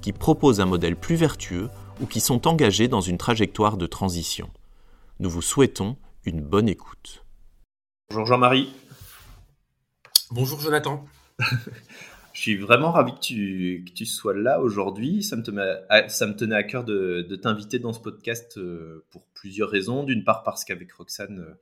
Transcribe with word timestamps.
qui 0.00 0.12
proposent 0.12 0.60
un 0.60 0.66
modèle 0.66 0.96
plus 0.96 1.16
vertueux 1.16 1.68
ou 2.00 2.06
qui 2.06 2.20
sont 2.20 2.46
engagés 2.46 2.88
dans 2.88 3.00
une 3.00 3.18
trajectoire 3.18 3.76
de 3.76 3.86
transition. 3.86 4.50
Nous 5.18 5.30
vous 5.30 5.42
souhaitons 5.42 5.96
une 6.24 6.40
bonne 6.40 6.68
écoute. 6.68 7.24
Bonjour 8.10 8.26
Jean-Marie. 8.26 8.72
Bonjour 10.30 10.60
Jonathan. 10.60 11.04
Je 12.32 12.40
suis 12.40 12.56
vraiment 12.56 12.92
ravi 12.92 13.12
que 13.12 13.90
tu, 13.90 14.06
sois 14.06 14.34
là 14.34 14.60
aujourd'hui. 14.60 15.22
Ça, 15.22 15.36
me 15.36 15.42
tenait 15.42 16.54
à 16.54 16.62
cœur 16.62 16.84
de, 16.84 17.36
t'inviter 17.36 17.78
dans 17.78 17.92
ce 17.92 18.00
podcast 18.00 18.56
euh, 18.56 19.04
pour 19.10 19.26
plusieurs 19.34 19.68
raisons. 19.68 20.04
D'une 20.04 20.24
part 20.24 20.42
parce 20.42 20.64
qu'avec 20.64 20.90
Roxane, 20.92 21.40
euh, 21.40 21.60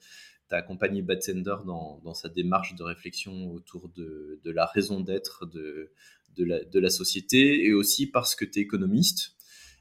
tu 0.48 0.54
as 0.54 0.58
accompagné 0.58 1.02
Batsender 1.02 1.56
dans, 1.66 2.00
dans, 2.04 2.14
sa 2.14 2.28
démarche 2.28 2.74
de 2.76 2.84
réflexion 2.84 3.50
autour 3.52 3.88
de, 3.96 4.40
de 4.44 4.50
la 4.50 4.66
raison 4.66 5.00
d'être 5.00 5.46
de, 5.46 5.90
de 6.36 6.78
la, 6.78 6.90
société 6.90 7.64
et 7.64 7.72
aussi 7.72 8.06
parce 8.06 8.34
que 8.34 8.44
tu 8.44 8.60
es 8.60 8.62
économiste 8.62 9.34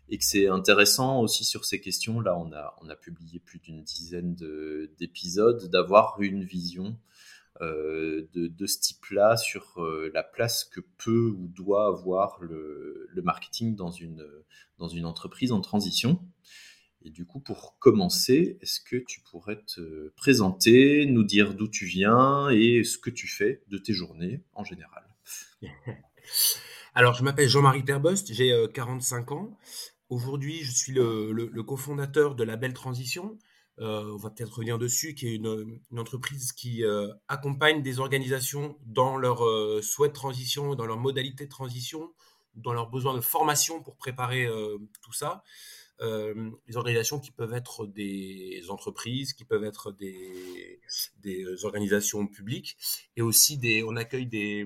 et 0.09 0.17
que 0.17 0.23
c'est 0.23 0.47
intéressant 0.47 1.21
aussi 1.21 1.43
sur 1.43 1.65
ces 1.65 1.81
questions. 1.81 2.19
Là, 2.19 2.37
on 2.37 2.51
a, 2.53 2.75
on 2.81 2.89
a 2.89 2.95
publié 2.95 3.39
plus 3.39 3.59
d'une 3.59 3.83
dizaine 3.83 4.35
d'épisodes, 4.99 5.69
d'avoir 5.69 6.21
une 6.21 6.43
vision 6.43 6.97
euh, 7.61 8.29
de, 8.33 8.67
ce 8.67 8.79
type-là 8.79 9.35
sur 9.35 9.81
euh, 9.81 10.11
la 10.13 10.21
place 10.21 10.63
que 10.63 10.79
peut 10.79 11.33
ou 11.35 11.47
doit 11.47 11.87
avoir 11.87 12.39
le, 12.41 13.09
marketing 13.23 13.75
dans 13.75 13.89
une, 13.89 14.23
dans 14.77 14.87
une 14.87 15.05
entreprise 15.05 15.51
en 15.51 15.59
transition. 15.59 16.21
Et 17.01 17.09
du 17.09 17.25
coup, 17.25 17.39
pour 17.39 17.77
commencer, 17.79 18.59
est-ce 18.61 18.79
que 18.79 18.97
tu 18.97 19.21
pourrais 19.21 19.63
te 19.63 20.09
présenter, 20.09 21.07
nous 21.07 21.23
dire 21.23 21.55
d'où 21.55 21.67
tu 21.67 21.85
viens 21.85 22.49
et 22.49 22.83
ce 22.83 22.99
que 22.99 23.09
tu 23.09 23.27
fais 23.27 23.63
de 23.69 23.77
tes 23.77 23.93
journées 23.93 24.43
en 24.53 24.63
général? 24.63 25.03
alors, 26.95 27.13
je 27.13 27.23
m'appelle 27.23 27.47
Jean-Marie 27.47 27.85
Terbost, 27.85 28.33
j'ai 28.33 28.51
45 28.73 29.31
euh, 29.31 29.35
ans. 29.35 29.57
Aujourd'hui, 30.09 30.63
je 30.63 30.71
suis 30.71 30.93
le, 30.93 31.63
cofondateur 31.63 32.33
de 32.33 32.43
la 32.43 32.55
Belle 32.55 32.73
Transition. 32.73 33.37
Euh, 33.79 34.11
on 34.13 34.17
va 34.17 34.31
peut-être 34.31 34.55
revenir 34.55 34.79
dessus, 34.79 35.13
qui 35.13 35.27
est 35.27 35.35
une, 35.35 35.79
entreprise 35.95 36.53
qui 36.53 36.83
euh, 36.83 37.13
accompagne 37.27 37.83
des 37.83 37.99
organisations 37.99 38.77
dans 38.85 39.17
leur 39.17 39.43
souhait 39.83 40.07
de 40.07 40.13
transition, 40.13 40.73
dans 40.73 40.85
leur 40.85 40.97
modalité 40.97 41.45
de 41.45 41.51
transition, 41.51 42.11
dans 42.55 42.73
leurs 42.73 42.89
besoins 42.89 43.13
de 43.13 43.21
formation 43.21 43.83
pour 43.83 43.95
préparer 43.95 44.49
tout 45.03 45.13
ça 45.13 45.43
euh, 46.01 46.51
les 46.67 46.77
organisations 46.77 47.19
qui 47.19 47.31
peuvent 47.31 47.53
être 47.53 47.87
des 47.87 48.65
entreprises, 48.69 49.33
qui 49.33 49.45
peuvent 49.45 49.63
être 49.63 49.91
des, 49.91 50.79
organisations 51.63 52.27
publiques, 52.27 52.77
et 53.15 53.21
aussi 53.21 53.57
des, 53.57 53.83
on 53.83 53.95
accueille 53.95 54.27
des, 54.27 54.65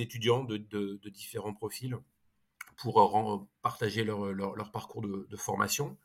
étudiants 0.00 0.42
de, 0.44 1.08
différents 1.08 1.54
profils 1.54 1.96
pour 2.76 3.48
partager 3.62 4.02
leur, 4.02 4.72
parcours 4.72 5.02
de, 5.02 5.36
formation. 5.36 5.96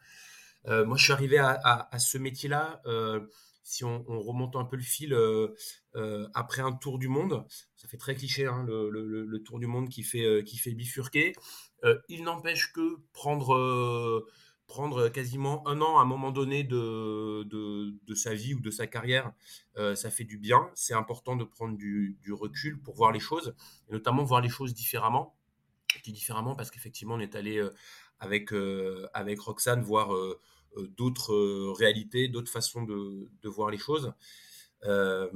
Euh, 0.68 0.86
moi, 0.86 0.98
je 0.98 1.04
suis 1.06 1.14
arrivé 1.14 1.40
à, 1.40 2.00
ce 2.00 2.18
métier-là. 2.18 2.82
Euh, 2.86 3.22
si 3.64 3.84
on, 3.84 4.06
on, 4.08 4.22
remonte 4.22 4.56
un 4.56 4.64
peu 4.64 4.78
le 4.78 4.84
fil 4.84 5.18
après 6.36 6.62
un 6.62 6.74
tour 6.74 7.00
du 7.00 7.08
monde, 7.08 7.46
ça 7.76 7.88
fait 7.88 7.98
très 7.98 8.14
cliché, 8.14 8.46
hein, 8.46 8.64
le, 8.68 9.42
tour 9.44 9.58
du 9.58 9.66
monde 9.66 9.90
qui 9.90 10.04
fait 10.04 10.74
bifurquer. 10.76 11.34
il 12.10 12.24
n'empêche 12.24 12.72
que 12.74 13.00
prendre 13.12 14.24
prendre 14.68 15.08
quasiment 15.08 15.68
un 15.68 15.82
an 15.82 15.98
à 15.98 16.02
un 16.02 16.06
moment 16.06 16.32
donné 16.32 16.64
de, 16.64 17.46
sa 18.16 18.36
vie 18.36 18.54
ou 18.54 18.60
de 18.60 18.70
sa 18.70 18.86
carrière, 18.86 19.32
euh, 19.78 19.96
ça 19.96 20.12
fait 20.12 20.26
du 20.26 20.38
bien. 20.38 20.70
C'est 20.76 20.94
important 20.94 21.36
de 21.36 21.46
prendre 21.46 21.78
du, 21.78 22.18
recul 22.32 22.80
pour 22.80 22.96
voir 22.96 23.12
les 23.12 23.20
choses, 23.20 23.56
et 23.90 23.94
notamment 23.94 24.24
voir 24.24 24.42
les 24.42 24.50
choses 24.50 24.74
différemment. 24.74 25.34
Différemment 26.06 26.56
parce 26.56 26.70
qu'effectivement, 26.70 27.16
on 27.16 27.20
est 27.20 27.36
allé 27.36 27.58
euh, 27.58 27.74
avec, 28.20 28.54
euh, 28.54 29.08
Roxane 29.40 29.82
voir 29.82 30.10
d'autres 30.96 31.72
réalités, 31.72 32.28
d'autres 32.28 32.52
façons 32.52 32.84
de, 32.84 33.30
voir 33.46 33.72
les 33.72 33.78
choses. 33.78 34.14
Euh, 34.86 35.28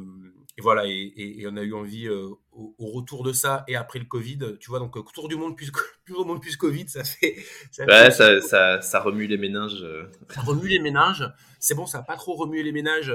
et 0.57 0.61
voilà, 0.61 0.83
et, 0.85 1.45
on 1.47 1.55
a 1.55 1.63
eu 1.63 1.73
envie 1.73 2.07
euh, 2.07 2.29
au, 2.51 2.91
retour 2.91 3.23
de 3.23 3.31
ça 3.31 3.63
et 3.67 3.75
après 3.75 3.99
le 3.99 4.05
Covid, 4.05 4.57
tu 4.59 4.69
vois, 4.69 4.79
donc 4.79 4.95
tour 5.13 5.27
du 5.27 5.35
monde 5.35 5.55
plus, 5.55 5.71
plus 6.03 6.13
au 6.15 6.25
monde 6.25 6.41
plus 6.41 6.57
Covid, 6.57 6.87
ça 6.89 7.03
fait. 7.03 7.37
Ça, 7.71 7.85
ouais, 7.85 8.11
ça, 8.11 8.81
ça, 8.81 8.99
remue 8.99 9.27
les 9.27 9.37
ménages. 9.37 9.81
Euh. 9.81 10.11
Ça 10.29 10.41
remue 10.41 10.67
les 10.67 10.79
ménages. 10.79 11.25
C'est 11.59 11.75
bon, 11.75 11.85
ça 11.85 11.99
n'a 11.99 12.03
pas 12.03 12.17
trop 12.17 12.35
remué 12.35 12.63
les 12.63 12.71
ménages. 12.71 13.13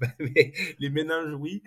mais 0.18 0.52
les 0.78 0.90
ménages, 0.90 1.34
oui. 1.34 1.62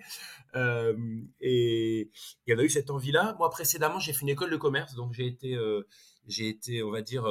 et, 0.54 2.10
et, 2.46 2.54
on 2.54 2.58
a 2.58 2.62
eu 2.62 2.68
cette 2.68 2.90
envie-là. 2.90 3.36
Moi, 3.38 3.48
précédemment, 3.50 4.00
j'ai 4.00 4.12
fait 4.12 4.22
une 4.22 4.30
école 4.30 4.50
de 4.50 4.56
commerce, 4.56 4.94
donc 4.94 5.12
j'ai 5.12 5.26
été, 5.26 5.56
j'ai 6.26 6.48
été, 6.48 6.82
on 6.82 6.90
va 6.90 7.02
dire, 7.02 7.28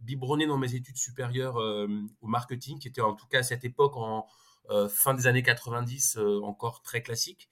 biberonné 0.00 0.46
dans 0.46 0.58
mes 0.58 0.74
études 0.74 0.96
supérieures 0.96 1.56
au 1.56 2.26
marketing, 2.26 2.80
qui 2.80 2.88
était 2.88 3.00
en 3.00 3.14
tout 3.14 3.28
cas 3.28 3.40
à 3.40 3.42
cette 3.44 3.64
époque 3.64 3.96
en, 3.96 4.26
euh, 4.26 4.39
fin 4.88 5.14
des 5.14 5.26
années 5.26 5.42
90, 5.42 6.16
euh, 6.16 6.40
encore 6.42 6.82
très 6.82 7.02
classique. 7.02 7.48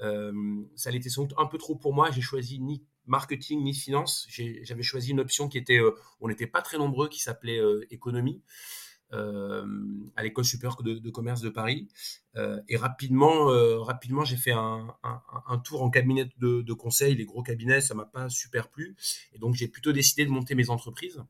Euh, 0.00 0.32
ça 0.76 0.90
l'était 0.90 1.10
sans 1.10 1.24
doute 1.24 1.38
un 1.38 1.46
peu 1.46 1.58
trop 1.58 1.76
pour 1.76 1.94
moi. 1.94 2.10
J'ai 2.10 2.20
choisi 2.20 2.60
ni 2.60 2.84
marketing 3.06 3.62
ni 3.62 3.74
finance. 3.74 4.26
J'avais 4.28 4.82
choisi 4.82 5.10
une 5.10 5.20
option 5.20 5.48
qui 5.48 5.58
était, 5.58 5.80
on 6.20 6.28
n'était 6.28 6.46
pas 6.46 6.62
très 6.62 6.78
nombreux, 6.78 7.08
qui 7.08 7.20
s'appelait 7.20 7.60
économie. 7.90 8.42
à 9.10 10.22
l'école 10.22 10.44
supérieure 10.44 10.82
de, 10.82 11.10
commerce 11.10 11.40
de 11.40 11.48
Paris. 11.48 11.88
et 12.68 12.76
rapidement, 12.76 13.46
rapidement, 13.82 14.24
j'ai 14.24 14.36
fait 14.36 14.52
un, 14.52 14.94
tour 15.64 15.82
en 15.82 15.88
cabinet 15.88 16.28
de, 16.36 16.60
de, 16.60 16.72
conseil. 16.74 17.16
Les 17.16 17.24
gros 17.24 17.42
cabinets, 17.42 17.80
ça 17.80 17.94
m'a 17.94 18.04
pas 18.04 18.28
super 18.28 18.68
plu. 18.68 18.94
Et 19.32 19.38
donc, 19.38 19.54
j'ai 19.54 19.68
plutôt 19.68 19.92
décidé 19.92 20.26
de 20.26 20.30
monter 20.30 20.54
mes 20.54 20.68
entreprises. 20.68 21.22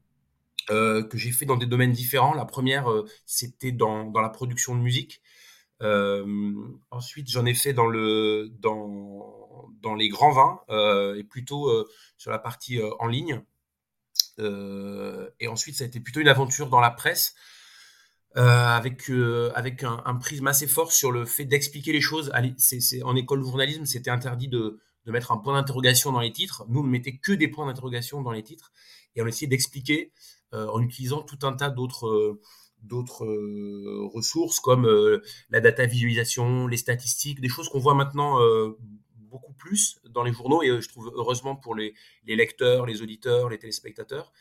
Euh, 0.71 1.03
que 1.03 1.17
j'ai 1.17 1.31
fait 1.33 1.47
dans 1.47 1.57
des 1.57 1.67
domaines 1.67 1.93
différents. 1.93 2.35
La 2.35 2.45
première, 2.45 2.91
euh, 2.91 3.07
c'était 3.25 3.73
dans, 3.73 4.05
dans, 4.05 4.21
la 4.21 4.29
production 4.29 4.75
de 4.75 4.81
musique. 4.81 5.23
Euh, 5.81 6.55
ensuite, 6.91 7.31
j'en 7.31 7.47
ai 7.47 7.55
fait 7.55 7.73
dans, 7.73 7.87
le, 7.87 8.51
dans, 8.59 9.71
dans 9.81 9.95
les 9.95 10.09
grands 10.09 10.33
vins 10.33 10.61
et 11.17 11.25
plutôt 11.25 11.71
sur 12.19 12.31
la 12.31 12.39
partie 12.39 12.81
en 12.99 13.07
ligne. 13.07 13.43
et 14.39 15.49
ensuite, 15.49 15.77
ça 15.77 15.85
a 15.85 15.87
été 15.87 16.01
plutôt 16.01 16.21
une 16.21 16.29
aventure 16.29 16.69
dans 16.69 16.81
la 16.81 16.91
presse. 16.91 17.35
avec 18.35 19.11
avec 19.55 19.85
un, 19.85 20.15
prisme 20.17 20.49
assez 20.49 20.67
fort 20.67 20.93
sur 20.93 21.13
le 21.13 21.25
fait 21.25 21.45
d'expliquer 21.45 21.93
les 21.93 22.01
choses. 22.03 22.31
En 23.05 23.17
école 23.17 23.41
de 23.41 23.45
journalisme, 23.45 23.87
c'était 23.87 24.11
interdit 24.11 24.49
de, 24.49 24.81
de 25.07 25.13
mettre 25.13 25.33
un 25.33 25.39
point 25.39 25.55
d'interrogation 25.55 26.13
dans 26.13 26.21
les 26.21 26.33
titres. 26.33 26.65
Nous, 26.69 26.81
on 26.81 26.85
ne 26.85 26.91
mettait 26.91 27.17
que 27.17 27.33
des 27.33 27.49
points 27.49 27.67
d'interrogation 27.67 28.21
dans 28.21 28.33
les 28.33 28.43
titres 28.43 28.73
et 29.15 29.23
on 29.23 29.27
essayait 29.27 29.49
d'expliquer 29.49 30.13
en 30.53 30.81
utilisant 30.81 31.23
tout 31.23 31.39
un 31.43 31.53
tas 31.53 31.71
d'autres 31.71 32.07
euh, 32.07 32.41
euh, 33.23 34.09
ressources 34.15 34.61
comme 34.61 34.87
la 35.51 35.61
data 35.61 35.87
visualisation, 35.87 36.67
les 36.67 36.77
statistiques, 36.77 37.41
des 37.41 37.49
choses 37.49 37.69
qu'on 37.69 37.81
voit 37.81 37.95
maintenant 37.95 38.39
beaucoup 39.17 39.53
plus 39.53 40.01
dans 40.09 40.23
les 40.23 40.33
journaux 40.33 40.63
et 40.63 40.81
je 40.81 40.89
trouve 40.89 41.13
heureusement 41.15 41.55
pour 41.55 41.75
les, 41.75 41.95
les, 42.25 42.37
lecteurs, 42.37 42.87
les 42.87 43.03
auditeurs, 43.03 43.49
les 43.51 43.59
téléspectateurs, 43.59 44.33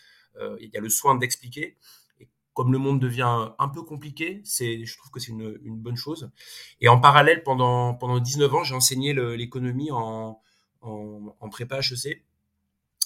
il 0.60 0.70
y 0.74 0.78
a 0.78 0.82
le 0.82 0.90
soin 0.90 1.16
d'expliquer. 1.16 1.78
Et 2.20 2.30
comme 2.54 2.72
le 2.72 2.78
monde 2.78 3.00
devient 3.00 3.50
un 3.60 3.70
peu 3.70 3.84
compliqué, 3.84 4.42
je 4.46 4.98
trouve 4.98 5.12
que 5.12 5.20
c'est 5.20 5.32
une, 5.32 5.60
une, 5.64 5.78
bonne 5.78 5.98
chose. 5.98 6.32
Et 6.80 6.88
en 6.88 7.00
parallèle, 7.00 7.44
pendant, 7.44 7.96
pendant 7.96 8.20
19 8.20 8.54
ans, 8.54 8.64
j'ai 8.64 8.76
enseigné 8.76 9.14
l'économie 9.14 9.92
en, 9.92 10.42
en, 10.82 11.36
en, 11.40 11.50
prépa 11.50 11.80
HEC. 11.80 12.24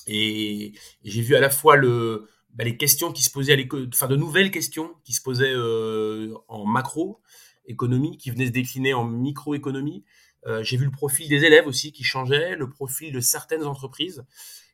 Et, 0.08 0.66
et 0.68 0.74
j'ai 1.04 1.22
vu 1.22 1.36
à 1.36 1.40
la 1.40 1.50
fois 1.50 1.76
le, 1.76 2.28
bah, 2.54 2.64
les 2.64 2.78
questions 2.78 3.12
qui 3.12 3.24
se 3.24 3.30
posaient 3.30 3.54
à 3.54 3.56
l'école, 3.56 3.90
enfin 3.94 4.08
de 4.08 4.16
nouvelles 4.16 4.52
questions 4.52 4.96
qui 5.04 5.14
se 5.14 5.22
posaient 5.22 5.54
euh, 5.54 6.34
en 6.48 6.66
macro 6.66 7.22
économie, 7.66 8.18
qui 8.18 8.32
venaient 8.32 8.48
se 8.48 8.52
décliner 8.52 8.94
en 8.94 9.06
microéconomie. 9.06 10.04
Euh, 10.48 10.64
j'ai 10.64 10.78
vu 10.78 10.86
le 10.86 10.92
profil 10.92 11.30
des 11.30 11.46
élèves 11.46 11.68
aussi 11.68 11.92
qui 11.92 12.04
changeait, 12.04 12.56
le 12.56 12.70
profil 12.70 13.14
de 13.14 13.20
certaines 13.20 13.64
entreprises, 13.64 14.26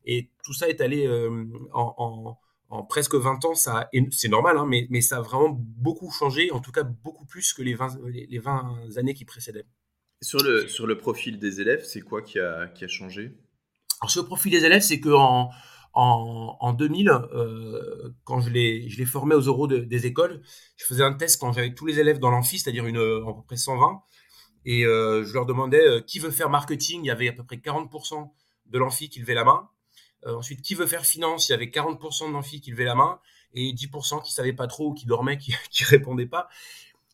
et 0.06 0.32
tout 0.44 0.54
ça 0.54 0.70
est 0.70 0.82
allé 0.82 1.06
euh, 1.06 1.46
en, 1.74 2.38
en, 2.70 2.84
presque 2.84 3.16
20 3.16 3.46
ans. 3.46 3.56
Ça, 3.56 3.90
c'est 4.12 4.30
normal, 4.30 4.58
hein, 4.58 4.66
mais, 4.66 4.88
mais 4.90 5.02
ça 5.02 5.18
a 5.18 5.22
vraiment 5.22 5.50
beaucoup 5.50 6.10
changé, 6.12 6.52
en 6.52 6.62
tout 6.62 6.72
cas 6.72 6.84
beaucoup 6.84 7.26
plus 7.26 7.54
que 7.54 7.62
les 7.62 7.76
20, 7.76 8.00
les 8.08 8.40
20 8.40 8.98
années 8.98 9.14
qui 9.14 9.26
précédaient. 9.26 9.66
Sur 10.22 10.42
le, 10.42 10.68
sur 10.68 10.88
le 10.88 10.98
profil 10.98 11.38
des 11.38 11.62
élèves, 11.62 11.84
c'est 11.84 12.02
quoi 12.02 12.22
qui 12.22 12.40
a, 12.40 12.68
qui 12.70 12.86
a 12.86 12.88
changé? 12.88 13.38
Alors 14.02 14.10
sur 14.10 14.22
le 14.22 14.28
profil 14.28 14.52
des 14.52 14.64
élèves, 14.66 14.82
c'est 14.82 15.00
que 15.00 15.10
en, 15.10 15.52
en, 15.94 16.74
2000, 16.74 17.10
euh, 17.10 18.14
quand 18.24 18.40
je 18.40 18.50
les, 18.50 19.06
formais 19.06 19.36
aux 19.36 19.42
euros 19.42 19.68
des 19.68 20.06
écoles, 20.06 20.42
je 20.76 20.86
faisais 20.86 21.04
un 21.04 21.14
test 21.14 21.40
quand 21.40 21.52
j'avais 21.52 21.74
tous 21.74 21.86
les 21.86 22.00
élèves 22.00 22.20
dans 22.20 22.30
l'amphi, 22.30 22.60
c'est-à-dire 22.60 22.86
une, 22.86 22.98
à 22.98 23.34
peu 23.34 23.42
près 23.46 23.58
120. 23.58 24.02
Et 24.66 24.86
euh, 24.86 25.24
je 25.24 25.34
leur 25.34 25.46
demandais 25.46 25.82
euh, 25.82 26.02
qui 26.02 26.20
veut 26.20 26.32
faire 26.32 26.50
marketing. 26.50 27.02
Il 27.04 27.08
y 27.08 27.12
avait 27.12 27.30
à 27.30 27.34
peu 27.34 27.44
près 27.44 27.56
40% 27.56 28.30
de 28.68 28.78
l'amphi 28.78 29.10
qui 29.10 29.20
levait 29.20 29.34
la 29.34 29.46
main. 29.46 29.70
ensuite, 30.26 30.62
qui 30.62 30.76
veut 30.76 30.88
faire 30.88 31.06
finance 31.06 31.50
Il 31.50 31.54
y 31.54 31.56
avait 31.56 31.68
40% 31.68 32.28
de 32.28 32.34
l'amphi 32.34 32.62
qui 32.62 32.72
levait 32.72 32.84
la 32.84 32.96
main 32.96 33.20
et 33.54 33.74
10% 33.74 34.22
qui 34.24 34.34
savaient 34.34 34.54
pas 34.54 34.68
trop 34.68 34.94
qui 34.94 35.06
dormaient, 35.06 35.38
qui, 35.38 35.56
qui 35.72 35.84
répondaient 35.84 36.28
pas. 36.28 36.48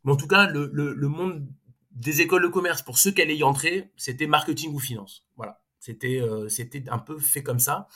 Mais 0.03 0.11
en 0.11 0.17
tout 0.17 0.27
cas, 0.27 0.47
le, 0.47 0.69
le, 0.73 1.07
monde 1.07 1.47
des 1.91 2.21
écoles 2.21 2.41
de 2.41 2.47
commerce, 2.47 2.81
pour 2.81 2.97
ceux 2.97 3.11
qui 3.11 3.21
allaient 3.21 3.37
y 3.37 3.43
entrer, 3.43 3.91
c'était 3.95 4.27
marketing 4.27 4.73
ou 4.73 4.79
finance. 4.79 5.25
Voilà. 5.37 5.61
C'était 5.79 6.21
c'était 6.47 6.89
un 6.89 6.97
peu 6.97 7.17
fait 7.19 7.43
comme 7.43 7.59
ça. 7.59 7.87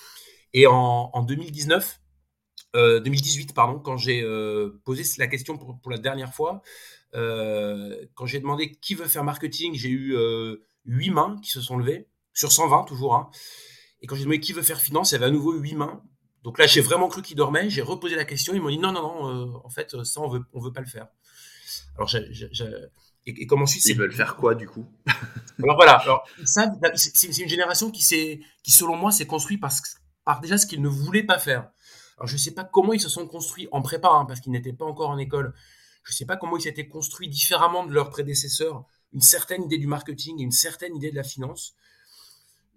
Et 0.54 0.68
en, 0.68 1.24
2019, 1.24 2.00
2018, 2.74 3.50
euh, 3.50 3.54
pardon, 3.54 3.80
quand 3.80 3.98
j'ai 3.98 4.22
euh, 4.22 4.82
posé 4.86 5.04
la 5.18 5.28
question 5.28 5.58
pour, 5.58 5.92
la 5.92 5.98
dernière 5.98 6.34
fois, 6.34 6.62
euh, 7.16 8.06
quand 8.16 8.26
j'ai 8.26 8.40
demandé 8.40 8.72
qui 8.72 8.96
veut 8.96 9.08
faire 9.08 9.24
marketing, 9.24 9.76
j'ai 9.76 9.90
eu 9.90 10.16
8 10.86 11.10
mains 11.12 11.36
qui 11.42 11.52
se 11.52 11.62
sont 11.62 11.78
levées, 11.78 12.08
sur 12.34 12.52
120 12.52 12.86
toujours. 12.86 13.16
Hein. 13.16 13.30
Et 14.02 14.08
quand 14.08 14.16
j'ai 14.16 14.24
demandé 14.24 14.40
qui 14.40 14.54
veut 14.54 14.62
faire 14.62 14.80
finance, 14.80 15.12
il 15.12 15.16
y 15.16 15.18
avait 15.18 15.26
à 15.26 15.32
nouveau 15.32 15.54
8 15.54 15.76
mains. 15.76 16.02
Donc 16.44 16.60
là, 16.60 16.68
j'ai 16.68 16.82
vraiment 16.82 17.10
cru 17.10 17.22
qu'ils 17.22 17.36
dormaient. 17.36 17.70
J'ai 17.70 17.82
reposé 17.82 18.16
la 18.16 18.24
question. 18.24 18.54
Ils 18.54 18.62
m'ont 18.62 18.70
dit 18.70 18.78
non, 18.78 18.92
non, 18.92 19.02
non, 19.02 19.62
en 19.64 19.70
fait, 19.70 20.04
ça, 20.04 20.22
on 20.22 20.30
veut, 20.30 20.44
on 20.54 20.62
veut 20.62 20.72
pas 20.72 20.82
le 20.82 20.88
faire. 20.88 21.08
Alors, 21.96 22.10
et, 23.28 23.42
et, 23.42 23.46
comme 23.48 23.62
ensuite. 23.62 23.86
Ils 23.86 23.98
veulent 23.98 24.14
faire 24.14 24.36
quoi, 24.38 24.56
du 24.56 24.68
coup? 24.68 24.88
Alors 25.62 25.76
voilà. 25.76 25.94
Alors, 25.94 26.26
c'est, 26.46 27.42
une 27.42 27.50
génération 27.50 27.92
qui, 27.92 28.02
qui, 28.64 28.72
selon 28.72 28.96
moi, 28.96 29.12
s'est 29.12 29.26
construite 29.28 29.60
parce 29.60 29.82
que 29.82 29.90
déjà 30.42 30.58
ce 30.58 30.66
qu'ils 30.66 30.82
ne 30.82 30.88
voulaient 30.88 31.24
pas 31.24 31.40
faire. 31.40 31.70
Alors 32.18 32.28
je 32.28 32.34
ne 32.34 32.40
sais 32.40 32.54
pas 32.54 32.64
comment 32.64 32.94
ils 32.94 33.02
se 33.02 33.10
sont 33.10 33.28
construits 33.28 33.68
en 33.72 33.82
prépa, 33.82 34.10
hein, 34.10 34.26
parce 34.26 34.40
qu'ils 34.40 34.52
n'étaient 34.52 34.74
pas 34.74 34.86
encore 34.86 35.10
en 35.10 35.18
école. 35.18 35.54
Je 36.04 36.14
ne 36.14 36.16
sais 36.16 36.26
pas 36.26 36.38
comment 36.38 36.58
ils 36.58 36.62
s'étaient 36.62 36.88
construits 36.88 37.30
différemment 37.30 37.86
de 37.86 37.94
leurs 37.94 38.10
prédécesseurs, 38.10 38.86
une 39.14 39.22
certaine 39.22 39.64
idée 39.64 39.78
du 39.78 39.88
marketing 39.88 40.40
et 40.40 40.44
une 40.44 40.52
certaine 40.52 40.96
idée 40.96 41.12
de 41.12 41.16
la 41.16 41.24
finance. 41.24 41.76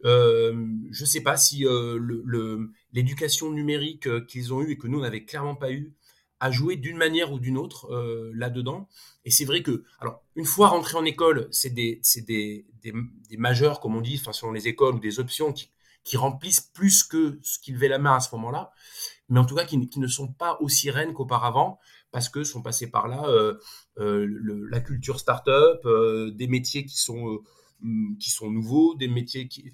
Euh, 0.05 0.67
je 0.91 1.03
ne 1.03 1.07
sais 1.07 1.21
pas 1.21 1.37
si 1.37 1.67
euh, 1.67 2.67
l'éducation 2.93 3.51
numérique 3.51 4.07
euh, 4.07 4.25
qu'ils 4.25 4.55
ont 4.55 4.63
eue 4.63 4.73
et 4.73 4.79
que 4.79 4.87
nous, 4.87 5.03
on 5.03 5.11
clairement 5.21 5.55
pas 5.55 5.71
eu, 5.71 5.93
a 6.41 6.51
joué 6.51 6.77
d'une 6.77 6.97
manière 6.97 7.33
ou 7.33 7.39
d'une 7.39 7.59
autre 7.59 7.91
là-dedans. 8.35 8.89
Et 9.27 9.31
c'est 9.31 9.45
vrai 9.45 9.63
que, 9.63 9.85
alors, 9.99 10.23
une 10.37 10.47
fois 10.47 10.69
rentré 10.69 10.97
en 10.97 11.05
école, 11.05 11.49
c'est 11.51 11.69
des, 11.69 12.01
des, 12.27 12.65
des, 12.83 12.93
des, 13.29 13.37
majeurs, 13.37 13.81
comme 13.81 13.95
on 13.95 14.01
dit, 14.01 14.19
enfin, 14.19 14.33
selon 14.33 14.53
les 14.53 14.67
écoles, 14.67 14.95
ou 14.95 15.01
des 15.01 15.21
options 15.21 15.53
qui, 15.53 15.69
qui 16.05 16.17
remplissent 16.17 16.61
plus 16.61 17.05
que 17.05 17.39
ce 17.43 17.59
qu'ils 17.59 17.75
levaient 17.75 17.89
la 17.89 17.99
main 17.99 18.17
à 18.17 18.21
ce 18.21 18.35
moment-là, 18.35 18.73
mais 19.29 19.39
en 19.39 19.45
tout 19.45 19.55
cas 19.55 19.65
qui, 19.65 19.79
ne 19.79 20.07
sont 20.07 20.33
pas 20.33 20.59
aussi 20.61 20.91
reines 20.91 21.15
qu'auparavant 21.15 21.79
parce 22.11 22.29
que 22.29 22.43
sont 22.43 22.63
passés 22.63 22.91
par 22.91 23.09
là 23.09 23.25
euh, 23.29 23.55
euh, 23.99 24.27
la 24.71 24.81
culture 24.81 25.21
start-up, 25.21 25.81
euh, 25.85 26.31
des 26.33 26.49
métiers 26.49 26.85
qui 26.85 26.99
sont, 26.99 27.41
qui 28.19 28.31
sont 28.31 28.51
nouveaux, 28.51 28.95
des 28.95 29.09
métiers 29.09 29.49
qui. 29.49 29.73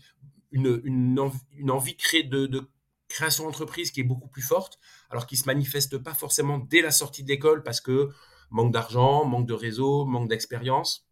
Une, 0.53 0.81
une, 0.85 1.19
envie, 1.19 1.97
de 2.31 2.47
de, 2.47 2.71
création 3.09 3.45
d'entreprise 3.45 3.91
qui 3.91 4.01
est 4.01 4.05
beaucoup 4.05 4.29
plus 4.29 4.43
forte, 4.43 4.79
alors 5.11 5.27
qui 5.27 5.37
se 5.37 5.45
manifeste 5.47 5.99
pas 5.99 6.15
forcément 6.15 6.59
dès 6.59 6.81
la 6.83 6.93
sortie 6.93 7.25
de 7.25 7.29
l'école 7.29 7.63
parce 7.63 7.81
que 7.81 8.11
manque 8.51 8.73
d'argent, 8.73 9.25
manque 9.25 9.47
de 9.47 9.53
réseau, 9.53 10.07
manque 10.07 10.29
d'expérience, 10.29 11.07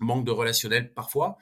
manque 0.00 0.24
de 0.24 0.30
relationnel 0.30 0.94
parfois. 0.94 1.38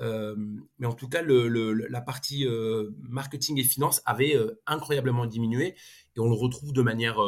Euh, 0.00 0.36
mais 0.78 0.86
en 0.86 0.92
tout 0.92 1.08
cas, 1.08 1.22
la 1.22 2.00
partie 2.00 2.46
euh, 2.46 2.90
marketing 3.00 3.58
et 3.58 3.64
finance 3.64 4.00
avait 4.04 4.36
euh, 4.36 4.60
incroyablement 4.66 5.26
diminué 5.26 5.74
et 6.16 6.20
on 6.20 6.28
le 6.28 6.36
retrouve 6.36 6.72
de 6.72 6.82
manière 6.82 7.18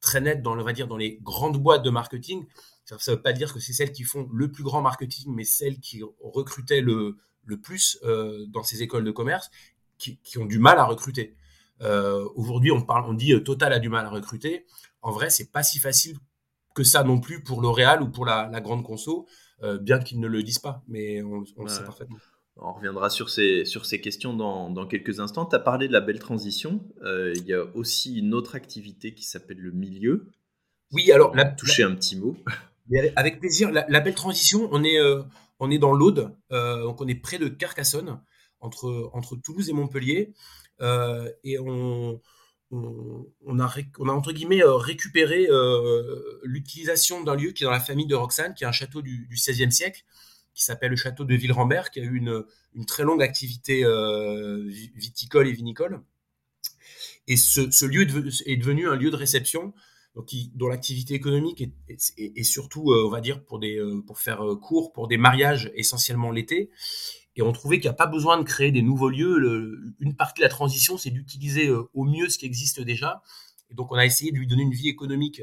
très 0.00 0.20
nette 0.20 0.42
dans, 0.42 0.58
on 0.58 0.62
va 0.62 0.72
dire, 0.72 0.86
dans 0.86 0.96
les 0.96 1.18
grandes 1.22 1.58
boîtes 1.58 1.82
de 1.82 1.90
marketing. 1.90 2.46
Ça 2.84 2.96
ne 2.96 3.16
veut 3.16 3.22
pas 3.22 3.32
dire 3.32 3.52
que 3.52 3.60
c'est 3.60 3.72
celles 3.72 3.92
qui 3.92 4.02
font 4.02 4.28
le 4.32 4.50
plus 4.50 4.64
grand 4.64 4.82
marketing, 4.82 5.32
mais 5.34 5.44
celles 5.44 5.78
qui 5.78 6.02
recrutaient 6.20 6.80
le, 6.80 7.16
plus 7.62 7.98
dans 8.48 8.62
ces 8.62 8.82
écoles 8.82 9.04
de 9.04 9.10
commerce, 9.10 9.50
qui, 9.98 10.18
ont 10.38 10.46
du 10.46 10.58
mal 10.58 10.78
à 10.78 10.84
recruter. 10.84 11.36
Aujourd'hui, 12.34 12.72
on, 12.72 12.84
on 12.88 13.12
dit 13.12 13.34
Total 13.44 13.72
a 13.74 13.78
du 13.78 13.90
mal 13.90 14.06
à 14.06 14.10
recruter. 14.10 14.66
En 15.02 15.12
vrai, 15.12 15.28
c'est 15.28 15.52
pas 15.52 15.62
si 15.62 15.78
facile 15.78 16.16
que 16.74 16.82
ça 16.82 17.04
non 17.04 17.20
plus 17.20 17.42
pour 17.42 17.60
L'Oréal 17.60 18.02
ou 18.02 18.08
pour 18.08 18.24
la, 18.24 18.48
la 18.50 18.60
grande 18.60 18.84
conso. 18.84 19.26
Euh, 19.62 19.78
bien 19.78 19.98
qu'ils 19.98 20.20
ne 20.20 20.26
le 20.26 20.42
disent 20.42 20.58
pas, 20.58 20.82
mais 20.88 21.22
on, 21.22 21.40
le 21.40 21.68
sait 21.68 21.84
parfaitement. 21.84 22.16
On 22.56 22.72
reviendra 22.72 23.10
sur 23.10 23.28
ces, 23.30 23.64
sur 23.64 23.84
ces 23.84 24.00
questions 24.00 24.34
dans, 24.34 24.70
dans 24.70 24.86
quelques 24.86 25.20
instants. 25.20 25.46
Tu 25.46 25.56
as 25.56 25.60
parlé 25.60 25.86
de 25.86 25.92
la 25.92 26.00
belle 26.00 26.18
transition. 26.18 26.82
Euh, 27.02 27.32
il 27.36 27.44
y 27.44 27.54
a 27.54 27.64
aussi 27.74 28.18
une 28.18 28.34
autre 28.34 28.54
activité 28.54 29.14
qui 29.14 29.24
s'appelle 29.24 29.58
le 29.58 29.70
milieu. 29.70 30.28
Oui, 30.92 31.12
alors. 31.12 31.34
La, 31.34 31.44
toucher 31.44 31.82
un 31.82 31.94
petit 31.94 32.16
mot. 32.16 32.36
Avec 33.16 33.38
plaisir. 33.40 33.70
La, 33.70 34.00
belle 34.00 34.14
transition, 34.14 34.68
on 34.72 34.82
est, 34.82 34.98
euh, 34.98 35.22
on 35.58 35.70
est 35.70 35.78
dans 35.78 35.92
l'Aude, 35.92 36.34
donc 36.50 37.00
on 37.00 37.06
est 37.06 37.14
près 37.14 37.38
de 37.38 37.48
Carcassonne, 37.48 38.20
entre, 38.60 39.10
entre 39.12 39.36
Toulouse 39.36 39.68
et 39.68 39.72
Montpellier. 39.72 40.34
et 40.80 41.58
on, 41.60 42.20
on, 42.72 43.58
a, 43.58 43.74
entre 44.08 44.32
guillemets 44.32 44.62
euh, 44.62 44.74
récupéré 44.74 45.48
euh, 45.48 46.40
l'utilisation 46.44 47.22
d'un 47.22 47.34
lieu 47.34 47.50
qui 47.50 47.64
est 47.64 47.66
dans 47.66 47.72
la 47.72 47.80
famille 47.80 48.06
de 48.06 48.14
Roxane, 48.14 48.54
qui 48.54 48.64
est 48.64 48.66
un 48.66 48.72
château 48.72 49.02
du, 49.02 49.28
XVIe 49.30 49.72
siècle, 49.72 50.04
qui 50.54 50.64
s'appelle 50.64 50.90
le 50.90 50.96
château 50.96 51.24
de 51.24 51.34
Villerambert, 51.34 51.90
qui 51.90 52.00
a 52.00 52.04
eu 52.04 52.16
une, 52.16 52.44
très 52.86 53.02
longue 53.02 53.22
activité 53.22 53.84
euh, 53.84 54.64
viticole 54.94 55.48
et 55.48 55.52
vinicole. 55.52 56.00
Et 57.26 57.36
ce, 57.36 57.84
lieu 57.84 58.02
est 58.46 58.56
devenu, 58.56 58.88
un 58.88 58.96
lieu 58.96 59.10
de 59.10 59.16
réception 59.16 59.72
donc 60.16 60.34
dont 60.54 60.66
l'activité 60.66 61.14
économique 61.14 61.62
est, 61.88 62.42
surtout, 62.42 62.92
on 62.92 63.10
va 63.10 63.20
dire, 63.20 63.44
pour 63.44 63.60
faire 64.18 64.44
court, 64.60 64.92
pour 64.92 65.06
des 65.06 65.16
mariages 65.16 65.70
essentiellement 65.76 66.32
l'été. 66.32 66.68
Et 67.36 67.42
on 67.42 67.52
trouvait 67.52 67.78
qu'il 67.78 67.88
n'y 67.88 67.94
a 67.94 67.96
pas 67.96 68.06
besoin 68.06 68.38
de 68.38 68.42
créer 68.42 68.72
des 68.72 68.82
nouveaux 68.82 69.08
lieux. 69.08 69.94
une 70.00 70.14
partie 70.14 70.40
de 70.40 70.44
la 70.44 70.50
transition, 70.50 70.98
c'est 70.98 71.10
d'utiliser 71.10 71.68
euh, 71.68 71.88
au 71.94 72.04
mieux 72.04 72.28
ce 72.28 72.38
qui 72.38 72.46
existe 72.46 72.80
déjà. 72.80 73.22
Et 73.70 73.74
donc, 73.74 73.92
on 73.92 73.96
a 73.96 74.04
essayé 74.04 74.32
de 74.32 74.36
lui 74.36 74.46
donner 74.46 74.62
une 74.62 74.72
vie 74.72 74.88
économique 74.88 75.42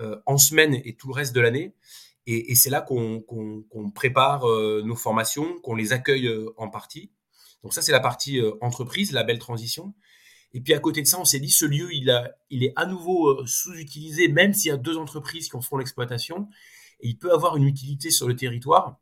euh, 0.00 0.18
en 0.24 0.38
semaine 0.38 0.80
et 0.84 0.94
tout 0.96 1.08
le 1.08 1.14
reste 1.14 1.34
de 1.34 1.40
l'année. 1.40 1.74
Et, 2.28 2.56
c'est 2.56 2.70
là 2.70 2.80
qu'on 2.80 3.22
prépare 3.94 4.48
euh, 4.48 4.82
nos 4.84 4.96
formations, 4.96 5.60
qu'on 5.60 5.76
les 5.76 5.92
accueille 5.92 6.28
en 6.56 6.68
partie. 6.68 7.12
Donc 7.62 7.72
ça, 7.72 7.82
c'est 7.82 7.92
la 7.92 8.00
partie 8.00 8.40
entreprise, 8.60 9.12
la 9.12 9.22
belle 9.22 9.38
transition. 9.38 9.94
Et 10.52 10.60
puis 10.60 10.74
à 10.74 10.80
côté 10.80 11.02
de 11.02 11.06
ça, 11.06 11.20
on 11.20 11.24
s'est 11.24 11.38
dit, 11.38 11.50
ce 11.50 11.66
lieu, 11.66 11.88
il, 11.92 12.08
est 12.64 12.72
à 12.74 12.86
nouveau 12.86 13.46
sous-utilisé, 13.46 14.26
même 14.26 14.54
s'il 14.54 14.70
y 14.70 14.72
a 14.72 14.76
deux 14.76 14.96
entreprises 14.98 15.48
qui 15.48 15.56
en 15.56 15.60
font 15.60 15.76
l'exploitation. 15.76 16.48
Et 16.98 17.08
il 17.08 17.16
peut 17.16 17.32
avoir 17.32 17.56
une 17.56 17.64
utilité 17.64 18.10
sur 18.10 18.26
le 18.26 18.34
territoire. 18.34 18.98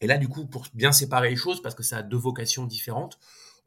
Et 0.00 0.06
là, 0.06 0.18
du 0.18 0.28
coup, 0.28 0.46
pour 0.46 0.66
bien 0.74 0.92
séparer 0.92 1.30
les 1.30 1.36
choses, 1.36 1.60
parce 1.60 1.74
que 1.74 1.82
ça 1.82 1.98
a 1.98 2.02
deux 2.02 2.16
vocations 2.16 2.66
différentes, 2.66 3.18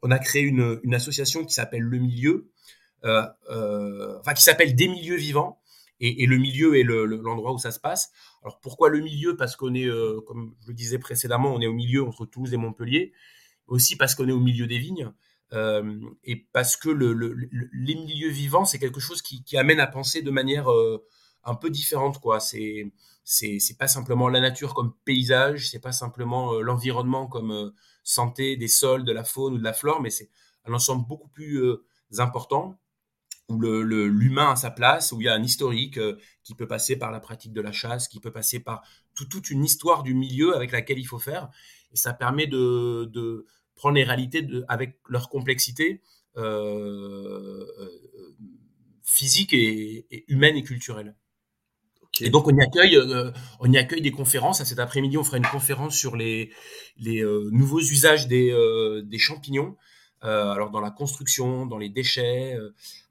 on 0.02 0.10
a 0.10 0.18
créé 0.18 0.42
une, 0.42 0.94
association 0.94 1.44
qui 1.44 1.54
s'appelle 1.54 1.82
Le 1.82 1.98
Milieu, 1.98 2.50
euh, 3.04 3.26
euh, 3.50 4.18
enfin 4.20 4.34
qui 4.34 4.42
s'appelle 4.42 4.74
Des 4.74 4.88
Milieux 4.88 5.16
Vivants, 5.16 5.58
et, 6.04 6.26
le 6.26 6.36
milieu 6.36 6.76
est 6.76 6.82
l'endroit 6.82 7.50
le, 7.50 7.54
où 7.54 7.58
ça 7.58 7.70
se 7.70 7.78
passe. 7.78 8.10
Alors 8.42 8.58
pourquoi 8.58 8.88
le 8.88 8.98
milieu? 8.98 9.36
Parce 9.36 9.54
qu'on 9.54 9.72
est, 9.72 9.86
euh, 9.86 10.20
comme 10.26 10.52
je 10.62 10.68
le 10.68 10.74
disais 10.74 10.98
précédemment, 10.98 11.54
on 11.54 11.60
est 11.60 11.68
au 11.68 11.72
milieu 11.72 12.02
entre 12.04 12.26
Toulouse 12.26 12.52
et 12.52 12.56
Montpellier, 12.56 13.12
aussi 13.68 13.94
parce 13.94 14.16
qu'on 14.16 14.28
est 14.28 14.32
au 14.32 14.40
milieu 14.40 14.66
des 14.66 14.78
vignes. 14.78 15.12
Et 16.24 16.48
parce 16.52 16.76
que 16.76 16.88
le, 16.88 17.12
les 17.12 17.94
milieux 17.94 18.30
vivants, 18.30 18.64
c'est 18.64 18.80
quelque 18.80 18.98
chose 18.98 19.22
qui, 19.22 19.44
amène 19.56 19.78
à 19.78 19.86
penser 19.86 20.22
de 20.22 20.30
manière 20.32 20.66
un 21.44 21.54
peu 21.54 21.70
différente. 21.70 22.20
quoi. 22.20 22.40
C'est 22.40 22.92
c'est 23.24 23.78
pas 23.78 23.88
simplement 23.88 24.28
la 24.28 24.40
nature 24.40 24.74
comme 24.74 24.94
paysage, 25.04 25.70
c'est 25.70 25.78
pas 25.80 25.92
simplement 25.92 26.54
euh, 26.54 26.60
l'environnement 26.62 27.26
comme 27.26 27.52
euh, 27.52 27.70
santé 28.02 28.56
des 28.56 28.68
sols, 28.68 29.04
de 29.04 29.12
la 29.12 29.24
faune 29.24 29.54
ou 29.54 29.58
de 29.58 29.64
la 29.64 29.72
flore, 29.72 30.00
mais 30.00 30.10
c'est 30.10 30.30
un 30.64 30.72
ensemble 30.72 31.06
beaucoup 31.06 31.28
plus 31.28 31.62
euh, 31.62 31.84
important 32.18 32.78
où 33.48 33.58
le, 33.58 33.82
l'humain 34.06 34.52
a 34.52 34.56
sa 34.56 34.70
place, 34.70 35.12
où 35.12 35.20
il 35.20 35.24
y 35.24 35.28
a 35.28 35.34
un 35.34 35.42
historique 35.42 35.98
qui 36.42 36.54
peut 36.54 36.66
passer 36.66 36.96
par 36.96 37.10
la 37.10 37.20
pratique 37.20 37.52
de 37.52 37.60
la 37.60 37.72
chasse, 37.72 38.08
qui 38.08 38.20
peut 38.20 38.30
passer 38.30 38.60
par 38.60 38.82
toute 39.14 39.50
une 39.50 39.64
histoire 39.64 40.02
du 40.02 40.14
milieu 40.14 40.56
avec 40.56 40.72
laquelle 40.72 40.98
il 40.98 41.06
faut 41.06 41.18
faire, 41.18 41.50
et 41.92 41.96
ça 41.96 42.14
permet 42.14 42.46
de, 42.46 43.04
de 43.12 43.46
prendre 43.74 43.96
les 43.96 44.04
réalités 44.04 44.42
de, 44.42 44.64
avec 44.68 44.98
leur 45.08 45.28
complexité 45.28 46.00
physique 49.02 49.52
et 49.52 50.24
humaine 50.28 50.56
et 50.56 50.62
culturelle. 50.62 51.14
Et 52.20 52.30
donc 52.30 52.46
on 52.46 52.56
y 52.56 52.62
accueille, 52.62 52.96
euh, 52.96 53.30
on 53.60 53.72
y 53.72 53.78
accueille 53.78 54.02
des 54.02 54.10
conférences. 54.10 54.60
À 54.60 54.64
cet 54.64 54.78
après-midi, 54.78 55.16
on 55.16 55.24
fera 55.24 55.38
une 55.38 55.46
conférence 55.46 55.96
sur 55.96 56.16
les, 56.16 56.50
les 56.98 57.22
euh, 57.22 57.48
nouveaux 57.52 57.80
usages 57.80 58.28
des, 58.28 58.50
euh, 58.50 59.02
des 59.02 59.18
champignons. 59.18 59.76
alors 60.20 60.70
dans 60.70 60.80
la 60.80 60.90
construction, 60.90 61.66
dans 61.66 61.78
les 61.78 61.88
déchets, 61.88 62.56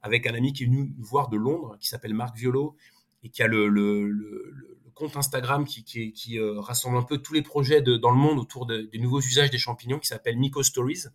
avec 0.02 0.28
un 0.28 0.34
ami 0.34 0.54
qui 0.54 0.64
est 0.64 0.68
venu 0.68 0.94
nous 0.98 1.04
voir 1.04 1.30
de 1.30 1.36
Londres, 1.38 1.76
qui 1.80 1.88
s'appelle 1.88 2.14
Marc 2.14 2.38
Violo 2.38 2.78
et 3.24 3.30
qui 3.30 3.44
a 3.44 3.48
le, 3.48 3.68
le, 3.68 4.08
le, 4.08 4.56
compte 4.94 5.18
Instagram 5.18 5.66
qui, 5.66 5.84
qui, 5.84 6.14
qui 6.14 6.40
rassemble 6.40 6.96
un 6.96 7.04
peu 7.04 7.18
tous 7.18 7.34
les 7.34 7.42
projets 7.42 7.82
de, 7.82 7.98
dans 7.98 8.12
le 8.12 8.18
monde 8.18 8.40
autour 8.40 8.66
de, 8.66 8.84
des 8.94 9.00
nouveaux 9.00 9.20
usages 9.20 9.50
des 9.50 9.58
champignons, 9.58 10.00
qui 10.00 10.08
s'appelle 10.08 10.38
Myco 10.38 10.64
Stories. 10.64 11.08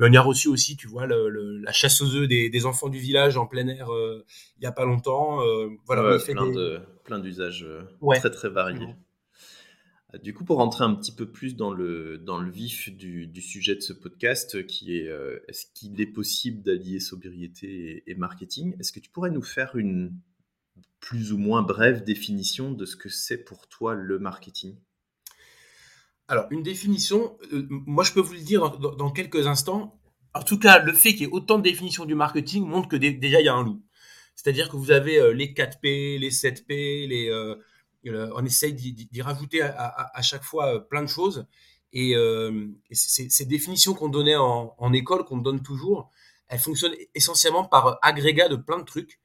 Mais 0.00 0.08
on 0.08 0.12
y 0.12 0.16
a 0.16 0.22
reçu 0.22 0.48
aussi, 0.48 0.76
tu 0.76 0.88
vois, 0.88 1.06
la 1.06 1.72
chasse 1.72 2.00
aux 2.00 2.16
œufs 2.16 2.26
des, 2.26 2.66
enfants 2.66 2.88
du 2.88 2.98
village 2.98 3.36
en 3.36 3.46
plein 3.46 3.68
air 3.68 3.88
il 3.90 4.60
n'y 4.60 4.66
a 4.66 4.72
pas 4.72 4.84
longtemps. 4.84 5.40
voilà, 5.86 6.18
plein, 6.18 6.50
de, 6.50 6.80
plein 7.04 7.18
d'usages 7.18 7.66
très 8.16 8.30
très 8.30 8.48
variés. 8.48 8.94
Du 10.24 10.34
coup, 10.34 10.44
pour 10.44 10.56
rentrer 10.56 10.82
un 10.82 10.94
petit 10.94 11.12
peu 11.12 11.30
plus 11.30 11.54
dans 11.54 11.72
le, 11.72 12.18
dans 12.18 12.38
le 12.38 12.50
vif 12.50 12.90
du, 12.90 13.40
sujet 13.40 13.76
de 13.76 13.80
ce 13.80 13.92
podcast, 13.92 14.66
qui 14.66 14.96
est 14.96 15.08
est-ce 15.46 15.66
qu'il 15.72 16.00
est 16.00 16.06
possible 16.06 16.62
d'allier 16.62 16.98
sobriété 16.98 18.02
et 18.06 18.14
marketing 18.14 18.74
Est-ce 18.80 18.92
que 18.92 19.00
tu 19.00 19.10
pourrais 19.10 19.30
nous 19.30 19.42
faire 19.42 19.76
une 19.76 20.12
plus 21.00 21.32
ou 21.32 21.38
moins 21.38 21.62
brève 21.62 22.04
définition 22.04 22.72
de 22.72 22.84
ce 22.84 22.96
que 22.96 23.08
c'est 23.08 23.38
pour 23.38 23.68
toi 23.68 23.94
le 23.94 24.18
marketing? 24.18 24.76
Alors, 26.30 26.46
une 26.50 26.62
définition, 26.62 27.36
euh, 27.52 27.66
moi 27.68 28.04
je 28.04 28.12
peux 28.12 28.20
vous 28.20 28.34
le 28.34 28.38
dire 28.38 28.78
dans, 28.78 29.10
quelques 29.10 29.48
instants. 29.48 29.98
En 30.32 30.42
tout 30.44 30.60
cas, 30.60 30.78
le 30.78 30.92
fait 30.92 31.10
qu'il 31.10 31.22
y 31.22 31.24
ait 31.24 31.32
autant 31.32 31.58
de 31.58 31.64
définitions 31.64 32.04
du 32.04 32.14
marketing 32.14 32.64
montre 32.64 32.88
que 32.88 32.94
déjà 32.94 33.40
il 33.40 33.46
y 33.46 33.48
a 33.48 33.54
un 33.54 33.64
loup. 33.64 33.82
C'est-à-dire 34.36 34.68
que 34.68 34.76
vous 34.76 34.92
avez 34.92 35.18
euh, 35.18 35.32
les 35.32 35.52
4P, 35.52 36.20
les 36.20 36.30
7P, 36.30 37.08
les, 37.08 37.28
euh, 37.30 37.56
on 38.36 38.44
essaye 38.44 38.74
d'y 38.74 39.22
rajouter 39.22 39.60
à, 39.60 40.22
chaque 40.22 40.44
fois 40.44 40.88
plein 40.88 41.02
de 41.02 41.08
choses. 41.08 41.48
Et, 41.92 42.14
ces, 42.92 43.44
définitions 43.46 43.94
qu'on 43.94 44.08
donnait 44.08 44.36
en, 44.36 44.76
en 44.78 44.92
école, 44.92 45.24
qu'on 45.24 45.38
donne 45.38 45.62
toujours, 45.62 46.10
elles 46.46 46.60
fonctionnent 46.60 46.94
essentiellement 47.16 47.64
par 47.64 47.98
agrégat 48.02 48.48
de 48.48 48.54
plein 48.54 48.78
de 48.78 48.84
trucs. 48.84 49.19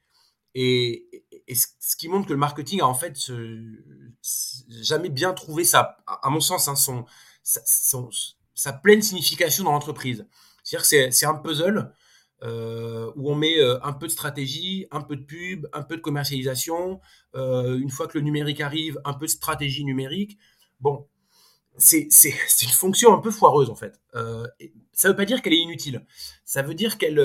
Et, 0.55 1.25
ce 1.53 1.95
qui 1.95 2.07
montre 2.07 2.27
que 2.27 2.33
le 2.33 2.39
marketing 2.39 2.81
a 2.81 2.87
en 2.87 2.95
fait 2.95 3.13
jamais 4.69 5.09
bien 5.09 5.33
trouvé 5.33 5.63
sa, 5.63 5.97
à 6.07 6.29
mon 6.29 6.39
sens, 6.39 6.67
hein, 6.67 6.75
son, 6.75 7.05
sa, 8.55 8.73
pleine 8.73 9.01
signification 9.01 9.65
dans 9.65 9.73
l'entreprise. 9.73 10.25
C'est-à-dire 10.63 10.89
que 10.89 11.11
c'est 11.11 11.25
un 11.25 11.35
puzzle 11.35 11.93
euh, 12.41 13.11
où 13.15 13.31
on 13.31 13.35
met 13.35 13.59
euh, 13.59 13.77
un 13.83 13.93
peu 13.93 14.07
de 14.07 14.11
stratégie, 14.11 14.87
un 14.91 15.01
peu 15.01 15.17
de 15.17 15.23
pub, 15.23 15.67
un 15.73 15.83
peu 15.83 15.97
de 15.97 16.01
commercialisation. 16.01 16.99
Euh, 17.35 17.77
une 17.77 17.91
fois 17.91 18.07
que 18.07 18.17
le 18.17 18.23
numérique 18.23 18.61
arrive, 18.61 18.99
un 19.05 19.13
peu 19.13 19.25
de 19.25 19.31
stratégie 19.31 19.83
numérique. 19.83 20.37
Bon, 20.79 21.07
c'est 21.77 22.07
une 22.61 22.69
fonction 22.69 23.13
un 23.13 23.19
peu 23.19 23.29
foireuse 23.29 23.69
en 23.69 23.75
fait. 23.75 23.99
ça 24.13 25.07
ne 25.07 25.09
veut 25.09 25.15
pas 25.15 25.25
dire 25.25 25.41
qu'elle 25.41 25.53
est 25.53 25.61
inutile. 25.61 26.05
Ça 26.45 26.61
veut 26.61 26.73
dire 26.73 26.97
qu'elle 26.97 27.19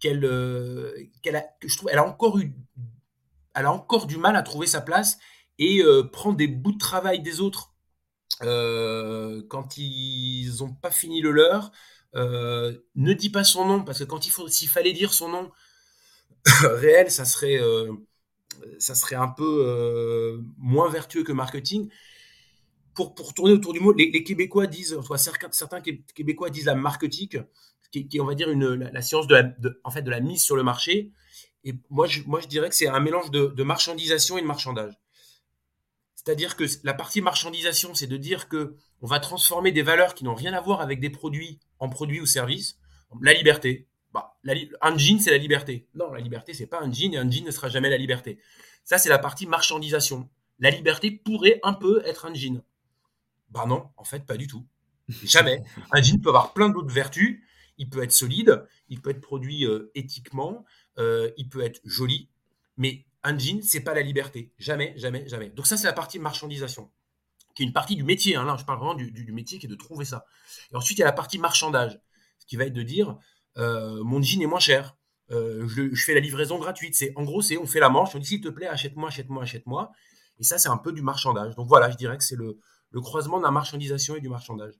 qu'elle 0.00 0.24
euh, 0.24 0.92
qu'elle 1.22 1.36
a, 1.36 1.44
je 1.64 1.76
trouve, 1.76 1.90
elle 1.90 1.98
a 1.98 2.06
encore 2.06 2.38
eu, 2.38 2.52
elle 3.54 3.66
a 3.66 3.72
encore 3.72 4.06
du 4.06 4.16
mal 4.16 4.36
à 4.36 4.42
trouver 4.42 4.66
sa 4.66 4.80
place 4.80 5.18
et 5.58 5.82
euh, 5.82 6.04
prend 6.04 6.32
des 6.32 6.46
bouts 6.46 6.72
de 6.72 6.78
travail 6.78 7.20
des 7.20 7.40
autres 7.40 7.74
euh, 8.42 9.42
quand 9.48 9.76
ils 9.76 10.58
n'ont 10.60 10.74
pas 10.74 10.90
fini 10.90 11.20
le 11.20 11.32
leur. 11.32 11.72
ne 12.14 13.12
dis 13.12 13.30
pas 13.30 13.44
son 13.44 13.66
nom 13.66 13.84
parce 13.84 13.98
que 14.00 14.04
quand 14.04 14.26
il 14.26 14.30
faut, 14.30 14.48
s'il 14.48 14.68
fallait 14.68 14.92
dire 14.92 15.12
son 15.12 15.28
nom 15.28 15.50
réel, 16.62 17.10
ça 17.10 17.24
serait, 17.24 17.60
ça 18.78 18.94
serait 18.94 19.16
un 19.16 19.28
peu 19.28 20.40
moins 20.56 20.88
vertueux 20.88 21.24
que 21.24 21.32
marketing. 21.32 21.90
Pour, 22.94 23.14
pour 23.14 23.32
tourner 23.32 23.52
autour 23.52 23.72
du 23.72 23.78
mot, 23.78 23.92
les, 23.92 24.24
Québécois 24.24 24.66
disent, 24.66 24.98
certains, 25.16 25.48
certains 25.52 25.80
Québécois 25.80 26.50
disent 26.50 26.66
la 26.66 26.74
marketing 26.74 27.44
qui, 27.90 28.08
qui, 28.08 28.20
on 28.20 28.24
va 28.24 28.34
dire, 28.34 28.50
une, 28.50 28.74
la, 28.74 29.02
science 29.02 29.26
de 29.26 29.34
la, 29.34 29.50
en 29.84 29.90
fait, 29.90 30.02
de 30.02 30.10
la 30.10 30.20
mise 30.20 30.42
sur 30.42 30.56
le 30.56 30.62
marché. 30.62 31.12
Et 31.64 31.74
moi, 31.90 32.06
je, 32.06 32.22
moi, 32.22 32.40
je 32.40 32.46
dirais 32.46 32.68
que 32.68 32.74
c'est 32.74 32.88
un 32.88 33.00
mélange 33.00 33.30
de, 33.30 33.62
marchandisation 33.62 34.38
et 34.38 34.42
de 34.42 34.46
marchandage. 34.46 34.94
C'est-à-dire 36.14 36.56
que 36.56 36.64
la 36.84 36.94
partie 36.94 37.20
marchandisation, 37.20 37.94
c'est 37.94 38.06
de 38.06 38.16
dire 38.16 38.48
que 38.48 38.76
on 39.00 39.06
va 39.06 39.20
transformer 39.20 39.72
des 39.72 39.82
valeurs 39.82 40.14
qui 40.14 40.24
n'ont 40.24 40.34
rien 40.34 40.52
à 40.52 40.60
voir 40.60 40.80
avec 40.80 41.00
des 41.00 41.10
produits 41.10 41.60
en 41.78 41.88
produits 41.88 42.20
ou 42.20 42.26
services. 42.26 42.78
La 43.22 43.32
liberté. 43.32 43.88
Bah, 44.12 44.36
un 44.80 44.98
jean, 44.98 45.20
c'est 45.20 45.30
la 45.30 45.38
liberté. 45.38 45.86
Non, 45.94 46.12
la 46.12 46.20
liberté, 46.20 46.52
c'est 46.52 46.66
pas 46.66 46.80
un 46.80 46.92
jean 46.92 47.14
et 47.14 47.18
un 47.18 47.30
jean 47.30 47.44
ne 47.44 47.50
sera 47.50 47.68
jamais 47.68 47.88
la 47.88 47.96
liberté. 47.96 48.38
Ça, 48.84 48.98
c'est 48.98 49.08
la 49.08 49.18
partie 49.18 49.46
marchandisation. 49.46 50.28
La 50.58 50.70
liberté 50.70 51.10
pourrait 51.10 51.60
un 51.62 51.74
peu 51.74 52.02
être 52.04 52.26
un 52.26 52.34
jean. 52.34 52.62
Bah 53.50 53.64
non, 53.66 53.88
en 53.96 54.04
fait, 54.04 54.26
pas 54.26 54.36
du 54.36 54.46
tout. 54.46 54.66
Jamais. 55.24 55.62
Un 55.92 56.02
jean 56.02 56.20
peut 56.20 56.28
avoir 56.28 56.52
plein 56.52 56.68
d'autres 56.68 56.92
vertus 56.92 57.42
il 57.78 57.88
peut 57.88 58.02
être 58.02 58.12
solide, 58.12 58.66
il 58.88 59.00
peut 59.00 59.10
être 59.10 59.20
produit 59.20 59.64
euh, 59.64 59.90
éthiquement, 59.94 60.64
euh, 60.98 61.30
il 61.36 61.48
peut 61.48 61.62
être 61.62 61.80
joli, 61.84 62.28
mais 62.76 63.04
un 63.22 63.38
jean, 63.38 63.62
c'est 63.62 63.80
pas 63.80 63.94
la 63.94 64.02
liberté. 64.02 64.52
Jamais, 64.58 64.92
jamais, 64.96 65.26
jamais. 65.28 65.50
Donc 65.50 65.66
ça, 65.66 65.76
c'est 65.76 65.86
la 65.86 65.92
partie 65.92 66.18
marchandisation, 66.18 66.90
qui 67.54 67.62
est 67.62 67.66
une 67.66 67.72
partie 67.72 67.96
du 67.96 68.04
métier. 68.04 68.36
Hein. 68.36 68.44
là, 68.44 68.56
je 68.58 68.64
parle 68.64 68.78
vraiment 68.78 68.94
du, 68.94 69.32
métier 69.32 69.58
qui 69.58 69.66
est 69.66 69.68
de 69.68 69.74
trouver 69.74 70.04
ça. 70.04 70.26
Et 70.72 70.76
ensuite, 70.76 70.98
il 70.98 71.00
y 71.00 71.04
a 71.04 71.06
la 71.06 71.12
partie 71.12 71.38
marchandage, 71.38 71.98
ce 72.38 72.46
qui 72.46 72.56
va 72.56 72.64
être 72.64 72.74
de 72.74 72.82
dire, 72.82 73.16
euh, 73.56 74.02
mon 74.04 74.22
jean 74.22 74.42
est 74.42 74.46
moins 74.46 74.60
cher. 74.60 74.96
Je, 75.30 76.02
fais 76.04 76.14
la 76.14 76.20
livraison 76.20 76.58
gratuite. 76.58 76.94
C'est 76.94 77.12
en 77.16 77.24
gros, 77.24 77.42
c'est 77.42 77.58
on 77.58 77.66
fait 77.66 77.80
la 77.80 77.90
manche, 77.90 78.14
on 78.14 78.18
dit 78.18 78.26
s'il 78.26 78.40
te 78.40 78.48
plaît, 78.48 78.66
achète-moi, 78.66 79.08
achète-moi, 79.08 79.42
achète-moi. 79.42 79.92
Et 80.38 80.44
ça, 80.44 80.58
c'est 80.58 80.68
un 80.68 80.78
peu 80.78 80.92
du 80.92 81.02
marchandage. 81.02 81.54
Donc 81.54 81.68
voilà, 81.68 81.90
je 81.90 81.96
dirais 81.96 82.16
que 82.16 82.24
c'est 82.24 82.36
le, 82.36 82.58
le 82.90 83.00
croisement 83.00 83.38
de 83.38 83.42
la 83.42 83.50
marchandisation 83.50 84.16
et 84.16 84.20
du 84.20 84.28
marchandage. 84.28 84.74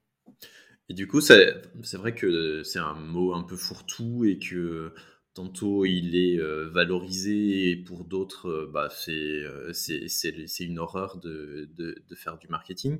Et 0.89 0.95
du 0.95 1.07
coup, 1.07 1.21
c'est 1.21 1.53
vrai 1.93 2.15
que 2.15 2.63
c'est 2.63 2.79
un 2.79 2.95
mot 2.95 3.35
un 3.35 3.43
peu 3.43 3.55
fourre-tout 3.55 4.25
et 4.25 4.39
que 4.39 4.91
tantôt 5.35 5.85
il 5.85 6.15
est 6.15 6.39
euh, 6.39 6.67
valorisé 6.69 7.69
et 7.69 7.77
pour 7.77 8.05
d'autres, 8.05 8.49
euh, 8.49 8.71
bah, 8.73 8.89
euh, 9.07 9.71
c'est 9.71 10.63
une 10.63 10.79
horreur 10.79 11.17
de, 11.19 11.69
faire 12.15 12.39
du 12.39 12.47
marketing. 12.47 12.99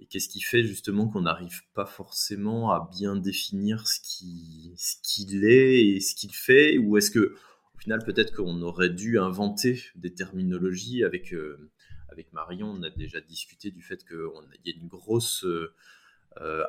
Et 0.00 0.06
qu'est-ce 0.06 0.28
qui 0.28 0.40
fait 0.40 0.64
justement 0.64 1.06
qu'on 1.08 1.22
n'arrive 1.22 1.62
pas 1.72 1.86
forcément 1.86 2.72
à 2.72 2.88
bien 2.90 3.14
définir 3.14 3.86
ce 3.86 4.00
qu'il 4.00 5.44
est 5.44 5.86
et 5.86 6.00
ce 6.00 6.16
qu'il 6.16 6.34
fait? 6.34 6.78
Ou 6.78 6.96
est-ce 6.96 7.12
que, 7.12 7.36
au 7.74 7.78
final, 7.78 8.02
peut-être 8.04 8.34
qu'on 8.34 8.60
aurait 8.62 8.90
dû 8.90 9.18
inventer 9.18 9.84
des 9.94 10.12
terminologies 10.12 11.04
avec, 11.04 11.34
Marion? 12.32 12.70
On 12.70 12.82
a 12.82 12.90
déjà 12.90 13.20
discuté 13.20 13.70
du 13.70 13.82
fait 13.82 14.04
qu'il 14.04 14.18
y 14.64 14.70
a 14.70 14.74
une 14.80 14.88
grosse 14.88 15.44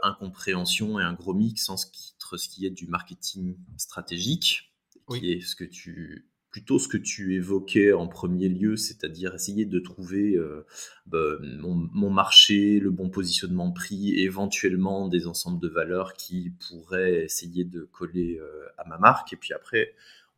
incompréhension 0.04 1.00
et 1.00 1.04
un 1.04 1.14
gros 1.14 1.34
mix 1.34 1.70
entre 1.70 2.38
ce 2.38 2.50
qui 2.50 2.66
est 2.66 2.72
du 2.72 2.88
marketing 2.88 3.58
stratégique, 3.78 4.74
qui 5.10 5.32
est 5.32 5.42
ce 5.42 5.56
que 5.56 5.64
tu 5.64 6.32
plutôt 6.52 6.80
ce 6.80 6.90
que 6.90 6.98
tu 6.98 7.34
évoquais 7.36 7.94
en 7.94 8.08
premier 8.08 8.50
lieu, 8.50 8.76
c'est-à-dire 8.76 9.34
essayer 9.34 9.66
de 9.66 9.80
trouver 9.80 10.36
euh, 10.36 10.66
bah, 11.08 11.38
mon, 11.42 12.10
marché, 12.10 12.80
le 12.80 12.92
bon 12.92 13.10
positionnement 13.10 13.72
prix, 13.72 14.20
éventuellement 14.20 15.08
des 15.08 15.28
ensembles 15.28 15.62
de 15.62 15.70
valeurs 15.70 16.14
qui 16.14 16.52
pourraient 16.68 17.24
essayer 17.24 17.64
de 17.64 17.84
coller 17.84 18.38
euh, 18.40 18.66
à 18.78 18.88
ma 18.88 18.98
marque. 18.98 19.32
Et 19.32 19.38
puis 19.38 19.54
après, 19.54 19.96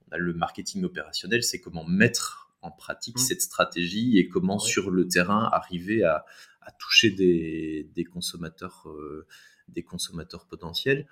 on 0.08 0.14
a 0.14 0.18
le 0.20 0.34
marketing 0.34 0.84
opérationnel, 0.84 1.44
c'est 1.44 1.60
comment 1.60 1.84
mettre 1.84 2.52
en 2.62 2.70
pratique 2.72 3.18
mmh. 3.18 3.22
cette 3.22 3.42
stratégie 3.42 4.20
et 4.20 4.30
comment 4.30 4.60
sur 4.60 4.92
le 4.92 5.08
terrain 5.08 5.50
arriver 5.52 6.04
à, 6.04 6.26
à 6.66 6.72
toucher 6.72 7.12
des, 7.12 7.90
des 7.96 8.04
consommateurs, 8.04 8.88
euh, 8.88 9.26
des 9.68 9.84
consommateurs 9.84 10.46
potentiels. 10.46 11.08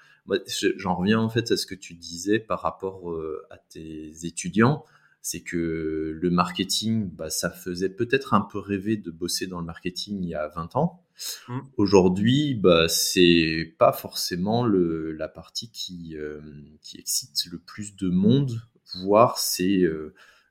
J'en 0.77 0.95
reviens 0.95 1.19
en 1.19 1.29
fait 1.29 1.51
à 1.51 1.57
ce 1.57 1.65
que 1.65 1.75
tu 1.75 1.93
disais 1.93 2.39
par 2.39 2.61
rapport 2.61 3.11
euh, 3.11 3.45
à 3.49 3.57
tes 3.57 4.25
étudiants. 4.25 4.85
C'est 5.23 5.41
que 5.41 6.17
le 6.19 6.29
marketing, 6.31 7.07
bah, 7.11 7.29
ça 7.29 7.51
faisait 7.51 7.89
peut-être 7.89 8.33
un 8.33 8.41
peu 8.41 8.57
rêver 8.57 8.97
de 8.97 9.11
bosser 9.11 9.45
dans 9.45 9.59
le 9.59 9.65
marketing 9.65 10.23
il 10.23 10.29
y 10.29 10.35
a 10.35 10.47
20 10.47 10.75
ans. 10.75 11.03
Mmh. 11.47 11.59
Aujourd'hui, 11.77 12.55
bah, 12.55 12.87
c'est 12.87 13.75
pas 13.77 13.93
forcément 13.93 14.65
le, 14.65 15.11
la 15.11 15.27
partie 15.27 15.69
qui, 15.69 16.17
euh, 16.17 16.41
qui 16.81 16.97
excite 16.97 17.45
le 17.51 17.59
plus 17.59 17.95
de 17.95 18.09
monde, 18.09 18.63
voire 18.95 19.37
c'est, 19.37 19.83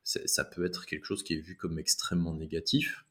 ça 0.05 0.45
peut 0.45 0.65
être 0.65 0.87
quelque 0.87 1.05
chose 1.05 1.25
qui 1.25 1.35
est 1.35 1.41
vu 1.41 1.57
comme 1.57 1.79
extrêmement 1.79 2.35
négatif. 2.35 3.05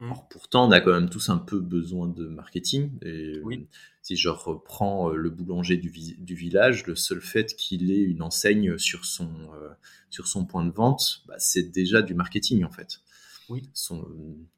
Mmh. 0.00 0.12
pourtant, 0.30 0.68
on 0.68 0.70
a 0.70 0.80
quand 0.80 0.92
même 0.92 1.10
tous 1.10 1.28
un 1.28 1.38
peu 1.38 1.58
besoin 1.58 2.06
de 2.06 2.28
marketing. 2.28 2.92
Et 3.02 3.38
euh, 3.38 3.66
si 4.00 4.16
je 4.16 4.28
reprends 4.28 5.10
euh, 5.10 5.16
le 5.16 5.28
boulanger 5.28 5.76
du, 5.76 5.90
village, 5.90 6.86
le 6.86 6.94
seul 6.94 7.20
fait 7.20 7.56
qu'il 7.56 7.90
ait 7.90 8.02
une 8.02 8.22
enseigne 8.22 8.78
sur 8.78 9.04
son, 9.04 9.28
euh, 9.54 9.70
sur 10.08 10.28
son 10.28 10.46
point 10.46 10.64
de 10.64 10.70
vente, 10.70 11.22
bah, 11.26 11.34
c'est 11.38 11.72
déjà 11.72 12.00
du 12.02 12.14
marketing 12.14 12.64
en 12.64 12.70
fait. 12.70 13.00
Oui. 13.48 13.62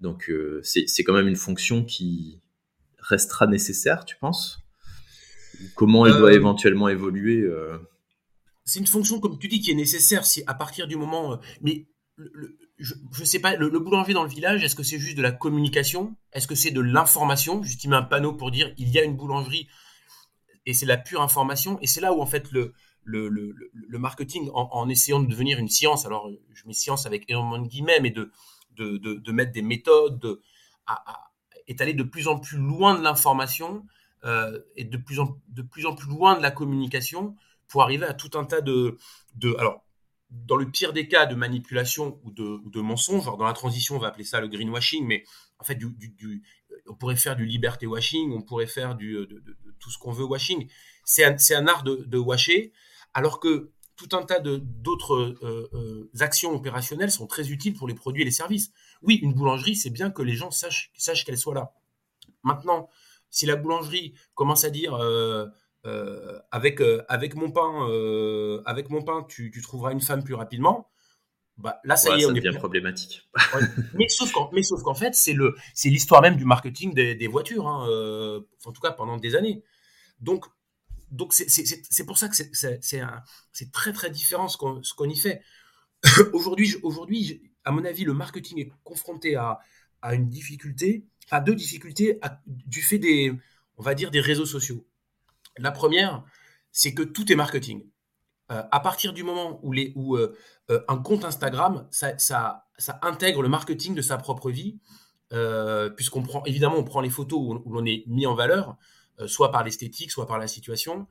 donc 0.01 0.33
c'est 0.65 1.05
quand 1.05 1.15
même 1.15 1.29
une 1.29 1.37
fonction 1.37 1.85
qui 1.85 2.41
restera 2.99 3.47
nécessaire, 3.47 4.05
tu 4.05 4.17
penses? 4.17 4.59
Comment 5.77 6.07
elle 6.07 6.17
doit 6.17 6.33
éventuellement 6.33 6.89
évoluer 6.89 7.49
C'est 8.65 8.81
une 8.81 8.89
fonction, 8.89 9.21
comme 9.21 9.39
tu 9.39 9.47
dis, 9.47 9.61
qui 9.61 9.71
est 9.71 9.75
nécessaire 9.75 10.27
si 10.27 10.43
à 10.49 10.55
partir 10.55 10.89
du 10.89 10.97
moment. 10.97 11.39
mais 11.61 11.87
le, 12.17 12.59
je 12.81 12.95
ne 13.21 13.25
sais 13.25 13.39
pas, 13.39 13.57
le, 13.57 13.79
boulanger 13.79 14.15
dans 14.15 14.23
le 14.23 14.29
village, 14.29 14.65
est-ce 14.65 14.75
que 14.75 14.83
c'est 14.83 14.99
juste 14.99 15.17
de 15.17 15.23
la 15.23 15.33
communication? 15.33 16.15
Est-ce 16.33 16.47
que 16.47 16.55
c'est 16.55 16.71
de 16.71 16.81
l'information? 16.81 17.63
Juste, 17.63 17.85
il 17.85 17.91
met 17.91 17.97
un 17.97 18.03
panneau 18.03 18.33
pour 18.33 18.51
dire 18.51 18.73
il 18.79 18.89
y 18.89 18.99
a 18.99 19.05
une 19.05 19.17
boulangerie 19.17 19.69
et 20.67 20.73
c'est 20.73 20.87
la 20.87 20.97
pure 20.97 21.21
information. 21.21 21.79
Et 21.83 21.87
c'est 21.87 22.01
là 22.01 22.13
où, 22.13 22.21
en 22.21 22.27
fait, 22.27 22.51
le, 22.53 22.73
le, 23.05 23.29
le, 23.29 23.99
marketing, 23.99 24.49
en, 24.55 24.89
essayant 24.89 25.21
de 25.21 25.27
devenir 25.27 25.59
une 25.59 25.69
science, 25.69 26.07
alors 26.07 26.31
je 26.53 26.67
mets 26.67 26.73
science 26.73 27.07
avec 27.07 27.29
énormément 27.29 27.59
de 27.59 27.69
guillemets, 27.69 28.01
mais 28.01 28.11
de, 28.11 28.31
de, 28.77 28.97
de, 28.97 29.33
mettre 29.33 29.53
des 29.53 29.63
méthodes, 29.63 30.19
de, 30.19 30.41
à, 30.87 31.31
est 31.67 31.81
allé 31.81 31.93
de 31.93 32.03
plus 32.03 32.29
en 32.29 32.39
plus 32.39 32.59
loin 32.59 32.97
de 32.97 33.03
l'information, 33.03 33.85
est 34.25 34.85
de 34.85 34.97
plus, 34.97 35.21
en, 35.21 35.39
de 35.49 35.63
plus 35.63 35.87
en 35.87 35.95
plus 35.95 36.09
loin 36.09 36.37
de 36.37 36.43
la 36.43 36.51
communication 36.51 37.37
pour 37.69 37.83
arriver 37.83 38.07
à 38.07 38.15
tout 38.15 38.39
un 38.39 38.45
tas 38.45 38.61
de, 38.61 38.99
de 39.37 39.55
alors 39.59 39.85
dans 40.31 40.57
le 40.57 40.71
pire 40.71 40.93
des 40.93 41.09
cas 41.09 41.27
de 41.27 41.35
manipulation 41.35 42.21
ou 42.25 42.31
de, 42.31 42.81
mensonge, 42.81 43.25
dans 43.25 43.45
la 43.45 43.53
transition 43.53 43.97
on 43.97 43.99
va 43.99 44.09
appeler 44.09 44.25
ça 44.25 44.41
le 44.41 44.49
greenwashing, 44.49 45.07
mais 45.07 45.25
en 45.59 45.65
fait 45.65 45.79
on 46.89 46.95
pourrait 46.95 47.17
faire 47.17 47.37
du 47.37 47.45
liberté 47.45 47.87
washing, 47.87 48.33
on 48.33 48.43
pourrait 48.43 48.67
faire 48.67 48.95
du, 48.95 49.15
de, 49.15 49.43
tout 49.79 49.91
ce 49.91 49.99
qu'on 49.99 50.13
veut 50.13 50.25
washing. 50.25 50.69
C'est 51.05 51.25
un, 51.25 51.67
art 51.67 51.83
de, 51.83 52.19
washer, 52.19 52.73
alors 53.15 53.41
que 53.41 53.71
tout 53.97 54.17
un 54.17 54.23
tas 54.23 54.41
d'autres 54.41 55.15
euh, 55.15 55.71
euh, 55.75 56.11
actions 56.21 56.53
opérationnelles 56.55 57.11
sont 57.11 57.27
très 57.27 57.51
utiles 57.51 57.75
pour 57.75 57.89
les 57.89 57.95
produits 57.95 58.23
et 58.23 58.25
les 58.25 58.31
services. 58.31 58.73
Oui, 59.03 59.17
une 59.17 59.35
boulangerie, 59.35 59.77
c'est 59.77 59.91
bien 59.91 60.11
que 60.11 60.23
les 60.23 60.35
gens 60.35 60.51
sachent, 60.51 60.93
qu'elle 61.25 61.39
soit 61.39 61.55
là. 61.55 61.75
Maintenant, 62.43 62.89
si 63.29 63.47
la 63.47 63.57
boulangerie 63.57 64.15
commence 64.35 64.65
à 64.65 64.71
dire 64.71 64.95
euh, 64.95 65.47
avec, 66.51 66.83
avec 67.09 67.35
mon 67.35 67.51
pain, 67.51 68.63
avec 68.67 68.91
mon 68.91 69.03
pain 69.03 69.25
tu, 69.29 69.51
tu, 69.51 69.63
trouveras 69.63 69.93
une 69.93 70.01
femme 70.01 70.23
plus 70.23 70.35
rapidement, 70.35 70.91
bah, 71.57 71.79
là, 71.85 71.97
ça 71.97 72.17
y 72.17 72.23
est, 72.23 72.27
on 72.27 72.35
est 72.35 72.41
bien 72.41 72.53
problématique. 72.55 73.29
mais 73.95 74.09
sauf 74.09 74.33
qu'en, 74.33 74.51
mais 74.53 74.63
sauf 74.63 74.83
qu'en 74.83 74.95
fait, 74.95 75.15
c'est 75.15 75.35
le, 75.35 75.57
c'est 75.75 75.91
l'histoire 75.91 76.23
même 76.23 76.37
du 76.37 76.45
marketing 76.45 76.95
des, 76.95 77.15
des 77.15 77.27
voitures, 77.27 77.69
hein, 77.69 77.87
en 78.65 78.73
tout 78.73 78.81
cas 78.81 78.93
pendant 78.93 79.17
des 79.17 79.37
années. 79.37 79.63
Donc, 80.21 80.47
donc 81.11 81.33
c'est 81.33 82.07
pour 82.07 82.19
ça 82.19 82.29
que 82.29 82.37
c'est 82.37 83.73
très 83.73 83.93
très 83.93 84.11
différent 84.11 84.49
ce 84.49 84.57
qu'on 84.57 85.09
y 85.09 85.17
fait. 85.17 85.43
aujourd'hui, 86.33 86.77
aujourd'hui, 86.83 87.43
à 87.65 87.73
mon 87.73 87.85
avis, 87.85 88.05
le 88.05 88.15
marketing 88.15 88.61
est 88.61 88.73
confronté 88.85 89.37
à, 89.37 89.59
à 90.03 90.15
une 90.15 90.29
difficulté, 90.29 91.05
à 91.31 91.41
deux 91.41 91.55
difficultés 91.55 92.19
du 92.47 92.83
fait 92.83 92.99
des, 92.99 93.33
on 93.77 93.83
va 93.83 93.95
dire, 93.95 94.11
des 94.11 94.21
réseaux 94.21 94.47
sociaux. 94.47 94.87
La 95.61 95.71
première, 95.71 96.25
c'est 96.73 96.95
que 96.95 97.03
tout 97.03 97.31
est 97.31 97.37
marketing. 97.37 97.85
Euh, 98.51 98.63
à 98.73 98.81
partir 98.81 99.13
du 99.13 99.23
moment 99.23 99.61
où, 99.63 99.75
euh, 100.17 100.37
euh, 100.71 100.81
un 100.89 100.99
compte 100.99 101.25
Instagram, 101.25 101.87
ça, 101.91 102.17
intègre 103.03 103.43
le 103.43 103.49
marketing 103.49 103.95
de 103.95 104.03
sa 104.03 104.17
propre 104.17 104.51
vie, 104.51 104.79
puisqu'on 105.97 106.23
prend, 106.23 106.43
évidemment, 106.45 106.77
on 106.77 106.85
prend 106.85 107.01
les 107.01 107.11
photos 107.11 107.39
où, 107.39 107.63
où 107.65 107.73
l'on 107.73 107.85
est 107.85 108.05
mis 108.09 108.27
en 108.27 108.35
valeur, 108.35 108.77
soit 109.27 109.53
par 109.53 109.63
l'esthétique, 109.63 110.11
soit 110.11 110.27
par 110.27 110.39
la 110.39 110.49
situation. 110.49 111.07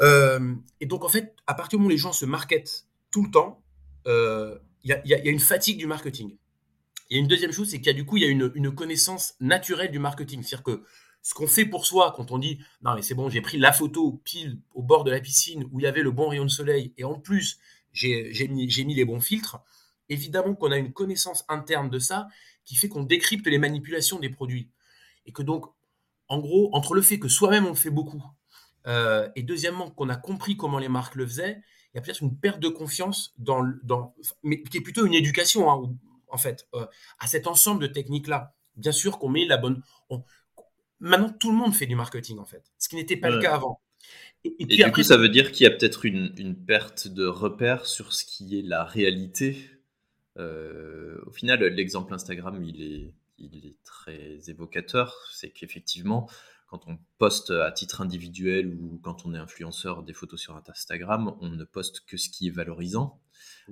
Et 0.00 0.86
donc, 0.86 1.04
en 1.04 1.08
fait, 1.08 1.34
à 1.46 1.54
partir 1.54 1.78
du 1.78 1.82
moment 1.82 1.86
où 1.86 1.90
les 1.90 1.98
gens 1.98 2.12
se 2.12 2.26
marketent 2.26 2.86
tout 3.10 3.24
le 3.24 3.30
temps, 3.30 3.62
il 4.06 5.00
y, 5.04 5.14
a 5.14 5.30
une 5.30 5.40
fatigue 5.40 5.78
du 5.78 5.86
marketing. 5.86 6.36
Il 7.08 7.16
y 7.16 7.20
a 7.20 7.22
une 7.22 7.28
deuxième 7.28 7.52
chose, 7.52 7.70
c'est 7.70 7.78
qu'il 7.78 7.86
y 7.86 7.90
a 7.90 7.92
du 7.94 8.04
coup, 8.04 8.16
il 8.16 8.22
y 8.24 8.26
a 8.26 8.28
une, 8.28 8.74
connaissance 8.74 9.34
naturelle 9.40 9.90
du 9.90 9.98
marketing. 9.98 10.42
C'est-à-dire 10.42 10.64
que 10.64 10.84
ce 11.26 11.34
qu'on 11.34 11.48
fait 11.48 11.66
pour 11.66 11.86
soi 11.86 12.12
quand 12.14 12.30
on 12.30 12.38
dit 12.38 12.60
non 12.82 12.94
mais 12.94 13.02
c'est 13.02 13.14
bon 13.14 13.28
j'ai 13.28 13.40
pris 13.40 13.58
la 13.58 13.72
photo 13.72 14.20
pile 14.24 14.60
au 14.74 14.82
bord 14.82 15.02
de 15.02 15.10
la 15.10 15.20
piscine 15.20 15.68
où 15.72 15.80
il 15.80 15.82
y 15.82 15.86
avait 15.86 16.02
le 16.02 16.12
bon 16.12 16.28
rayon 16.28 16.44
de 16.44 16.50
soleil 16.50 16.94
et 16.98 17.04
en 17.04 17.18
plus 17.18 17.58
j'ai 17.92 18.48
mis, 18.48 18.66
mis, 18.66 18.94
les 18.94 19.04
bons 19.04 19.20
filtres 19.20 19.58
évidemment 20.08 20.54
qu'on 20.54 20.70
a 20.70 20.76
une 20.76 20.92
connaissance 20.92 21.44
interne 21.48 21.90
de 21.90 21.98
ça 21.98 22.28
qui 22.64 22.76
fait 22.76 22.88
qu'on 22.88 23.02
décrypte 23.02 23.46
les 23.46 23.58
manipulations 23.58 24.20
des 24.20 24.28
produits 24.28 24.70
et 25.26 25.32
que 25.32 25.42
donc 25.42 25.66
en 26.28 26.38
gros, 26.38 26.70
entre 26.72 26.94
le 26.94 27.02
fait 27.02 27.18
que 27.18 27.28
soi-même 27.28 27.66
on 27.66 27.74
fait 27.74 27.90
beaucoup, 27.90 28.22
euh, 28.86 29.28
et 29.36 29.42
deuxièmement 29.42 29.90
qu'on 29.90 30.08
a 30.08 30.16
compris 30.16 30.56
comment 30.56 30.78
les 30.78 30.88
marques 30.88 31.14
le 31.14 31.26
faisaient, 31.26 31.62
il 31.92 31.96
y 31.96 31.98
a 31.98 32.02
peut-être 32.02 32.22
une 32.22 32.36
perte 32.36 32.60
de 32.60 32.68
confiance 32.68 33.32
dans, 33.38 33.64
dans, 33.82 34.14
mais 34.42 34.62
qui 34.62 34.78
est 34.78 34.80
plutôt 34.80 35.06
une 35.06 35.14
éducation, 35.14 35.70
hein, 35.70 35.94
en 36.28 36.36
fait, 36.36 36.68
euh, 36.74 36.86
à 37.18 37.26
cet 37.26 37.46
ensemble 37.46 37.82
de 37.82 37.86
techniques-là. 37.86 38.54
Bien 38.76 38.92
sûr 38.92 39.18
qu'on 39.18 39.28
met 39.28 39.46
la 39.46 39.56
bonne. 39.56 39.82
Maintenant, 41.00 41.30
tout 41.30 41.50
le 41.50 41.56
monde 41.56 41.74
fait 41.74 41.86
du 41.86 41.96
marketing, 41.96 42.38
en 42.38 42.44
fait, 42.44 42.62
ce 42.78 42.88
qui 42.88 42.96
n'était 42.96 43.16
pas 43.16 43.30
le 43.30 43.40
cas 43.40 43.54
avant. 43.54 43.80
Et, 44.44 44.66
puis 44.66 44.76
du 44.76 44.92
coup, 44.92 45.02
ça 45.02 45.16
veut 45.16 45.28
dire 45.28 45.50
qu'il 45.50 45.64
y 45.64 45.66
a 45.66 45.70
peut-être 45.70 46.04
une, 46.04 46.54
perte 46.54 47.08
de 47.08 47.26
repère 47.26 47.86
sur 47.86 48.12
ce 48.12 48.24
qui 48.24 48.58
est 48.58 48.62
la 48.62 48.84
réalité. 48.84 49.70
Euh, 50.38 51.18
au 51.26 51.32
final, 51.32 51.64
l'exemple 51.64 52.14
Instagram, 52.14 52.62
il 52.62 52.82
est, 52.82 53.14
il 53.38 53.66
est 53.66 53.76
très 53.84 54.38
évocateur, 54.48 55.28
c'est 55.32 55.50
qu'effectivement, 55.50 56.28
quand 56.68 56.86
on 56.86 56.98
poste 57.18 57.50
à 57.50 57.70
titre 57.70 58.00
individuel 58.00 58.74
ou 58.80 58.98
quand 59.02 59.24
on 59.24 59.34
est 59.34 59.38
influenceur 59.38 60.02
des 60.02 60.12
photos 60.12 60.40
sur 60.40 60.60
Instagram, 60.68 61.36
on 61.40 61.48
ne 61.48 61.64
poste 61.64 62.04
que 62.06 62.16
ce 62.16 62.28
qui 62.28 62.48
est 62.48 62.50
valorisant, 62.50 63.20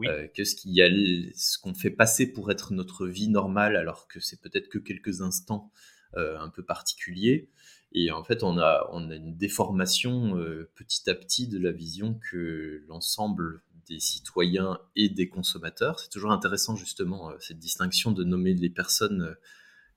euh, 0.04 0.28
que 0.28 0.44
ce 0.44 0.54
qui 0.54 0.80
a, 0.80 0.88
ce 1.34 1.58
qu'on 1.58 1.74
fait 1.74 1.90
passer 1.90 2.32
pour 2.32 2.50
être 2.50 2.72
notre 2.72 3.06
vie 3.06 3.28
normale, 3.28 3.76
alors 3.76 4.06
que 4.06 4.20
c'est 4.20 4.40
peut-être 4.40 4.68
que 4.68 4.78
quelques 4.78 5.22
instants 5.22 5.70
un 6.16 6.48
peu 6.48 6.62
particuliers. 6.64 7.50
Et 7.94 8.11
en 8.11 8.24
fait, 8.24 8.42
on 8.42 8.59
a, 8.59 8.88
on 8.92 9.09
a 9.09 9.14
une 9.14 9.37
déformation 9.37 10.37
euh, 10.37 10.68
petit 10.74 11.09
à 11.09 11.14
petit 11.14 11.46
de 11.46 11.59
la 11.59 11.70
vision 11.70 12.18
que 12.31 12.85
l'ensemble 12.88 13.62
des 13.87 14.00
citoyens 14.00 14.81
et 14.96 15.09
des 15.09 15.29
consommateurs. 15.29 16.00
C'est 16.00 16.09
toujours 16.09 16.33
intéressant 16.33 16.74
justement 16.74 17.31
euh, 17.31 17.37
cette 17.38 17.61
distinction 17.61 18.11
de 18.11 18.24
nommer 18.24 18.53
les 18.53 18.70
personnes 18.70 19.22
euh, 19.22 19.35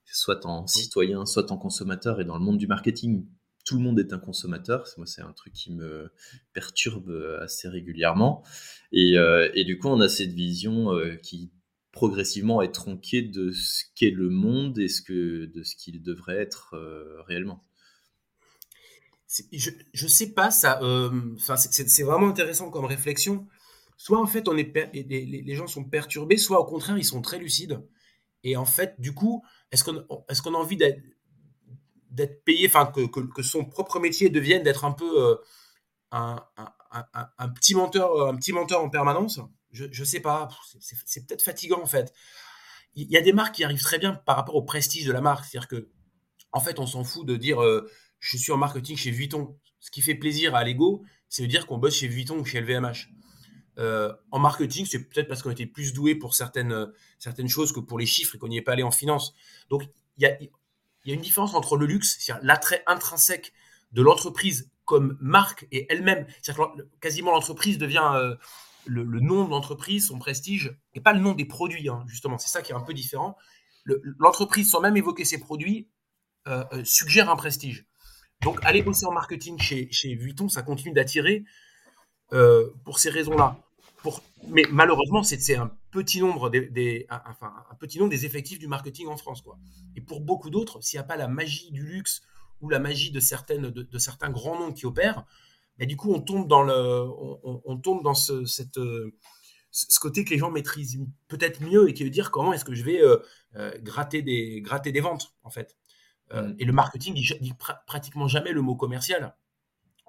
soit 0.04 0.46
en 0.46 0.66
citoyen, 0.68 1.26
soit 1.26 1.50
en 1.50 1.58
consommateur. 1.58 2.20
Et 2.20 2.24
dans 2.24 2.38
le 2.38 2.44
monde 2.44 2.58
du 2.58 2.68
marketing, 2.68 3.26
tout 3.64 3.76
le 3.76 3.82
monde 3.82 3.98
est 3.98 4.12
un 4.12 4.18
consommateur. 4.18 4.86
Moi, 4.96 5.06
c'est 5.06 5.22
un 5.22 5.32
truc 5.32 5.52
qui 5.52 5.72
me 5.72 6.12
perturbe 6.52 7.10
euh, 7.10 7.42
assez 7.42 7.68
régulièrement. 7.68 8.44
Et, 8.92 9.16
et 9.52 9.64
du 9.64 9.76
coup, 9.76 9.88
on 9.88 10.00
a 10.00 10.08
cette 10.08 10.32
vision 10.32 10.98
qui 11.22 11.50
progressivement 11.98 12.62
est 12.62 12.70
tronquée 12.70 13.22
de 13.22 13.50
ce 13.50 13.82
qu'est 13.96 14.10
le 14.10 14.28
monde 14.28 14.78
et 14.78 14.88
ce 14.88 15.02
que, 15.02 15.46
de 15.46 15.62
ce 15.64 15.74
qu'il 15.74 16.00
devrait 16.02 16.36
être 16.36 16.76
réellement. 17.26 17.64
Je, 19.52 19.70
je 19.92 20.06
sais 20.06 20.32
pas, 20.32 20.50
ça. 20.52 20.80
c'est 21.56 22.02
vraiment 22.04 22.28
intéressant 22.28 22.70
comme 22.70 22.84
réflexion 22.84 23.46
soit 23.98 24.20
en 24.20 24.26
fait 24.26 24.48
on 24.48 24.56
est 24.56 24.72
les, 24.94 25.54
gens 25.54 25.66
sont 25.66 25.84
perturbés, 25.84 26.38
soit 26.38 26.60
au 26.60 26.64
contraire 26.64 26.96
ils 26.96 27.04
sont 27.04 27.20
très 27.20 27.38
lucides. 27.38 27.82
Et 28.44 28.56
en 28.56 28.64
fait, 28.64 28.94
du 28.98 29.12
coup, 29.12 29.44
est-ce 29.72 29.84
qu'on 29.84 29.98
est 29.98 30.40
qu'on 30.40 30.54
a 30.54 30.58
envie 30.58 30.76
d'être 30.76 31.02
d'être 32.10 32.42
payé, 32.44 32.68
enfin 32.68 32.86
que, 32.86 33.06
que, 33.06 33.42
son 33.42 33.66
propre 33.66 34.00
métier 34.00 34.30
devienne 34.30 34.62
d'être 34.62 34.84
un 34.84 34.92
peu 34.92 35.22
euh, 35.22 35.36
un, 36.10 36.42
un, 37.38 37.48
petit 37.50 37.74
menteur, 37.74 38.28
un 38.28 38.36
petit 38.36 38.52
menteur 38.52 38.82
en 38.82 38.88
permanence? 38.88 39.40
Je 39.70 40.04
sais 40.04 40.20
pas, 40.20 40.48
c'est 40.80 41.26
peut-être 41.26 41.42
fatigant 41.42 41.82
en 41.82 41.86
fait. 41.86 42.12
Il 42.94 43.10
y 43.10 43.16
a 43.16 43.20
des 43.20 43.32
marques 43.32 43.54
qui 43.54 43.64
arrivent 43.64 43.82
très 43.82 43.98
bien 43.98 44.14
par 44.14 44.36
rapport 44.36 44.54
au 44.54 44.62
prestige 44.62 45.04
de 45.04 45.12
la 45.12 45.20
marque, 45.20 45.44
c'est-à-dire 45.44 45.68
que 45.68 45.88
en 46.52 46.60
fait 46.60 46.78
on 46.78 46.86
s'en 46.86 47.04
fout 47.04 47.26
de 47.26 47.36
dire 47.36 47.62
euh, 47.62 47.88
je 48.18 48.36
suis 48.36 48.52
en 48.52 48.56
marketing 48.56 48.96
chez 48.96 49.10
Vuitton. 49.10 49.56
Ce 49.80 49.90
qui 49.90 50.02
fait 50.02 50.14
plaisir 50.14 50.54
à 50.54 50.64
l'ego, 50.64 51.04
c'est 51.28 51.42
de 51.42 51.46
dire 51.46 51.66
qu'on 51.66 51.78
bosse 51.78 51.96
chez 51.96 52.08
Vuitton 52.08 52.38
ou 52.38 52.44
chez 52.44 52.60
LVMH. 52.60 53.10
Euh, 53.78 54.12
en 54.32 54.40
marketing, 54.40 54.86
c'est 54.86 55.04
peut-être 55.04 55.28
parce 55.28 55.42
qu'on 55.42 55.50
était 55.50 55.66
plus 55.66 55.92
doué 55.92 56.16
pour 56.16 56.34
certaines, 56.34 56.72
euh, 56.72 56.86
certaines 57.18 57.48
choses 57.48 57.70
que 57.70 57.78
pour 57.78 57.98
les 57.98 58.06
chiffres 58.06 58.34
et 58.34 58.38
qu'on 58.38 58.48
n'y 58.48 58.56
est 58.56 58.62
pas 58.62 58.72
allé 58.72 58.82
en 58.82 58.90
finance. 58.90 59.34
Donc, 59.70 59.84
il 60.16 60.24
y 60.24 60.26
a, 60.26 60.36
une 61.14 61.20
différence 61.20 61.54
entre 61.54 61.76
le 61.76 61.86
luxe, 61.86 62.16
c'est-à-dire 62.18 62.44
l'attrait 62.44 62.82
intrinsèque 62.86 63.52
de 63.92 64.02
l'entreprise 64.02 64.72
comme 64.84 65.16
marque 65.20 65.68
et 65.70 65.86
elle-même. 65.90 66.26
C'est-à-dire 66.42 66.72
quasiment 67.00 67.30
l'entreprise 67.30 67.78
devient 67.78 68.36
euh, 68.86 69.04
le, 69.04 69.20
nom 69.20 69.44
de 69.44 69.50
l'entreprise, 69.50 70.06
son 70.08 70.18
prestige, 70.18 70.76
et 70.94 71.00
pas 71.00 71.12
le 71.12 71.20
nom 71.20 71.32
des 71.32 71.44
produits, 71.44 71.88
hein, 71.88 72.04
justement. 72.06 72.38
C'est 72.38 72.48
ça 72.48 72.62
qui 72.62 72.72
est 72.72 72.76
un 72.76 72.80
peu 72.80 72.94
différent. 72.94 73.36
L'entreprise, 74.18 74.70
sans 74.70 74.80
même 74.80 74.96
évoquer 74.96 75.24
ses 75.24 75.38
produits, 75.38 75.88
suggère 76.84 77.30
un 77.30 77.36
prestige. 77.36 77.86
Donc, 78.42 78.58
aller 78.64 78.82
bosser 78.82 79.06
en 79.06 79.12
marketing 79.12 79.58
chez, 79.58 79.90
chez 79.90 80.14
Vuitton, 80.14 80.48
ça 80.48 80.62
continue 80.62 80.92
d'attirer 80.92 81.44
pour 82.84 82.98
ces 82.98 83.08
raisons-là 83.08 83.58
mais 84.48 84.64
malheureusement, 84.70 85.22
c'est 85.22 85.56
un 85.56 85.70
petit 85.90 86.20
nombre 86.20 86.50
des, 86.50 87.06
enfin, 87.10 87.52
un 87.70 87.74
petit 87.74 87.98
nombre 87.98 88.10
des 88.10 88.24
effectifs 88.24 88.58
du 88.58 88.68
marketing 88.68 89.08
en 89.08 89.16
France, 89.16 89.42
quoi. 89.42 89.58
Et 89.96 90.00
pour 90.00 90.20
beaucoup 90.20 90.50
d'autres, 90.50 90.80
s'il 90.82 90.98
n'y 90.98 91.04
a 91.04 91.06
pas 91.06 91.16
la 91.16 91.28
magie 91.28 91.70
du 91.72 91.82
luxe 91.82 92.22
ou 92.60 92.68
la 92.68 92.78
magie 92.78 93.10
de 93.10 93.20
certaines, 93.20 93.70
de, 93.70 93.98
certains 93.98 94.30
grands 94.30 94.58
noms 94.58 94.72
qui 94.72 94.86
opèrent, 94.86 95.24
bah, 95.78 95.86
du 95.86 95.96
coup, 95.96 96.12
on 96.12 96.20
tombe 96.20 96.48
dans 96.48 96.62
le, 96.62 96.74
on, 97.64 97.78
tombe 97.78 98.02
dans 98.02 98.14
ce, 98.14 98.44
cette, 98.44 98.78
ce 99.70 100.00
côté 100.00 100.24
que 100.24 100.30
les 100.30 100.38
gens 100.38 100.50
maîtrisent 100.50 100.98
peut-être 101.28 101.62
mieux 101.62 101.88
et 101.88 101.94
qui 101.94 102.04
veut 102.04 102.10
dire 102.10 102.30
comment 102.30 102.52
est-ce 102.52 102.64
que 102.64 102.74
je 102.74 102.82
vais 102.82 103.00
euh, 103.02 103.18
euh, 103.56 103.70
gratter 103.82 104.22
des, 104.22 104.60
gratter 104.60 104.92
des 104.92 105.00
ventes, 105.00 105.34
en 105.42 105.50
fait. 105.50 105.76
Euh, 106.32 106.48
mm. 106.48 106.56
Et 106.58 106.64
le 106.64 106.72
marketing 106.72 107.14
dit, 107.14 107.28
dit 107.40 107.52
pratiquement 107.86 108.28
jamais 108.28 108.52
le 108.52 108.62
mot 108.62 108.76
commercial. 108.76 109.36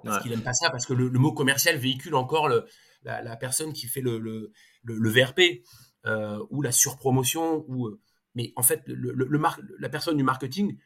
Parce 0.03 0.23
qu'il 0.23 0.32
aime 0.32 0.43
pas 0.43 0.53
ça, 0.53 0.69
parce 0.69 0.86
que 0.86 0.93
le 0.93 1.19
mot 1.19 1.34
commercial 1.34 1.75
véhicule 1.75 2.15
encore 2.15 2.47
le, 2.47 2.65
la, 3.03 3.36
personne 3.36 3.73
qui 3.73 3.88
fait 3.88 4.01
le, 4.01 4.19
le, 4.19 4.51
le, 4.84 5.10
VRP 5.10 5.63
euh, 6.05 6.43
ou 6.49 6.62
la 6.62 6.71
surpromotion. 6.71 7.65
Ou, 7.67 7.88
euh, 7.88 7.99
mais 8.36 8.53
en 8.55 8.63
fait, 8.63 8.82
le, 8.88 9.12
le 9.12 9.41
la 9.79 9.89
personne 9.89 10.17
du 10.17 10.23
marketing 10.23 10.77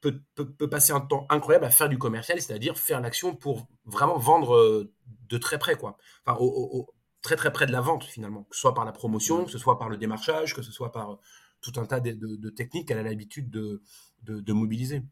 peut, 0.00 0.20
peut, 0.34 0.68
passer 0.68 0.92
un 0.92 1.00
temps 1.00 1.26
incroyable 1.28 1.64
à 1.64 1.70
faire 1.70 1.88
du 1.88 1.98
commercial, 1.98 2.40
c'est-à-dire 2.40 2.78
faire 2.78 3.00
l'action 3.00 3.34
pour 3.34 3.66
vraiment 3.84 4.18
vendre 4.18 4.54
euh, 4.54 4.92
de 5.28 5.38
très 5.38 5.58
près, 5.58 5.76
quoi. 5.76 5.96
Enfin, 6.24 6.38
au, 6.40 6.88
très 7.22 7.36
très 7.36 7.52
près 7.52 7.66
de 7.66 7.72
la 7.72 7.80
vente 7.80 8.04
finalement, 8.04 8.44
que 8.44 8.56
ce 8.56 8.62
soit 8.62 8.74
par 8.74 8.84
la 8.84 8.92
promotion, 8.92 9.44
que 9.44 9.50
ce 9.50 9.58
soit 9.58 9.78
par 9.78 9.88
le 9.88 9.96
démarchage, 9.96 10.54
que 10.54 10.62
ce 10.62 10.72
soit 10.72 10.92
par 10.92 11.18
tout 11.60 11.72
un 11.76 11.84
tas 11.84 12.00
de, 12.00 12.12
de, 12.12 12.50
techniques 12.50 12.88
qu'elle 12.88 12.98
a 12.98 13.02
l'habitude 13.02 13.50
de, 13.50 13.82
de, 14.22 14.52
mobiliser. 14.52 15.02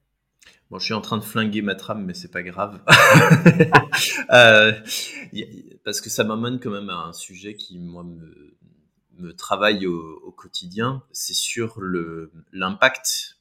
Bon, 0.71 0.79
je 0.79 0.85
suis 0.85 0.95
en 0.95 1.03
train 1.03 1.19
de 1.19 1.23
flinguer 1.23 1.61
ma 1.61 1.75
trame, 1.75 2.05
mais 2.05 2.15
c'est 2.15 2.31
pas 2.31 2.43
grave. 2.43 2.83
Euh, 4.31 4.73
parce 5.85 6.03
que 6.03 6.11
ça 6.11 6.23
m'amène 6.23 6.61
quand 6.61 6.71
même 6.71 6.91
à 6.91 7.07
un 7.07 7.13
sujet 7.15 7.55
qui, 7.55 7.79
moi, 7.79 8.05
me, 8.05 9.33
travaille 9.35 9.87
au, 9.87 10.33
quotidien. 10.37 11.03
C'est 11.13 11.35
sur 11.35 11.81
l'impact 12.53 13.38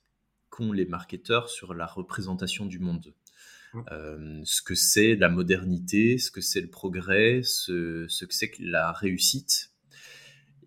qu'ont 0.58 0.72
les 0.72 0.86
marketeurs 0.86 1.50
sur 1.50 1.76
la 1.76 1.86
représentation 1.86 2.65
du 2.65 2.80
monde. 2.80 3.13
Mmh. 3.74 3.82
Euh, 3.91 4.41
ce 4.43 4.63
que 4.63 4.74
c'est 4.74 5.15
la 5.15 5.30
modernité, 5.30 6.17
ce 6.17 6.32
que 6.32 6.41
c'est 6.41 6.62
le 6.62 6.70
progrès, 6.70 7.41
ce, 7.43 8.08
ce 8.08 8.26
que 8.26 8.34
c'est 8.34 8.52
la 8.60 8.91
réussite. 8.91 9.72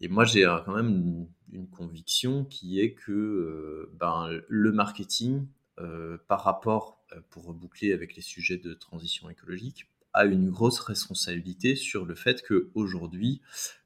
Et 0.01 0.07
moi, 0.07 0.25
j'ai 0.25 0.45
quand 0.65 0.75
même 0.77 1.27
une, 1.53 1.69
conviction 1.69 2.45
qui 2.45 2.81
est 2.81 2.95
que 2.95 3.11
euh, 3.11 3.93
ben, 3.99 4.31
le 4.49 4.71
marketing, 4.71 5.49
euh, 5.81 6.19
par 6.29 6.45
rapport, 6.45 7.05
pour 7.31 7.47
reboucler 7.47 7.93
avec 7.93 8.15
les 8.15 8.23
sujets 8.23 8.59
de 8.59 8.73
transition 8.73 9.29
écologique, 9.29 9.91
a 10.13 10.25
une 10.25 10.51
grosse 10.51 10.79
responsabilité 10.79 11.75
sur 11.75 12.05
le 12.05 12.15
fait 12.15 12.45
qu'aujourd'hui, 12.47 13.41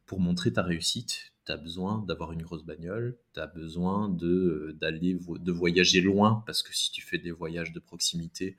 pour 0.05 0.21
montrer 0.21 0.53
ta 0.53 0.62
réussite, 0.62 1.33
tu 1.47 1.53
as 1.53 1.57
besoin 1.57 2.05
d'avoir 2.07 2.33
une 2.33 2.43
grosse 2.43 2.65
bagnole, 2.65 3.17
tu 3.35 3.41
as 3.41 3.47
besoin 3.47 4.09
de, 4.09 4.27
euh, 4.27 4.73
d'aller 4.81 5.15
de 5.15 5.53
voyager 5.53 6.01
loin, 6.01 6.43
parce 6.47 6.63
que 6.63 6.75
si 6.75 6.91
tu 6.91 7.03
fais 7.03 7.19
des 7.19 7.33
voyages 7.33 7.73
de 7.73 7.81
proximité, 7.81 8.57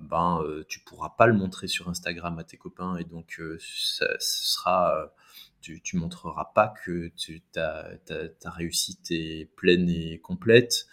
ben, 0.00 0.42
tu 0.68 0.80
pourras 0.80 1.10
pas 1.10 1.26
le 1.26 1.34
montrer 1.34 1.68
sur 1.68 1.90
Instagram 1.90 2.38
à 2.38 2.44
tes 2.44 2.56
copains, 2.56 2.96
et 2.96 3.04
donc 3.04 3.42
ça, 3.58 4.06
sera, 4.18 5.12
tu, 5.60 5.82
tu 5.82 5.96
montreras 5.96 6.50
pas 6.54 6.72
que 6.82 7.08
tu, 7.14 7.42
ta, 7.52 7.90
ta, 8.06 8.50
réussite 8.50 9.10
est 9.10 9.50
pleine 9.54 9.90
et 9.90 10.18
complète. 10.18 10.86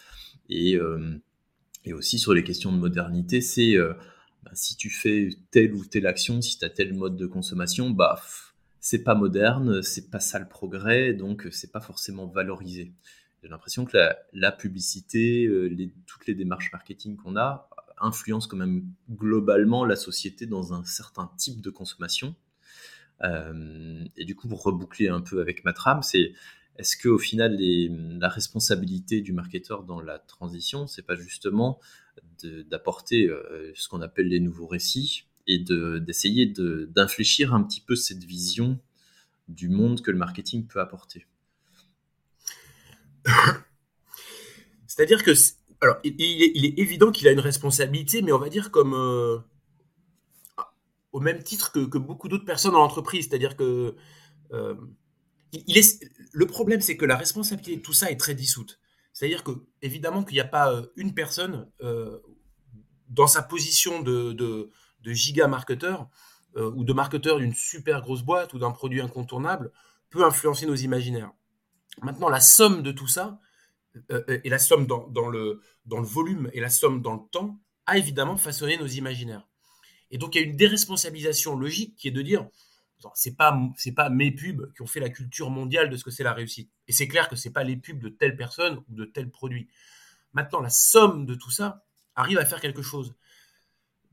Et, 0.49 0.77
aussi 1.93 2.19
sur 2.19 2.33
les 2.33 2.43
questions 2.43 2.71
de 2.71 2.77
modernité, 2.77 3.41
c'est 3.41 3.75
euh, 3.75 3.93
bah, 4.43 4.51
si 4.53 4.75
tu 4.75 4.89
fais 4.89 5.29
telle 5.51 5.73
ou 5.73 5.85
telle 5.85 6.07
action, 6.07 6.41
si 6.41 6.57
tu 6.57 6.65
as 6.65 6.69
tel 6.69 6.93
mode 6.93 7.17
de 7.17 7.25
consommation, 7.25 7.89
bah 7.89 8.21
c'est 8.89 9.03
pas 9.03 9.13
moderne, 9.13 9.83
c'est 9.83 10.09
pas 10.09 10.19
ça 10.19 10.39
le 10.39 10.47
progrès, 10.47 11.13
donc 11.13 11.47
c'est 11.51 11.71
pas 11.71 11.79
forcément 11.79 12.25
valorisé. 12.25 12.91
J'ai 13.43 13.47
l'impression 13.47 13.85
que 13.85 13.95
la, 14.33 14.51
publicité, 14.51 15.45
euh, 15.45 15.69
toutes 16.07 16.25
les 16.25 16.33
démarches 16.33 16.71
marketing 16.71 17.15
qu'on 17.15 17.37
a 17.37 17.69
influencent 18.01 18.47
quand 18.49 18.57
même 18.57 18.91
globalement 19.07 19.85
la 19.85 19.95
société 19.95 20.47
dans 20.47 20.73
un 20.73 20.83
certain 20.85 21.29
type 21.37 21.61
de 21.61 21.69
consommation. 21.69 22.35
Euh, 23.21 24.03
et 24.17 24.25
du 24.25 24.35
coup, 24.35 24.47
pour 24.47 24.63
reboucler 24.63 25.07
un 25.07 25.21
peu 25.21 25.39
avec 25.39 25.63
ma 25.65 25.73
trame, 25.73 26.01
c'est 26.01 26.33
est-ce 26.77 26.97
qu'au 26.97 27.19
final, 27.19 27.57
la 27.59 28.29
responsabilité 28.29 29.21
du 29.21 29.33
marketeur 29.33 29.83
dans 29.83 30.01
la 30.01 30.17
transition, 30.17 30.87
c'est 30.87 31.05
pas 31.05 31.15
justement 31.15 31.79
d'apporter 32.41 33.29
euh, 33.29 33.71
ce 33.75 33.87
qu'on 33.87 34.01
appelle 34.01 34.29
les 34.29 34.39
nouveaux 34.39 34.65
récits 34.65 35.28
et 35.47 35.59
d'essayer 35.59 36.45
d'infléchir 36.45 37.53
un 37.53 37.63
petit 37.63 37.81
peu 37.81 37.95
cette 37.95 38.23
vision 38.23 38.79
du 39.47 39.67
monde 39.69 40.01
que 40.01 40.11
le 40.11 40.17
marketing 40.17 40.67
peut 40.67 40.79
apporter 40.79 41.25
C'est-à-dire 44.87 45.23
que, 45.23 45.31
alors, 45.81 45.97
il, 46.03 46.15
est, 46.19 46.79
évident 46.79 47.11
qu'il 47.11 47.27
a 47.27 47.31
une 47.31 47.39
responsabilité, 47.39 48.21
mais 48.21 48.31
on 48.31 48.37
va 48.37 48.49
dire 48.49 48.71
comme 48.71 48.93
euh, 48.93 49.37
au 51.11 51.19
même 51.19 51.41
titre 51.43 51.71
que, 51.71 51.97
beaucoup 51.97 52.27
d'autres 52.27 52.45
personnes 52.45 52.73
dans 52.73 52.79
l'entreprise. 52.79 53.27
C'est-à-dire 53.27 53.55
que 53.55 53.95
euh, 54.51 54.75
le 56.33 56.45
problème, 56.47 56.81
c'est 56.81 56.97
que 56.97 57.05
la 57.05 57.15
responsabilité 57.15 57.77
de 57.77 57.81
tout 57.81 57.93
ça 57.93 58.11
est 58.11 58.17
très 58.17 58.35
dissoute. 58.35 58.79
C'est-à-dire 59.13 59.43
que, 59.43 59.51
évidemment, 59.81 60.23
qu'il 60.23 60.35
n'y 60.35 60.41
a 60.41 60.45
pas 60.45 60.71
euh, 60.73 60.85
une 60.95 61.13
personne 61.13 61.69
dans 63.09 63.27
sa 63.27 63.41
position 63.41 64.01
de, 64.01 64.33
de, 64.33 64.69
giga 65.03 65.47
marketeur 65.47 66.07
euh, 66.55 66.71
ou 66.75 66.83
de 66.83 66.93
marketeur 66.93 67.39
d'une 67.39 67.53
super 67.53 68.01
grosse 68.01 68.23
boîte 68.23 68.53
ou 68.53 68.59
d'un 68.59 68.71
produit 68.71 69.01
incontournable 69.01 69.71
peut 70.09 70.25
influencer 70.25 70.65
nos 70.65 70.75
imaginaires. 70.75 71.31
Maintenant, 72.01 72.29
la 72.29 72.39
somme 72.39 72.81
de 72.81 72.91
tout 72.91 73.07
ça, 73.07 73.39
et 74.43 74.49
la 74.49 74.59
somme 74.59 74.85
dans, 74.85 75.07
dans, 75.07 75.27
le, 75.27 75.61
dans 75.85 75.99
le 75.99 76.05
volume 76.05 76.49
et 76.53 76.59
la 76.59 76.69
somme 76.69 77.01
dans 77.01 77.13
le 77.13 77.21
temps, 77.31 77.59
a 77.85 77.97
évidemment 77.97 78.37
façonné 78.37 78.77
nos 78.77 78.87
imaginaires. 78.87 79.47
Et 80.11 80.17
donc, 80.17 80.35
il 80.35 80.41
y 80.41 80.43
a 80.43 80.47
une 80.47 80.55
déresponsabilisation 80.55 81.57
logique 81.57 81.95
qui 81.95 82.07
est 82.07 82.11
de 82.11 82.21
dire, 82.21 82.47
c'est 83.13 83.35
pas 83.35 83.57
pas 83.95 84.09
mes 84.09 84.31
pubs 84.31 84.71
qui 84.73 84.81
ont 84.81 84.87
fait 84.87 84.99
la 84.99 85.09
culture 85.09 85.49
mondiale 85.49 85.89
de 85.89 85.97
ce 85.97 86.03
que 86.03 86.11
c'est 86.11 86.23
la 86.23 86.33
réussite. 86.33 86.71
Et 86.87 86.91
c'est 86.91 87.07
clair 87.07 87.29
que 87.29 87.35
c'est 87.35 87.51
pas 87.51 87.63
les 87.63 87.77
pubs 87.77 87.99
de 87.99 88.09
telle 88.09 88.35
personne 88.35 88.77
ou 88.89 88.95
de 88.95 89.05
tel 89.05 89.29
produit. 89.29 89.69
Maintenant, 90.33 90.61
la 90.61 90.69
somme 90.69 91.25
de 91.25 91.35
tout 91.35 91.51
ça 91.51 91.83
arrive 92.15 92.37
à 92.37 92.45
faire 92.45 92.61
quelque 92.61 92.81
chose 92.81 93.15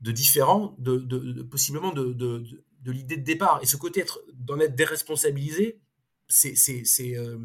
de 0.01 0.11
différent, 0.11 0.75
de, 0.77 1.41
possiblement 1.43 1.91
de, 1.91 2.13
de, 2.13 2.91
l'idée 2.91 3.17
de 3.17 3.23
départ. 3.23 3.59
Et 3.61 3.65
ce 3.65 3.77
côté 3.77 4.05
d'en 4.33 4.59
être 4.59 4.75
déresponsabilisé, 4.75 5.81
c'est, 6.27 6.55
c'est, 6.55 7.17
euh, 7.17 7.37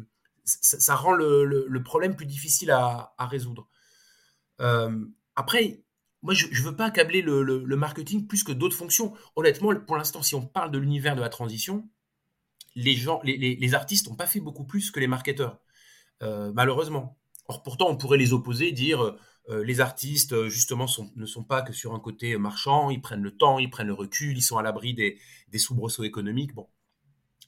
ça, 0.43 0.95
rend 0.95 1.13
le, 1.13 1.83
problème 1.83 2.15
plus 2.15 2.25
difficile 2.25 2.71
à, 2.71 3.13
résoudre. 3.19 3.67
Euh, 4.61 5.05
après, 5.35 5.83
moi, 6.21 6.33
je 6.33 6.47
ne 6.47 6.65
veux 6.65 6.75
pas 6.75 6.85
accabler 6.85 7.21
le, 7.21 7.75
marketing 7.75 8.27
plus 8.27 8.43
que 8.43 8.51
d'autres 8.51 8.77
fonctions. 8.77 9.13
Honnêtement, 9.35 9.75
pour 9.75 9.97
l'instant, 9.97 10.21
si 10.21 10.35
on 10.35 10.45
parle 10.45 10.71
de 10.71 10.77
l'univers 10.77 11.15
de 11.15 11.21
la 11.21 11.29
transition, 11.29 11.89
les, 12.75 12.95
gens, 12.95 13.19
les, 13.23 13.73
artistes 13.73 14.07
n'ont 14.07 14.15
pas 14.15 14.27
fait 14.27 14.39
beaucoup 14.39 14.65
plus 14.65 14.91
que 14.91 14.99
les 14.99 15.07
marketeurs, 15.07 15.59
euh, 16.21 16.51
malheureusement. 16.53 17.19
Or, 17.47 17.61
pourtant, 17.63 17.89
on 17.89 17.97
pourrait 17.97 18.17
les 18.17 18.31
opposer, 18.31 18.71
dire 18.71 19.17
les 19.49 19.81
artistes, 19.81 20.47
justement, 20.47 20.85
ne 21.15 21.25
sont 21.25 21.43
pas 21.43 21.61
que 21.61 21.73
sur 21.73 21.93
un 21.93 21.99
côté 21.99 22.37
marchand, 22.37 22.89
ils 22.89 23.01
prennent 23.01 23.21
le 23.21 23.35
temps, 23.35 23.59
ils 23.59 23.69
prennent 23.69 23.87
le 23.87 23.93
recul, 23.93 24.37
ils 24.37 24.41
sont 24.41 24.57
à 24.57 24.63
l'abri 24.63 24.93
des, 24.93 25.19
soubresauts 25.59 26.03
économiques. 26.03 26.53
Bon. 26.53 26.69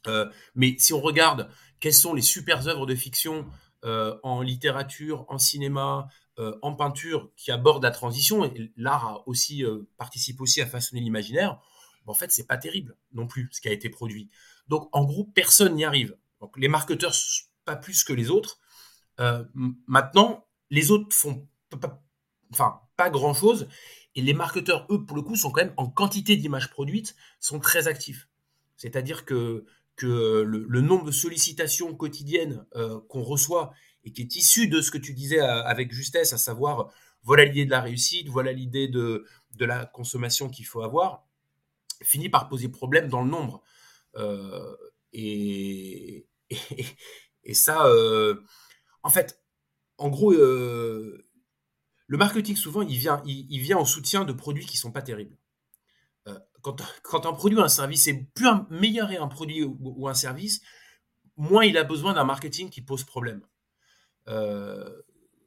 Euh, 0.07 0.29
mais 0.55 0.75
si 0.77 0.91
on 0.91 0.99
regarde 0.99 1.49
quelles 1.79 1.93
sont 1.93 2.13
les 2.13 2.21
super 2.21 2.67
œuvres 2.67 2.85
de 2.85 2.95
fiction 2.95 3.45
en 4.23 4.41
littérature, 4.41 5.25
en 5.29 5.37
cinéma, 5.37 6.07
euh, 6.37 6.53
en 6.61 6.75
peinture 6.75 7.31
qui 7.37 7.49
aborde 7.49 7.81
la 7.81 7.91
transition, 7.91 8.43
et 8.43 8.69
l'art 8.75 9.23
aussi 9.25 9.63
euh, 9.63 9.87
participe 9.97 10.41
aussi 10.41 10.61
à 10.61 10.65
façonner 10.65 10.99
l'imaginaire, 10.99 11.61
en 12.07 12.13
fait, 12.13 12.29
c'est 12.29 12.45
pas 12.45 12.57
terrible 12.57 12.97
non 13.13 13.25
plus 13.25 13.47
ce 13.53 13.61
qui 13.61 13.69
a 13.69 13.71
été 13.71 13.89
produit. 13.89 14.29
Donc, 14.67 14.89
en 14.91 15.05
gros, 15.05 15.23
personne 15.23 15.75
n'y 15.75 15.85
arrive. 15.85 16.17
Les 16.57 16.67
marketeurs, 16.67 17.13
pas 17.63 17.77
plus 17.77 18.03
que 18.03 18.11
les 18.11 18.29
autres. 18.29 18.59
Euh, 19.21 19.45
maintenant, 19.87 20.45
les 20.69 20.91
autres 20.91 21.15
font 21.15 21.47
enfin, 22.51 22.81
pas 22.97 23.09
grand 23.09 23.33
chose. 23.33 23.67
Et 24.15 24.21
les 24.21 24.33
marketeurs, 24.33 24.87
eux, 24.89 25.05
pour 25.05 25.17
le 25.17 25.23
coup, 25.23 25.35
sont 25.35 25.51
quand 25.51 25.61
même 25.61 25.73
en 25.77 25.89
quantité 25.89 26.37
d'images 26.37 26.69
produites, 26.69 27.15
sont 27.39 27.59
très 27.59 27.87
actifs. 27.87 28.29
C'est-à-dire 28.77 29.25
que, 29.25 29.65
le, 30.01 30.81
nombre 30.81 31.05
de 31.05 31.11
sollicitations 31.11 31.95
quotidiennes 31.95 32.65
qu'on 33.07 33.23
reçoit 33.23 33.73
et 34.05 34.11
qui 34.11 34.21
est 34.21 34.35
issu 34.35 34.67
de 34.67 34.81
ce 34.81 34.91
que 34.91 34.97
tu 34.97 35.13
disais 35.13 35.41
euh, 35.41 35.63
avec 35.63 35.91
justesse, 35.91 36.31
à 36.31 36.37
savoir 36.37 36.91
voilà 37.23 37.43
l'idée 37.43 37.65
de 37.65 37.71
la 37.71 37.81
réussite, 37.81 38.29
voilà 38.29 38.51
l'idée 38.53 38.87
de, 38.87 39.25
la 39.59 39.85
consommation 39.85 40.49
qu'il 40.49 40.65
faut 40.65 40.81
avoir, 40.81 41.25
finit 42.03 42.29
par 42.29 42.47
poser 42.47 42.69
problème 42.69 43.09
dans 43.09 43.23
le 43.23 43.29
nombre. 43.29 43.63
Euh, 44.15 44.75
et, 45.11 46.27
ça, 47.53 47.87
euh, 47.87 48.35
en 49.01 49.09
fait, 49.09 49.41
en 49.97 50.09
gros, 50.09 50.33
le 52.07 52.17
marketing, 52.17 52.55
souvent, 52.55 52.81
il 52.81 52.97
vient, 52.97 53.21
il, 53.25 53.59
vient 53.59 53.77
en 53.77 53.85
soutien 53.85 54.25
de 54.25 54.33
produits 54.33 54.65
qui 54.65 54.77
sont 54.77 54.91
pas 54.91 55.01
terribles. 55.01 55.37
quand, 56.61 56.81
quand, 57.03 57.25
un 57.25 57.33
produit 57.33 57.57
ou 57.57 57.61
un 57.61 57.67
service 57.67 58.07
est 58.07 58.25
plus 58.33 58.47
un, 58.47 58.67
meilleur 58.69 59.11
est 59.11 59.17
un 59.17 59.27
produit 59.27 59.63
ou 59.63 60.07
un 60.07 60.13
service, 60.13 60.61
moins 61.37 61.65
il 61.65 61.77
a 61.77 61.83
besoin 61.83 62.13
d'un 62.13 62.23
marketing 62.23 62.69
qui 62.69 62.81
pose 62.81 63.03
problème. 63.03 63.41
Euh, 64.27 65.01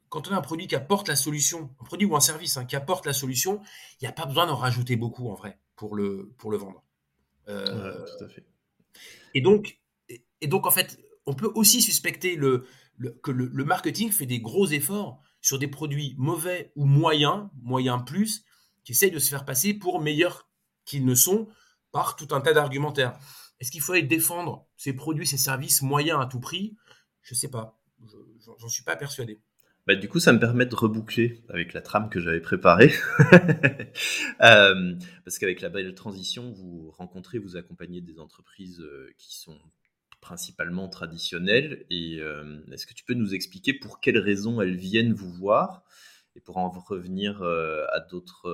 quand 0.09 0.27
on 0.27 0.31
a 0.31 0.37
un 0.37 0.41
produit 0.41 0.67
qui 0.67 0.75
apporte 0.75 1.07
la 1.07 1.15
solution, 1.15 1.75
un 1.79 1.83
produit 1.83 2.07
ou 2.07 2.15
un 2.15 2.19
service 2.19 2.57
hein, 2.57 2.65
qui 2.65 2.75
apporte 2.75 3.05
la 3.05 3.13
solution, 3.13 3.61
il 3.99 4.05
n'y 4.05 4.07
a 4.07 4.11
pas 4.11 4.25
besoin 4.25 4.47
d'en 4.47 4.55
rajouter 4.55 4.95
beaucoup 4.95 5.29
en 5.29 5.35
vrai 5.35 5.59
pour 5.75 5.95
le, 5.95 6.33
pour 6.37 6.51
le 6.51 6.57
vendre. 6.57 6.83
Euh, 7.47 8.05
tout 8.05 8.23
à 8.23 8.29
fait. 8.29 8.45
Et 9.33 9.41
donc, 9.41 9.79
et 10.41 10.47
donc, 10.47 10.65
en 10.65 10.71
fait, 10.71 10.99
on 11.25 11.33
peut 11.33 11.51
aussi 11.53 11.81
suspecter 11.81 12.35
le, 12.35 12.65
que 13.21 13.31
le, 13.31 13.65
marketing 13.65 14.11
fait 14.11 14.25
des 14.25 14.39
gros 14.39 14.67
efforts 14.67 15.21
sur 15.41 15.59
des 15.59 15.67
produits 15.67 16.15
mauvais 16.17 16.71
ou 16.75 16.85
moyens, 16.85 17.47
moyens 17.61 18.03
plus, 18.05 18.43
qui 18.83 18.91
essayent 18.91 19.11
de 19.11 19.19
se 19.19 19.29
faire 19.29 19.45
passer 19.45 19.73
pour 19.73 20.01
meilleurs 20.01 20.49
qu'ils 20.85 21.05
ne 21.05 21.15
sont 21.15 21.47
par 21.91 22.15
tout 22.15 22.27
un 22.31 22.41
tas 22.41 22.53
d'argumentaires. 22.53 23.17
Est-ce 23.59 23.71
qu'il 23.71 23.81
faudrait 23.81 24.03
défendre 24.03 24.67
ces 24.77 24.93
produits, 24.93 25.27
ces 25.27 25.37
services 25.37 25.81
moyens 25.81 26.19
à 26.21 26.25
tout 26.25 26.39
prix? 26.39 26.75
Je 27.21 27.33
ne 27.33 27.37
sais 27.37 27.49
pas 27.49 27.79
j'en 28.57 28.69
suis 28.69 28.83
pas 28.83 28.95
persuadé. 28.95 29.39
Bah, 29.87 29.95
du 29.95 30.07
coup, 30.07 30.19
ça 30.19 30.33
me 30.33 30.39
permet 30.39 30.65
de 30.65 30.75
reboucler 30.75 31.41
avec 31.49 31.73
la 31.73 31.81
trame 31.81 32.09
que 32.09 32.19
j'avais 32.19 32.41
préparée. 32.41 32.93
Euh, 34.41 34.95
parce 35.25 35.37
qu'avec 35.37 35.59
la 35.59 35.67
belle 35.67 35.93
transition, 35.93 36.53
vous 36.53 36.91
rencontrez, 36.91 37.39
vous 37.39 37.57
accompagnez 37.57 37.99
des 37.99 38.19
entreprises 38.19 38.79
euh, 38.79 39.09
qui 39.17 39.35
sont 39.35 39.59
principalement 40.21 40.89
traditionnelles. 40.89 41.85
Et 41.89 42.19
euh, 42.19 42.61
est-ce 42.71 42.85
que 42.85 42.93
tu 42.93 43.03
peux 43.03 43.13
nous 43.13 43.33
expliquer 43.33 43.73
pour 43.73 43.99
quelles 43.99 44.17
raisons 44.17 44.61
elles 44.61 44.77
viennent 44.77 45.13
vous 45.13 45.31
voir? 45.31 45.83
Et 46.35 46.41
pour 46.41 46.57
en 46.57 46.69
revenir 46.69 47.41
à 47.41 47.99
d'autres 47.99 48.47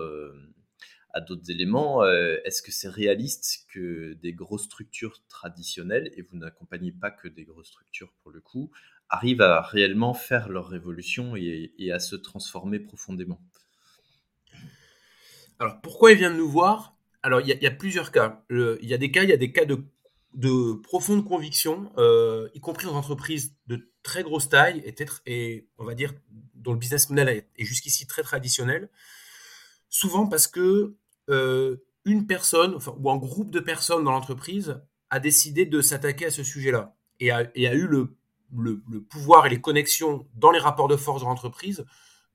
à 1.16 1.22
d'autres 1.22 1.50
éléments. 1.50 2.04
Euh, 2.04 2.38
est-ce 2.44 2.62
que 2.62 2.72
c'est 2.72 2.90
réaliste 2.90 3.66
que 3.74 4.14
des 4.22 4.34
grosses 4.34 4.66
structures 4.66 5.24
traditionnelles, 5.30 6.12
et 6.16 6.22
vous 6.22 6.38
n'accompagnez 6.38 6.92
pas 6.92 7.10
que 7.10 7.30
des 7.30 7.46
grosses 7.46 7.70
structures 7.70 8.12
pour 8.22 8.32
le 8.32 8.42
coup, 8.42 8.70
arrivent 9.10 9.42
à 9.42 9.62
réellement 9.62 10.14
faire 10.14 10.50
leur 10.50 10.68
révolution 10.68 11.36
et, 11.38 11.72
à 11.92 12.00
se 12.00 12.18
transformer 12.18 12.80
profondément? 12.80 13.40
Alors 15.58 15.80
pourquoi 15.82 16.12
ils 16.12 16.18
viennent 16.18 16.38
nous 16.38 16.50
voir? 16.50 16.98
Alors 17.24 17.40
il 17.40 17.48
y, 17.48 17.66
a 17.66 17.72
plusieurs 17.72 18.12
cas. 18.12 18.44
il 18.50 18.78
y 18.82 18.94
a 18.94 18.98
des 18.98 19.10
cas, 19.10 19.24
il 19.24 19.30
y 19.30 19.34
a 19.34 19.38
des 19.38 19.54
cas 19.54 19.64
de, 19.64 19.86
de 20.36 20.74
profonde 20.74 21.26
conviction, 21.26 21.92
euh, 21.98 22.50
y 22.54 22.60
compris 22.60 22.86
dans 22.86 22.96
entreprises 22.96 23.56
de 23.68 23.90
très 24.04 24.22
grosse 24.22 24.50
taille 24.50 24.84
et, 24.86 24.94
et 25.26 25.68
on 25.78 25.86
va 25.86 25.96
dire 25.96 26.14
dont 26.54 26.74
le 26.74 26.78
business 26.78 27.10
model 27.10 27.30
est, 27.30 27.50
est 27.58 27.66
jusqu'ici 27.66 28.06
très 28.06 28.22
traditionnel. 28.22 28.90
Souvent 29.90 30.28
parce 30.28 30.48
que 30.48 30.96
euh, 31.30 31.78
une 32.04 32.28
personne 32.28 32.78
ou 32.98 33.10
un 33.10 33.18
groupe 33.18 33.50
de 33.50 33.62
personnes 33.62 34.04
dans 34.04 34.12
l'entreprise 34.12 34.82
a 35.10 35.20
décidé 35.20 35.66
de 35.66 35.82
s'attaquer 35.82 36.26
à 36.26 36.32
ce 36.32 36.44
sujet-là 36.44 36.96
et 37.20 37.32
a, 37.32 37.50
eu 37.56 37.88
le, 37.88 38.14
pouvoir 39.10 39.46
et 39.46 39.50
les 39.50 39.62
connexions 39.62 40.28
dans 40.36 40.52
les 40.52 40.60
rapports 40.60 40.90
de 40.90 40.98
force 40.98 41.22
de 41.22 41.26
l'entreprise 41.26 41.86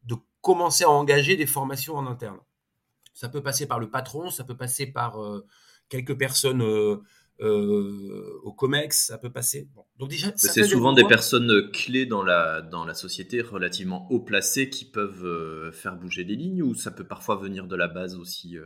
de 0.04 0.16
commencer 0.40 0.84
à 0.84 0.90
engager 0.90 1.36
des 1.36 1.46
formations 1.46 1.96
en 1.96 2.06
interne. 2.06 2.38
Ça 3.12 3.28
peut 3.28 3.42
passer 3.42 3.66
par 3.66 3.78
le 3.78 3.90
patron, 3.90 4.30
ça 4.30 4.44
peut 4.44 4.56
passer 4.56 4.86
par 4.86 5.22
euh, 5.22 5.46
quelques 5.90 6.16
personnes 6.16 6.62
euh, 7.40 8.40
au 8.42 8.52
COMEX, 8.52 9.06
ça 9.06 9.18
peut 9.18 9.30
passer. 9.30 9.68
Donc 9.98 10.10
déjà, 10.10 10.32
c'est 10.36 10.64
souvent 10.64 10.92
des, 10.92 11.04
personnes 11.04 11.70
clés 11.72 12.06
dans 12.06 12.22
la, 12.22 12.60
dans 12.60 12.84
la 12.84 12.94
société, 12.94 13.40
relativement 13.40 14.06
haut 14.10 14.20
placées, 14.20 14.70
qui 14.70 14.84
peuvent 14.84 15.72
faire 15.72 15.96
bouger 15.96 16.24
les 16.24 16.36
lignes, 16.36 16.62
ou 16.62 16.74
ça 16.74 16.90
peut 16.90 17.06
parfois 17.06 17.36
venir 17.36 17.66
de 17.66 17.76
la 17.76 17.88
base 17.88 18.16
aussi 18.16 18.56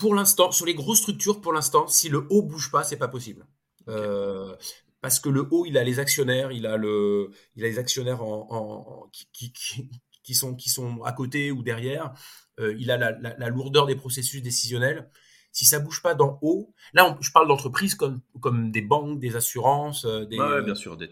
pour 0.00 0.14
l'instant, 0.14 0.50
sur 0.50 0.66
les 0.66 0.74
grosses 0.74 1.00
structures, 1.00 1.40
pour 1.40 1.52
l'instant, 1.52 1.86
si 1.86 2.08
le 2.08 2.26
haut 2.30 2.42
bouge 2.42 2.70
pas, 2.72 2.82
c'est 2.82 2.96
pas 2.96 3.06
possible. 3.06 3.46
Euh, 3.88 4.56
parce 5.02 5.20
que 5.20 5.28
le 5.28 5.46
haut, 5.50 5.66
il 5.66 5.76
a 5.76 5.84
les 5.84 5.98
actionnaires, 5.98 6.52
il 6.52 6.66
a 6.66 6.78
le, 6.78 7.30
il 7.54 7.64
a 7.64 7.68
les 7.68 7.78
actionnaires 7.78 8.22
en, 8.22 9.10
qui, 9.12 9.52
qui, 9.52 10.34
sont, 10.34 10.54
qui 10.54 10.70
sont 10.70 11.02
à 11.02 11.12
côté 11.12 11.52
ou 11.52 11.62
derrière. 11.62 12.14
Euh, 12.58 12.74
il 12.78 12.90
a 12.90 12.96
la, 12.96 13.48
lourdeur 13.50 13.86
des 13.86 13.94
processus 13.94 14.42
décisionnels. 14.42 15.10
Si 15.52 15.64
ça 15.64 15.80
bouge 15.80 16.00
pas 16.00 16.14
d'en 16.14 16.38
haut, 16.42 16.72
là, 16.92 17.18
je 17.20 17.30
parle 17.32 17.48
d'entreprises 17.48 17.94
comme, 17.94 18.20
comme 18.40 18.70
des 18.70 18.82
banques, 18.82 19.18
des 19.18 19.34
assurances, 19.34 20.04
euh, 20.04 20.24
des, 20.24 20.36
bien 20.64 20.74
sûr, 20.74 20.96
des, 20.96 21.08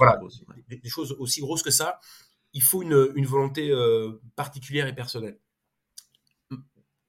des, 0.68 0.88
choses 0.88 1.16
aussi 1.18 1.40
grosses 1.40 1.62
que 1.62 1.72
ça. 1.72 1.98
Il 2.52 2.62
faut 2.62 2.82
une, 2.82 3.12
une 3.14 3.26
volonté 3.26 3.72
particulière 4.36 4.86
et 4.86 4.94
personnelle 4.94 5.38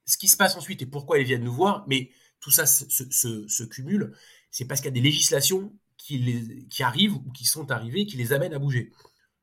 ce 0.10 0.18
qui 0.18 0.28
se 0.28 0.36
passe 0.36 0.58
ensuite 0.58 0.82
et 0.82 0.86
pourquoi 0.88 1.20
ils 1.20 1.26
viennent 1.26 1.44
nous 1.44 1.54
voir, 1.54 1.86
mais 1.88 2.10
tout 2.40 2.52
ça 2.52 2.66
se, 2.66 3.64
cumule, 3.64 4.16
c'est 4.50 4.66
parce 4.66 4.82
qu'il 4.82 4.88
y 4.88 4.94
a 4.94 5.00
des 5.00 5.02
législations 5.02 5.72
qui, 5.98 6.18
les, 6.18 6.66
qui, 6.68 6.82
arrivent 6.82 7.16
ou 7.16 7.32
qui 7.32 7.46
sont 7.46 7.70
arrivées, 7.70 8.06
qui 8.06 8.18
les 8.18 8.34
amènent 8.34 8.54
à 8.54 8.60
bouger. 8.60 8.92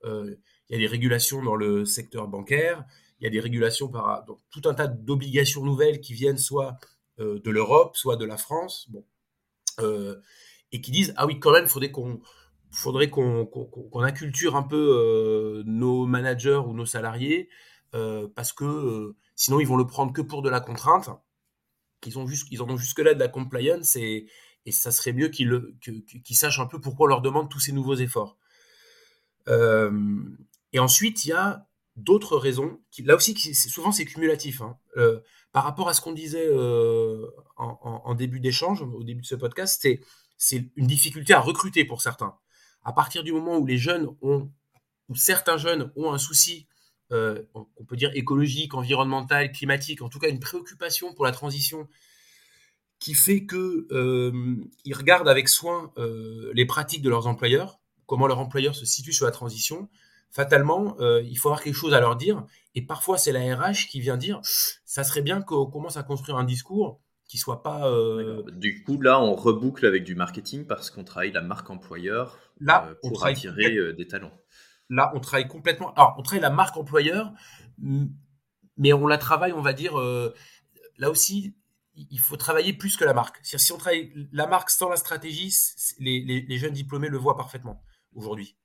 Euh, 0.05 0.35
il 0.69 0.73
y 0.73 0.77
a 0.77 0.79
des 0.79 0.89
régulations 0.89 1.43
dans 1.43 1.55
le 1.55 1.85
secteur 1.85 2.27
bancaire, 2.27 2.85
il 3.21 3.25
y 3.25 3.27
a 3.27 3.31
des 3.31 3.41
régulations 3.41 3.89
par 3.89 4.25
donc, 4.25 4.41
tout 4.51 4.63
un 4.69 4.75
tas 4.75 4.89
d'obligations 4.89 5.65
nouvelles 5.65 6.01
qui 6.01 6.15
viennent 6.15 6.39
soit 6.39 6.71
euh, 6.71 6.75
de 7.19 7.51
l'Europe, 7.51 7.97
soit 7.97 8.17
de 8.17 8.25
la 8.25 8.37
France, 8.37 8.87
bon, 8.91 9.05
euh, 9.81 10.21
et 10.73 10.81
qui 10.81 10.91
disent 10.91 11.15
ah 11.17 11.27
oui 11.27 11.39
quand 11.41 11.53
même 11.53 11.67
faudrait 11.67 11.91
qu'on 11.91 12.21
faudrait 12.71 13.09
qu'on 13.09 14.03
inculture 14.03 14.57
un 14.57 14.63
peu 14.63 15.63
nos 15.67 16.07
managers 16.07 16.61
ou 16.67 16.75
nos 16.75 16.87
salariés 16.87 17.49
parce 18.35 18.53
que 18.53 19.15
Sinon, 19.37 19.61
ils 19.61 19.67
vont 19.67 19.77
le 19.77 19.87
prendre 19.87 20.15
que 20.15 20.23
pour 20.23 20.41
de 20.41 20.49
la 20.49 20.61
contrainte. 20.61 21.11
Ils, 22.07 22.19
ont 22.19 22.27
ils 22.51 22.63
en 22.63 22.71
ont 22.71 22.77
jusque-là 22.77 23.15
de 23.15 23.19
la 23.21 23.29
compliance 23.29 23.97
et, 23.97 24.27
et 24.65 24.73
ça 24.73 24.91
serait 24.91 25.13
mieux 25.13 25.29
qu'ils 25.29 25.57
sachent 26.33 26.59
un 26.59 26.67
peu 26.67 26.81
pourquoi 26.81 27.07
on 27.07 27.09
leur 27.09 27.21
demande 27.21 27.51
tous 27.51 27.61
ces 27.61 27.73
nouveaux 27.73 27.97
efforts. 27.97 28.39
Euh, 29.49 30.23
et 30.73 30.79
ensuite, 30.79 31.25
il 31.25 31.29
y 31.29 31.33
a 31.33 31.69
d'autres 31.97 32.39
raisons. 32.39 32.81
Là 33.05 33.17
aussi, 33.17 33.37
souvent, 33.55 33.93
c'est 33.93 34.07
cumulatif. 34.07 34.63
Hein. 34.63 34.79
Euh, 34.97 35.21
par 35.57 35.65
rapport 35.65 35.89
à 35.89 35.95
ce 35.95 36.03
qu'on 36.03 36.13
disait 36.13 36.49
euh, 36.51 37.31
en, 37.57 38.15
début 38.15 38.41
d'échange, 38.41 38.83
au 38.83 39.03
début 39.03 39.23
de 39.23 39.27
ce 39.27 39.35
podcast, 39.35 39.89
c'est 40.37 40.71
une 40.77 40.87
difficulté 40.87 41.33
à 41.33 41.41
recruter 41.41 41.87
pour 41.87 42.03
certains. 42.03 42.37
À 42.85 42.93
partir 42.93 43.25
du 43.25 43.33
moment 43.33 43.57
où 43.57 43.65
les 43.65 43.79
jeunes 43.79 44.15
ont, 44.21 44.51
certains 45.15 45.57
jeunes 45.57 45.91
ont 45.97 46.13
un 46.13 46.19
souci 46.19 46.69
euh, 47.11 47.43
on 47.55 47.85
peut 47.87 47.97
dire 47.97 48.11
écologique, 48.13 48.75
environnementale, 48.75 49.51
climatique, 49.51 50.03
en 50.03 50.11
tout 50.11 50.19
cas 50.19 50.29
une 50.29 50.41
préoccupation 50.41 51.15
pour 51.15 51.25
la 51.25 51.33
transition 51.33 51.89
qui 52.99 53.15
fait 53.15 53.47
que 53.47 53.87
euh, 53.93 54.57
regardent 54.93 55.31
avec 55.31 55.49
soin 55.49 55.91
les 56.53 56.67
pratiques 56.67 57.01
de 57.01 57.09
leurs 57.09 57.29
employeurs, 57.29 57.81
comment 58.05 58.27
leur 58.27 58.41
employeur 58.41 58.75
se 58.75 58.85
situe 58.85 59.15
sur 59.15 59.25
la 59.25 59.33
transition. 59.33 59.89
Fatalement, 60.31 60.97
il 61.01 61.37
faut 61.39 61.49
avoir 61.49 61.63
quelque 61.63 61.75
chose 61.75 61.95
à 61.95 62.01
leur 62.01 62.17
dire, 62.17 62.45
et 62.75 62.83
parfois 62.83 63.17
c'est 63.17 63.33
la 63.33 63.57
RH 63.57 63.89
qui 63.89 64.01
vient 64.01 64.19
dire, 64.19 64.41
ça 64.85 65.03
serait 65.03 65.23
bien 65.23 65.41
qu'on 65.41 65.67
commence 65.67 65.97
à 65.97 66.03
construire 66.03 66.37
un 66.37 66.45
discours 66.45 67.01
qui 67.27 67.39
soit 67.39 67.63
pas. 67.63 67.91
Du 68.53 68.85
coup, 68.85 69.01
là, 69.01 69.19
on 69.19 69.35
reboucle 69.35 69.87
avec 69.87 70.05
du 70.05 70.15
marketing 70.15 70.67
parce 70.67 70.91
qu'on 70.91 71.05
travaille 71.05 71.33
la 71.33 71.41
marque 71.41 71.71
employeur 71.71 72.39
là, 72.61 72.91
pour 73.03 73.25
attirer 73.25 73.95
des 73.95 74.07
talents. 74.07 74.33
Là, 74.89 75.11
on 75.15 75.21
travaille 75.21 75.49
complètement. 75.49 75.93
Alors, 75.95 76.15
on 76.19 76.23
travaille 76.23 76.43
la 76.43 76.51
marque 76.51 76.77
employeur, 76.77 77.33
mais 78.77 78.93
on 78.93 79.07
la 79.07 79.19
travaille, 79.19 79.53
on 79.53 79.63
va 79.63 79.73
dire. 79.73 79.99
Euh, 79.99 80.35
là 80.99 81.11
aussi, 81.11 81.57
il 81.95 82.21
faut 82.21 82.37
travailler 82.37 82.73
plus 82.73 82.97
que 82.97 83.05
la 83.05 83.15
marque. 83.15 83.39
Si 83.43 83.73
on 83.73 83.79
travaille 83.79 84.13
la 84.33 84.47
marque 84.47 84.71
sans 84.71 84.89
la 84.89 84.97
stratégie, 84.97 85.55
les, 85.99 86.59
jeunes 86.59 86.75
diplômés 86.75 87.09
le 87.09 87.19
voient 87.19 87.37
parfaitement 87.37 87.83
aujourd'hui. 88.15 88.57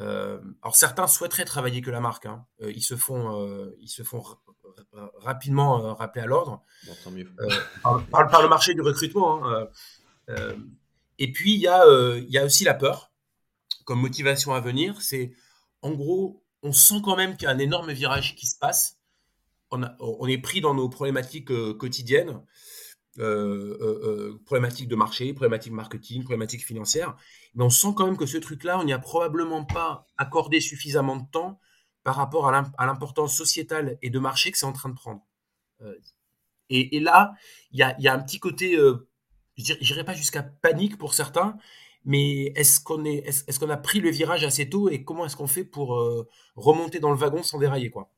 Euh, 0.00 0.40
alors 0.62 0.74
certains 0.74 1.06
souhaiteraient 1.06 1.44
travailler 1.44 1.82
que 1.82 1.90
la 1.90 2.00
marque. 2.00 2.26
Hein. 2.26 2.46
Euh, 2.62 2.72
ils 2.72 2.82
se 2.82 2.96
font, 2.96 3.72
ils 3.80 3.88
se 3.88 4.02
font 4.02 4.22
rapidement 5.16 5.94
rappeler 5.94 6.22
à 6.22 6.26
l'ordre. 6.26 6.62
tant 7.04 7.10
mieux. 7.10 7.30
Par, 7.82 8.42
le 8.42 8.48
marché 8.48 8.74
du 8.74 8.80
recrutement. 8.80 9.46
Hein, 9.46 9.68
et 11.18 11.30
puis 11.32 11.54
il 11.54 11.60
y 11.60 12.32
y 12.32 12.38
a 12.38 12.44
aussi 12.44 12.64
la 12.64 12.74
peur 12.74 13.12
comme 13.84 14.00
motivation 14.00 14.54
à 14.54 14.60
venir. 14.60 15.00
C'est 15.02 15.32
en 15.82 15.92
gros, 15.92 16.44
on 16.62 16.72
sent 16.72 17.00
quand 17.04 17.16
même 17.16 17.36
qu'il 17.36 17.44
y 17.44 17.50
a 17.50 17.50
un 17.50 17.58
énorme 17.58 17.92
virage 17.92 18.36
qui 18.36 18.46
se 18.46 18.56
passe. 18.58 18.98
On, 19.70 20.26
est 20.26 20.38
pris 20.38 20.60
dans 20.60 20.74
nos 20.74 20.90
problématiques 20.90 21.50
euh, 21.50 21.72
quotidiennes, 21.72 22.42
euh, 23.18 23.76
euh, 23.80 24.40
problématiques 24.46 24.88
de 24.88 24.96
marché, 24.96 25.32
problématiques 25.32 25.72
marketing, 25.72 26.22
problématiques 26.22 26.64
financières. 26.64 27.16
Mais 27.54 27.64
on 27.64 27.70
sent 27.70 27.88
quand 27.96 28.06
même 28.06 28.16
que 28.16 28.26
ce 28.26 28.38
truc-là, 28.38 28.78
on 28.78 28.84
n'y 28.84 28.92
a 28.92 28.98
probablement 28.98 29.64
pas 29.64 30.06
accordé 30.16 30.60
suffisamment 30.60 31.16
de 31.16 31.26
temps 31.30 31.60
par 32.04 32.16
rapport 32.16 32.48
à 32.48 32.86
l'importance 32.86 33.36
sociétale 33.36 33.98
et 34.02 34.10
de 34.10 34.18
marché 34.18 34.50
que 34.50 34.58
c'est 34.58 34.66
en 34.66 34.72
train 34.72 34.88
de 34.88 34.94
prendre. 34.94 35.22
Et, 36.68 36.98
là, 36.98 37.34
il 37.70 37.78
y 37.78 38.08
a, 38.08 38.12
un 38.12 38.18
petit 38.18 38.40
côté, 38.40 38.76
je 39.56 39.74
n'irai 39.74 40.04
pas 40.04 40.14
jusqu'à 40.14 40.42
panique 40.42 40.98
pour 40.98 41.14
certains, 41.14 41.58
mais 42.04 42.46
est-ce 42.56 42.80
qu'on 42.80 43.04
est, 43.04 43.26
est-ce 43.26 43.58
qu'on 43.58 43.70
a 43.70 43.76
pris 43.76 44.00
le 44.00 44.10
virage 44.10 44.44
assez 44.44 44.68
tôt 44.68 44.88
et 44.88 45.04
comment 45.04 45.24
est-ce 45.24 45.36
qu'on 45.36 45.46
fait 45.46 45.64
pour 45.64 46.00
euh, 46.00 46.28
remonter 46.56 46.98
dans 46.98 47.10
le 47.10 47.16
wagon 47.16 47.42
sans 47.42 47.58
dérailler 47.58 47.90
quoi? 47.90 48.10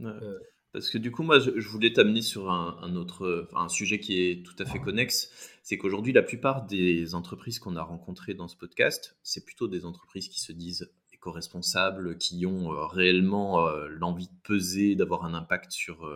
Euh. 0.00 0.38
Parce 0.72 0.90
que 0.90 0.98
du 0.98 1.10
coup, 1.10 1.22
moi, 1.22 1.38
je, 1.38 1.68
voulais 1.68 1.92
t'amener 1.92 2.22
sur 2.22 2.50
un, 2.50 2.94
autre, 2.94 3.48
un 3.54 3.68
sujet 3.68 3.98
qui 4.00 4.20
est 4.20 4.44
tout 4.44 4.54
à 4.58 4.66
fait 4.66 4.78
connexe. 4.78 5.30
C'est 5.62 5.78
qu'aujourd'hui, 5.78 6.12
la 6.12 6.22
plupart 6.22 6.66
des 6.66 7.14
entreprises 7.14 7.58
qu'on 7.58 7.76
a 7.76 7.82
rencontrées 7.82 8.34
dans 8.34 8.48
ce 8.48 8.56
podcast, 8.56 9.16
c'est 9.22 9.44
plutôt 9.44 9.66
des 9.66 9.84
entreprises 9.84 10.28
qui 10.28 10.40
se 10.40 10.52
disent 10.52 10.92
éco-responsables, 11.12 12.18
qui 12.18 12.44
ont 12.46 12.72
euh, 12.72 12.86
réellement 12.86 13.68
l'envie 13.88 14.28
de 14.28 14.36
peser, 14.42 14.94
d'avoir 14.94 15.24
un 15.24 15.34
impact 15.34 15.72
sur 15.72 16.06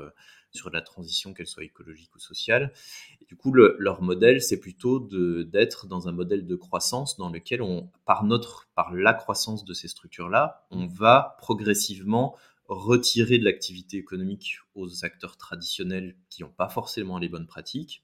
sur 0.52 0.70
la 0.70 0.82
transition, 0.82 1.32
qu'elle 1.32 1.46
soit 1.46 1.64
écologique 1.64 2.14
ou 2.14 2.18
sociale. 2.18 2.72
Et 3.20 3.24
du 3.24 3.36
coup, 3.36 3.52
leur 3.52 4.02
modèle, 4.02 4.42
c'est 4.42 4.60
plutôt 4.60 5.00
d'être 5.00 5.86
dans 5.86 6.08
un 6.08 6.12
modèle 6.12 6.46
de 6.46 6.56
croissance 6.56 7.16
dans 7.16 7.30
lequel 7.30 7.62
par 8.04 8.24
notre, 8.24 8.68
par 8.74 8.94
la 8.94 9.14
croissance 9.14 9.64
de 9.64 9.72
ces 9.72 9.88
structures-là, 9.88 10.66
on 10.70 10.86
va 10.86 11.36
progressivement 11.38 12.36
retirer 12.68 13.38
de 13.38 13.44
l'activité 13.44 13.96
économique 13.96 14.59
aux 14.75 15.05
acteurs 15.05 15.37
traditionnels 15.37 16.16
qui 16.31 16.42
n'ont 16.42 16.51
pas 16.51 16.68
forcément 16.68 17.18
les 17.18 17.29
bonnes 17.29 17.46
pratiques. 17.46 18.03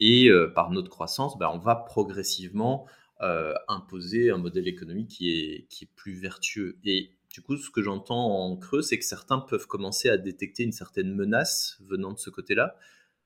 Et 0.00 0.28
euh, 0.28 0.48
par 0.48 0.70
notre 0.70 0.90
croissance, 0.90 1.38
ben, 1.38 1.48
on 1.52 1.58
va 1.58 1.76
progressivement 1.76 2.86
euh, 3.20 3.54
imposer 3.68 4.30
un 4.30 4.38
modèle 4.38 4.66
économique 4.66 5.08
qui 5.08 5.30
est, 5.30 5.66
qui 5.68 5.84
est 5.84 5.90
plus 5.94 6.14
vertueux. 6.14 6.78
Et 6.84 7.12
du 7.30 7.40
coup, 7.40 7.56
ce 7.56 7.70
que 7.70 7.82
j'entends 7.82 8.44
en 8.44 8.56
creux, 8.56 8.82
c'est 8.82 8.98
que 8.98 9.04
certains 9.04 9.38
peuvent 9.38 9.66
commencer 9.66 10.08
à 10.08 10.18
détecter 10.18 10.64
une 10.64 10.72
certaine 10.72 11.14
menace 11.14 11.78
venant 11.86 12.12
de 12.12 12.18
ce 12.18 12.30
côté-là, 12.30 12.76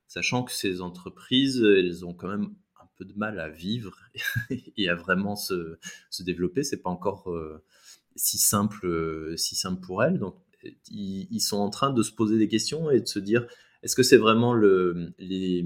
sachant 0.07 0.43
que 0.43 0.51
ces 0.51 0.81
entreprises, 0.81 1.63
elles 1.63 2.05
ont 2.05 2.13
quand 2.13 2.29
même 2.29 2.53
un 2.79 2.87
peu 2.95 3.05
de 3.05 3.13
mal 3.15 3.39
à 3.39 3.49
vivre 3.49 3.97
et 4.77 4.87
à 4.87 4.95
vraiment 4.95 5.35
se, 5.35 5.79
se 6.09 6.23
développer. 6.23 6.63
C'est 6.63 6.81
pas 6.81 6.91
encore 6.91 7.31
euh, 7.31 7.63
si 8.15 8.37
simple, 8.37 9.33
si 9.35 9.55
simple 9.55 9.81
pour 9.81 10.03
elles. 10.03 10.19
Donc, 10.19 10.37
ils, 10.89 11.39
sont 11.39 11.57
en 11.57 11.69
train 11.69 11.91
de 11.91 12.03
se 12.03 12.11
poser 12.11 12.37
des 12.37 12.47
questions 12.47 12.89
et 12.89 13.01
de 13.01 13.07
se 13.07 13.19
dire 13.19 13.47
est-ce 13.83 13.95
que 13.95 14.03
c'est 14.03 14.17
vraiment 14.17 14.53
le, 14.53 15.13
les, 15.19 15.63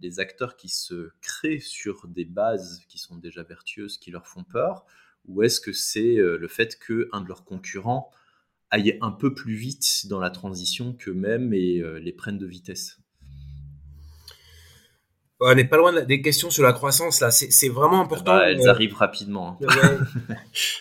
les, 0.00 0.20
acteurs 0.20 0.56
qui 0.56 0.68
se 0.68 1.10
créent 1.22 1.60
sur 1.60 2.06
des 2.08 2.24
bases 2.24 2.82
qui 2.88 2.98
sont 2.98 3.16
déjà 3.16 3.42
vertueuses 3.42 3.98
qui 3.98 4.10
leur 4.10 4.26
font 4.26 4.44
peur 4.44 4.84
ou 5.26 5.42
est-ce 5.42 5.60
que 5.60 5.72
c'est 5.72 6.16
le 6.16 6.48
fait 6.48 6.78
qu'un 6.78 7.22
de 7.22 7.28
leurs 7.28 7.44
concurrents 7.44 8.10
aille 8.70 8.98
un 9.00 9.10
peu 9.10 9.34
plus 9.34 9.54
vite 9.54 10.06
dans 10.08 10.20
la 10.20 10.30
transition 10.30 10.92
qu'eux-mêmes 10.92 11.54
et 11.54 11.82
les 12.00 12.12
prennent 12.12 12.38
de 12.38 12.46
vitesse? 12.46 12.98
On 15.40 15.54
n'est 15.54 15.64
pas 15.64 15.76
loin 15.76 16.04
des 16.04 16.22
questions 16.22 16.50
sur 16.50 16.62
la 16.62 16.72
croissance 16.72 17.20
là. 17.20 17.30
C'est 17.30 17.68
vraiment 17.68 18.00
important. 18.00 18.36
Bah, 18.36 18.50
elles 18.50 18.68
arrivent 18.68 18.94
rapidement. 18.94 19.58
Hein. 19.62 19.98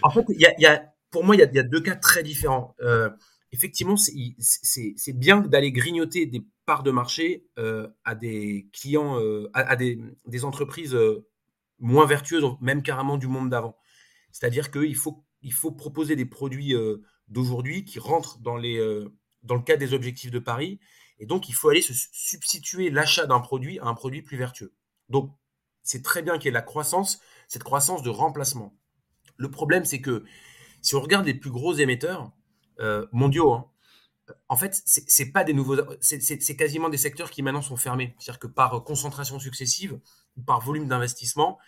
en 0.03 0.09
fait, 0.09 0.23
y 0.29 0.45
y 0.59 0.65
a, 0.65 0.83
pour 1.11 1.23
moi, 1.23 1.35
il 1.35 1.39
y, 1.39 1.59
a, 1.59 1.63
deux 1.63 1.81
cas 1.81 1.95
très 1.95 2.23
différents. 2.23 2.75
Euh, 2.81 3.09
effectivement, 3.53 3.95
c'est 3.97 5.13
bien 5.13 5.39
d'aller 5.39 5.71
grignoter 5.71 6.25
des 6.25 6.45
parts 6.65 6.83
de 6.83 6.91
marché 6.91 7.47
euh, 7.57 7.87
à 8.03 8.15
des 8.15 8.67
clients, 8.73 9.17
euh, 9.19 9.49
à, 9.53 9.75
des, 9.75 9.99
entreprises 10.43 10.97
moins 11.79 12.05
vertueuses, 12.05 12.43
même 12.59 12.83
carrément 12.83 13.17
du 13.17 13.27
monde 13.27 13.49
d'avant. 13.49 13.77
C'est-à-dire 14.31 14.71
qu'il 14.71 14.95
faut, 14.95 15.23
proposer 15.77 16.15
des 16.15 16.25
produits 16.25 16.73
d'aujourd'hui 17.29 17.85
qui 17.85 17.99
rentrent 17.99 18.39
dans, 18.39 18.57
dans 18.57 19.55
le 19.55 19.61
cadre 19.63 19.79
des 19.79 19.93
objectifs 19.93 20.31
de 20.31 20.39
Paris 20.39 20.79
et 21.19 21.25
donc, 21.25 21.47
il 21.49 21.53
faut 21.53 21.69
aller 21.69 21.81
se 21.81 21.93
substituer 21.93 22.89
l'achat 22.89 23.25
d'un 23.25 23.39
produit 23.39 23.79
à 23.79 23.85
un 23.85 23.93
produit 23.93 24.21
plus 24.21 24.37
vertueux. 24.37 24.73
Donc, 25.07 25.33
c'est 25.81 26.03
très 26.03 26.21
bien 26.21 26.37
qu'il 26.37 26.45
y 26.45 26.49
ait 26.49 26.51
la 26.51 26.61
croissance, 26.61 27.21
cette 27.47 27.63
croissance 27.63 28.03
de 28.03 28.09
remplacement. 28.09 28.77
Le 29.37 29.49
problème, 29.49 29.85
c'est 29.85 30.01
que 30.01 30.25
si 30.81 30.95
on 30.95 31.01
regarde 31.01 31.25
les 31.25 31.33
plus 31.33 31.49
gros 31.49 31.73
émetteurs 31.73 32.31
euh, 32.79 33.05
mondiaux, 33.11 33.53
hein, 33.53 33.69
en 34.47 34.55
fait, 34.55 34.81
c'est 34.85 35.31
pas 35.31 35.43
des 35.43 35.53
nouveaux, 35.53 35.77
c'est 35.99 36.55
quasiment 36.55 36.89
des 36.89 36.97
secteurs 36.97 37.29
qui 37.29 37.43
maintenant 37.43 37.61
sont 37.61 37.75
fermés. 37.75 38.15
C'est-à-dire 38.19 38.39
que 38.39 38.47
par 38.47 38.83
concentration 38.83 39.37
successive 39.37 39.99
ou 40.37 40.41
par 40.41 40.61
volume 40.61 40.87
d'investissement, 40.87 41.59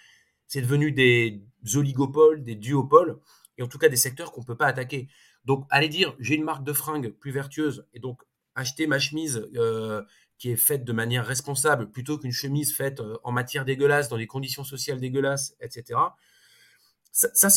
c'est 0.48 0.62
devenu 0.62 0.92
des 0.92 1.44
oligopoles, 1.74 2.44
des 2.44 2.56
duopoles, 2.56 3.20
et 3.58 3.64
en 3.64 3.68
tout 3.68 3.78
cas 3.78 3.90
des 3.90 3.98
secteurs 3.98 4.32
qu'on 4.32 4.42
ne 4.42 4.46
peut 4.46 4.56
pas 4.56 4.68
attaquer. 4.68 5.10
Donc, 5.44 5.66
aller 5.70 5.90
dire 5.90 6.16
j'ai 6.20 6.36
une 6.36 6.44
marque 6.44 6.64
de 6.64 6.74
fringues 6.74 7.10
plus 7.10 7.32
vertueuse 7.32 7.86
et 7.94 8.00
donc 8.00 8.22
acheter 8.56 8.88
ma 8.88 9.00
chemise 9.00 9.48
euh, 9.56 10.02
qui 10.38 10.52
est 10.52 10.56
faite 10.56 10.84
de 10.86 10.94
manière 10.94 11.26
responsable 11.26 11.92
plutôt 11.92 12.18
qu'une 12.18 12.32
chemise 12.32 12.74
faite 12.74 13.00
euh, 13.00 13.18
en 13.24 13.32
matière 13.32 13.66
dégueulasse, 13.66 14.10
dans 14.10 14.18
des 14.18 14.28
conditions 14.28 14.64
sociales 14.64 15.00
dégueulasses, 15.00 15.56
etc. 15.60 16.00
Ça, 17.18 17.48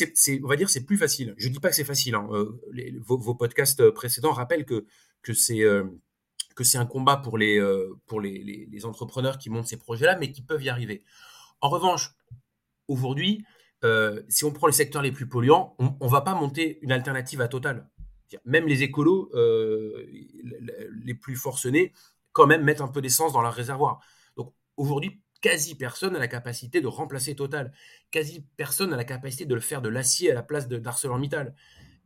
on 0.44 0.46
va 0.46 0.54
dire, 0.54 0.70
c'est 0.70 0.84
plus 0.84 0.96
facile. 0.96 1.34
Je 1.36 1.48
ne 1.48 1.52
dis 1.52 1.58
pas 1.58 1.68
que 1.68 1.74
c'est 1.74 1.82
facile. 1.82 2.14
Hein. 2.14 2.28
Euh, 2.30 2.60
vos, 3.00 3.34
podcasts 3.34 3.90
précédents 3.90 4.30
rappellent 4.30 4.64
que, 4.64 4.86
que 5.22 5.34
c'est 5.34 6.78
un 6.78 6.86
combat 6.86 7.16
pour 7.16 7.38
les, 7.38 7.60
entrepreneurs 8.84 9.36
qui 9.38 9.50
montent 9.50 9.66
ces 9.66 9.76
projets-là, 9.76 10.16
mais 10.16 10.30
qui 10.30 10.42
peuvent 10.42 10.62
y 10.62 10.68
arriver. 10.68 11.02
En 11.60 11.70
revanche, 11.70 12.14
aujourd'hui, 12.86 13.44
si 14.28 14.44
on 14.44 14.52
prend 14.52 14.68
les 14.68 14.72
secteurs 14.72 15.02
les 15.02 15.10
plus 15.10 15.26
polluants, 15.28 15.74
on 15.80 16.06
ne 16.06 16.10
va 16.10 16.20
pas 16.20 16.34
monter 16.34 16.78
une 16.82 16.92
alternative 16.92 17.40
à 17.40 17.48
Total. 17.48 17.88
Même 18.44 18.66
les 18.66 18.82
écolos 18.84 19.30
euh, 19.34 20.06
les 21.04 21.14
plus 21.14 21.34
forcenés, 21.34 21.92
quand 22.32 22.46
même, 22.46 22.62
mettent 22.62 22.80
un 22.80 22.88
peu 22.88 23.00
d'essence 23.00 23.32
dans 23.32 23.40
leur 23.40 23.54
réservoir. 23.54 24.00
Donc 24.36 24.52
aujourd'hui, 24.76 25.20
quasi 25.40 25.74
personne 25.74 26.12
n'a 26.12 26.18
la 26.18 26.28
capacité 26.28 26.80
de 26.80 26.86
remplacer 26.86 27.34
Total. 27.34 27.72
Quasi 28.10 28.44
personne 28.56 28.90
n'a 28.90 28.96
la 28.96 29.04
capacité 29.04 29.44
de 29.44 29.54
le 29.54 29.60
faire 29.60 29.82
de 29.82 29.88
l'acier 29.88 30.30
à 30.30 30.34
la 30.34 30.42
place 30.42 30.68
d'ArcelorMittal. 30.68 31.54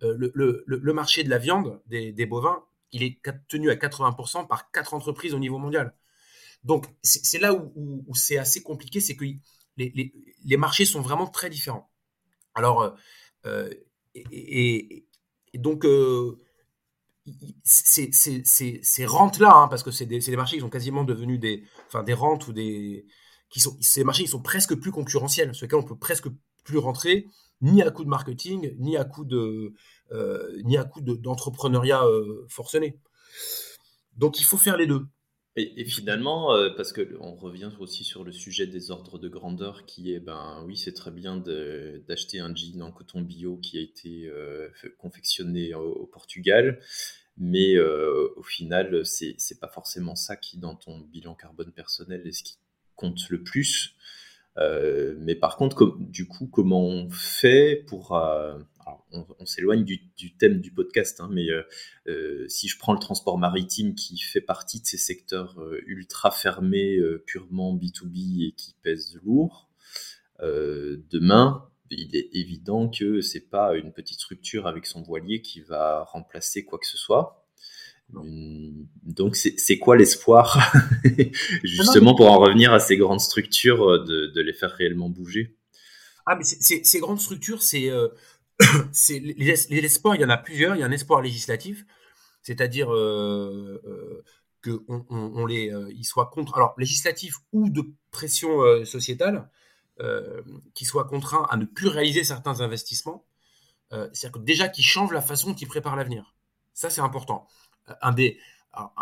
Euh, 0.02 0.16
le, 0.18 0.64
le, 0.66 0.92
marché 0.92 1.22
de 1.22 1.30
la 1.30 1.38
viande, 1.38 1.80
des, 1.86 2.26
bovins, 2.26 2.64
il 2.90 3.02
est 3.04 3.20
tenu 3.48 3.70
à 3.70 3.76
80% 3.76 4.48
par 4.48 4.70
quatre 4.72 4.94
entreprises 4.94 5.34
au 5.34 5.38
niveau 5.38 5.58
mondial. 5.58 5.94
Donc 6.64 6.86
c'est 7.02 7.38
là 7.38 7.54
où, 7.54 8.04
c'est 8.14 8.38
assez 8.38 8.62
compliqué, 8.62 9.00
c'est 9.00 9.16
que 9.16 9.24
les, 9.76 10.12
les, 10.44 10.56
marchés 10.56 10.84
sont 10.84 11.00
vraiment 11.00 11.26
très 11.26 11.50
différents. 11.50 11.90
Alors, 12.54 12.96
euh, 13.46 13.70
et, 14.14 15.06
et 15.54 15.58
donc, 15.58 15.84
euh, 15.84 16.38
ces, 17.64 19.06
rentes-là, 19.06 19.52
hein, 19.54 19.68
parce 19.68 19.82
que 19.82 19.90
c'est 19.90 20.06
des, 20.06 20.36
marchés 20.36 20.56
qui 20.56 20.60
sont 20.60 20.70
quasiment 20.70 21.04
devenus 21.04 21.38
des, 21.38 21.64
enfin, 21.86 22.02
des 22.02 22.14
rentes 22.14 22.48
ou 22.48 22.52
des. 22.52 23.06
Qui 23.52 23.60
sont, 23.60 23.76
ces 23.80 24.02
marchés 24.02 24.22
ils 24.22 24.28
sont 24.28 24.42
presque 24.42 24.74
plus 24.74 24.90
concurrentiels, 24.90 25.54
sur 25.54 25.66
lesquels 25.66 25.78
on 25.78 25.84
peut 25.84 25.98
presque 25.98 26.28
plus 26.64 26.78
rentrer, 26.78 27.26
ni 27.62 27.80
à 27.82 27.90
coup 27.90 28.04
de 28.04 28.08
marketing, 28.08 28.74
ni 28.78 28.96
à 28.96 29.04
coup 29.04 29.24
de, 29.24 29.72
euh, 30.10 30.60
ni 30.64 30.76
à 30.76 30.84
coup 30.84 31.00
d'entrepreneuriat 31.00 32.04
euh, 32.04 32.44
forcené. 32.48 32.98
Donc 34.16 34.40
il 34.40 34.44
faut 34.44 34.58
faire 34.58 34.76
les 34.76 34.86
deux. 34.86 35.06
Et, 35.54 35.84
finalement, 35.84 36.54
euh, 36.54 36.70
parce 36.70 36.94
que 36.94 37.14
on 37.20 37.34
revient 37.34 37.70
aussi 37.78 38.04
sur 38.04 38.24
le 38.24 38.32
sujet 38.32 38.66
des 38.66 38.90
ordres 38.90 39.18
de 39.18 39.28
grandeur, 39.28 39.84
qui 39.84 40.14
est, 40.14 40.18
ben 40.18 40.64
oui, 40.66 40.78
c'est 40.78 40.94
très 40.94 41.10
bien 41.10 41.36
d'acheter 41.36 42.40
un 42.40 42.54
jean 42.54 42.80
en 42.80 42.90
coton 42.90 43.20
bio 43.20 43.58
qui 43.58 43.76
a 43.76 43.82
été 43.82 44.30
confectionné 44.96 45.74
au, 45.74 46.06
Portugal, 46.06 46.80
mais 47.36 47.78
au 47.78 48.42
final, 48.42 49.04
c'est 49.04 49.60
pas 49.60 49.68
forcément 49.68 50.16
ça 50.16 50.36
qui, 50.36 50.56
dans 50.56 50.74
ton 50.74 51.00
bilan 51.00 51.34
carbone 51.34 51.72
personnel, 51.72 52.26
est 52.26 52.32
ce 52.32 52.44
qui 52.44 52.56
compte 53.02 53.28
le 53.30 53.42
plus. 53.42 53.96
mais 54.56 55.34
par 55.34 55.56
contre, 55.56 55.96
du 55.98 56.26
coup, 56.26 56.46
comment 56.46 56.84
on 56.84 57.10
fait 57.10 57.84
pour 57.86 58.12
on, 59.12 59.46
s'éloigne 59.46 59.84
du, 59.84 60.36
thème 60.36 60.60
du 60.60 60.72
podcast, 60.72 61.20
hein, 61.20 61.28
mais 61.30 61.50
euh, 61.50 61.62
euh, 62.08 62.48
si 62.48 62.68
je 62.68 62.78
prends 62.78 62.92
le 62.92 62.98
transport 62.98 63.38
maritime 63.38 63.94
qui 63.94 64.18
fait 64.18 64.40
partie 64.40 64.80
de 64.80 64.86
ces 64.86 64.96
secteurs 64.96 65.60
euh, 65.60 65.80
ultra 65.86 66.30
fermés, 66.30 66.98
purement 67.26 67.74
B2B 67.74 68.48
et 68.48 68.52
qui 68.52 68.74
pèsent 68.82 69.18
lourd, 69.24 69.68
demain, 70.40 71.68
il 71.90 72.16
est 72.16 72.30
évident 72.32 72.88
que 72.88 73.20
c'est 73.20 73.48
pas 73.48 73.76
une 73.76 73.92
petite 73.92 74.18
structure 74.18 74.66
avec 74.66 74.86
son 74.86 75.02
voilier 75.02 75.40
qui 75.40 75.60
va 75.60 76.02
remplacer 76.04 76.64
quoi 76.64 76.78
que 76.80 76.86
ce 76.86 76.96
soit. 76.96 77.41
Donc 78.12 79.36
c'est 79.36 79.78
quoi 79.78 79.96
l'espoir 79.96 80.72
justement 81.64 82.14
pour 82.14 82.30
en 82.30 82.38
revenir 82.38 82.72
à 82.72 82.80
ces 82.80 82.96
grandes 82.96 83.20
structures 83.20 84.04
de, 84.04 84.40
les 84.40 84.52
faire 84.52 84.70
réellement 84.70 85.08
bouger? 85.08 85.56
Ah 86.26 86.36
mais 86.36 86.44
ces 86.44 87.00
grandes 87.00 87.20
structures 87.20 87.62
c'est 87.62 87.90
c'est 88.92 89.18
l'espoir, 89.18 90.14
il 90.14 90.22
y 90.22 90.24
en 90.24 90.30
a 90.30 90.36
plusieurs. 90.36 90.76
Il 90.76 90.80
y 90.80 90.82
a 90.82 90.86
un 90.86 90.92
espoir 90.92 91.20
législatif, 91.20 91.84
c'est-à-dire 92.42 92.92
euh, 92.92 93.80
euh 93.84 94.22
que 94.60 94.84
on, 94.86 95.44
les, 95.44 95.72
euh, 95.72 95.90
soient 96.04 96.30
contre, 96.32 96.54
alors 96.54 96.76
législatif 96.78 97.34
ou 97.50 97.68
de 97.68 97.82
pression 98.12 98.62
euh, 98.62 98.84
sociétale, 98.84 99.50
qu'ils 100.74 100.86
soient 100.86 101.04
contraints 101.04 101.46
à 101.50 101.56
ne 101.56 101.64
plus 101.64 101.88
réaliser 101.88 102.22
certains 102.22 102.60
investissements. 102.60 103.24
C'est-à-dire 103.90 104.32
que 104.32 104.38
déjà 104.38 104.68
qu'ils 104.68 104.84
changent 104.84 105.12
la 105.12 105.20
façon 105.20 105.50
dont 105.50 105.56
ils 105.56 105.66
préparent 105.66 105.96
l'avenir. 105.96 106.36
Ça, 106.74 106.90
c'est 106.90 107.00
important. 107.00 107.48
Un 108.00 108.12
des, 108.12 108.38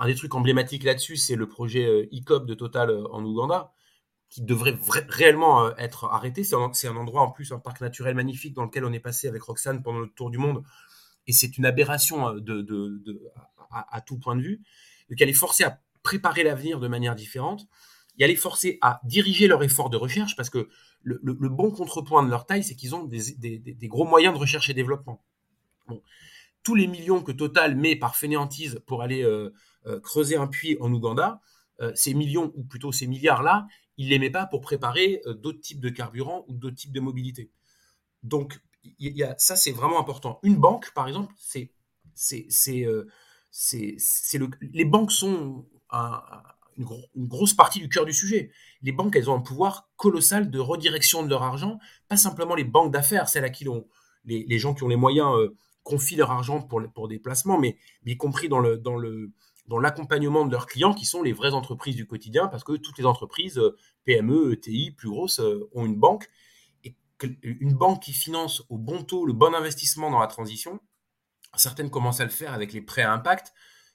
des 0.06 0.14
trucs 0.14 0.34
emblématiques 0.34 0.84
là-dessus, 0.84 1.16
c'est 1.16 1.36
le 1.36 1.48
projet 1.48 2.08
ICOP 2.12 2.46
de 2.46 2.54
Total 2.54 2.90
en 3.10 3.24
Ouganda 3.24 3.72
qui 4.30 4.42
devrait 4.42 4.78
réellement 5.08 5.66
euh, 5.66 5.72
être 5.76 6.04
arrêté. 6.04 6.44
C'est 6.44 6.54
un, 6.54 6.96
endroit 6.96 7.22
en 7.22 7.30
plus, 7.30 7.52
un 7.52 7.58
parc 7.58 7.80
naturel 7.80 8.14
magnifique 8.14 8.54
dans 8.54 8.64
lequel 8.64 8.84
on 8.84 8.92
est 8.92 9.00
passé 9.00 9.28
avec 9.28 9.42
Roxane 9.42 9.82
pendant 9.82 9.98
le 9.98 10.08
tour 10.08 10.30
du 10.30 10.38
monde. 10.38 10.62
Et 11.26 11.32
c'est 11.32 11.58
une 11.58 11.66
aberration 11.66 12.28
euh, 12.28 12.80
à, 13.70 14.00
tout 14.00 14.18
point 14.18 14.36
de 14.36 14.42
vue. 14.42 14.62
Donc, 15.10 15.20
elle 15.20 15.28
est 15.28 15.34
forcée 15.34 15.64
à 15.64 15.80
préparer 16.02 16.44
l'avenir 16.44 16.78
de 16.78 16.88
manière 16.88 17.16
différente. 17.16 17.66
Et 18.18 18.24
elle 18.24 18.30
est 18.30 18.36
forcée 18.36 18.78
à 18.80 19.00
diriger 19.04 19.48
leur 19.48 19.62
effort 19.62 19.90
de 19.90 19.96
recherche 19.96 20.36
parce 20.36 20.50
que 20.50 20.68
le, 21.02 21.18
bon 21.48 21.70
contrepoint 21.70 22.22
de 22.22 22.30
leur 22.30 22.46
taille, 22.46 22.62
c'est 22.62 22.76
qu'ils 22.76 22.94
ont 22.94 23.04
des, 23.04 23.88
gros 23.88 24.04
moyens 24.04 24.34
de 24.34 24.38
recherche 24.38 24.70
et 24.70 24.74
développement. 24.74 25.24
Bon. 25.88 26.02
Tous 26.62 26.74
les 26.74 26.86
millions 26.86 27.22
que 27.22 27.32
Total 27.32 27.74
met 27.76 27.96
par 27.96 28.16
fainéantise 28.16 28.82
pour 28.86 29.02
aller 29.02 29.22
euh, 29.22 29.50
creuser 30.02 30.36
un 30.36 30.46
puits 30.46 30.76
en 30.80 30.92
Ouganda, 30.92 31.40
ces 31.94 32.12
millions, 32.12 32.52
ou 32.56 32.62
plutôt 32.62 32.92
ces 32.92 33.06
milliards-là, 33.06 33.66
il 34.00 34.06
ne 34.06 34.10
les 34.12 34.18
met 34.18 34.30
pas 34.30 34.46
pour 34.46 34.62
préparer 34.62 35.20
euh, 35.26 35.34
d'autres 35.34 35.60
types 35.60 35.78
de 35.78 35.90
carburants 35.90 36.46
ou 36.48 36.56
d'autres 36.56 36.76
types 36.76 36.92
de 36.92 37.00
mobilité. 37.00 37.50
Donc, 38.22 38.58
ça, 39.36 39.56
c'est 39.56 39.72
vraiment 39.72 40.00
important. 40.00 40.40
Une 40.42 40.56
banque, 40.56 40.90
par 40.94 41.06
exemple, 41.06 41.34
c'est, 41.36 41.70
c'est, 42.14 42.46
c'est, 42.48 42.86
euh, 42.86 43.06
le, 44.32 44.48
les 44.72 44.86
banques 44.86 45.12
sont 45.12 45.66
une, 46.78 46.86
grosse 47.28 47.52
partie 47.52 47.78
du 47.78 47.90
cœur 47.90 48.06
du 48.06 48.14
sujet. 48.14 48.50
Les 48.80 48.92
banques, 48.92 49.16
elles 49.16 49.28
ont 49.28 49.36
un 49.36 49.42
pouvoir 49.42 49.90
colossal 49.96 50.50
de 50.50 50.58
redirection 50.58 51.22
de 51.22 51.28
leur 51.28 51.42
argent, 51.42 51.78
pas 52.08 52.16
simplement 52.16 52.54
les 52.54 52.64
banques 52.64 52.94
d'affaires, 52.94 53.28
celles 53.28 53.44
à 53.44 53.50
qui 53.50 53.66
les, 54.24 54.46
les, 54.48 54.58
gens 54.58 54.72
qui 54.72 54.82
ont 54.82 54.88
les 54.88 54.96
moyens 54.96 55.34
euh, 55.36 55.54
confient 55.82 56.16
leur 56.16 56.30
argent 56.30 56.62
pour, 56.62 56.82
pour 56.92 57.08
des 57.08 57.18
placements, 57.18 57.58
mais, 57.58 57.76
y 58.04 58.16
compris 58.16 58.48
dans 58.48 58.60
le, 58.60 58.76
dans 58.76 58.96
le, 58.96 59.32
dans 59.66 59.78
l'accompagnement 59.78 60.44
de 60.44 60.52
leurs 60.52 60.66
clients 60.66 60.94
qui 60.94 61.06
sont 61.06 61.22
les 61.22 61.32
vraies 61.32 61.52
entreprises 61.52 61.96
du 61.96 62.06
quotidien 62.06 62.48
parce 62.48 62.64
que 62.64 62.72
toutes 62.72 62.98
les 62.98 63.06
entreprises 63.06 63.58
euh, 63.58 63.76
PME, 64.04 64.52
ETI, 64.52 64.90
plus 64.92 65.08
grosses 65.08 65.40
euh, 65.40 65.68
ont 65.72 65.86
une 65.86 65.96
banque 65.96 66.28
et 66.84 66.96
une 67.42 67.74
banque 67.74 68.02
qui 68.02 68.12
finance 68.12 68.62
au 68.70 68.78
bon 68.78 69.02
taux 69.04 69.26
le 69.26 69.32
bon 69.32 69.54
investissement 69.54 70.10
dans 70.10 70.20
la 70.20 70.26
transition, 70.26 70.80
Certaines 71.56 71.90
commencent 71.90 72.20
à 72.20 72.24
le 72.24 72.30
faire 72.30 72.52
avec 72.52 72.72
les 72.72 72.80
prêts 72.80 73.02
à 73.02 73.12
impact 73.12 73.52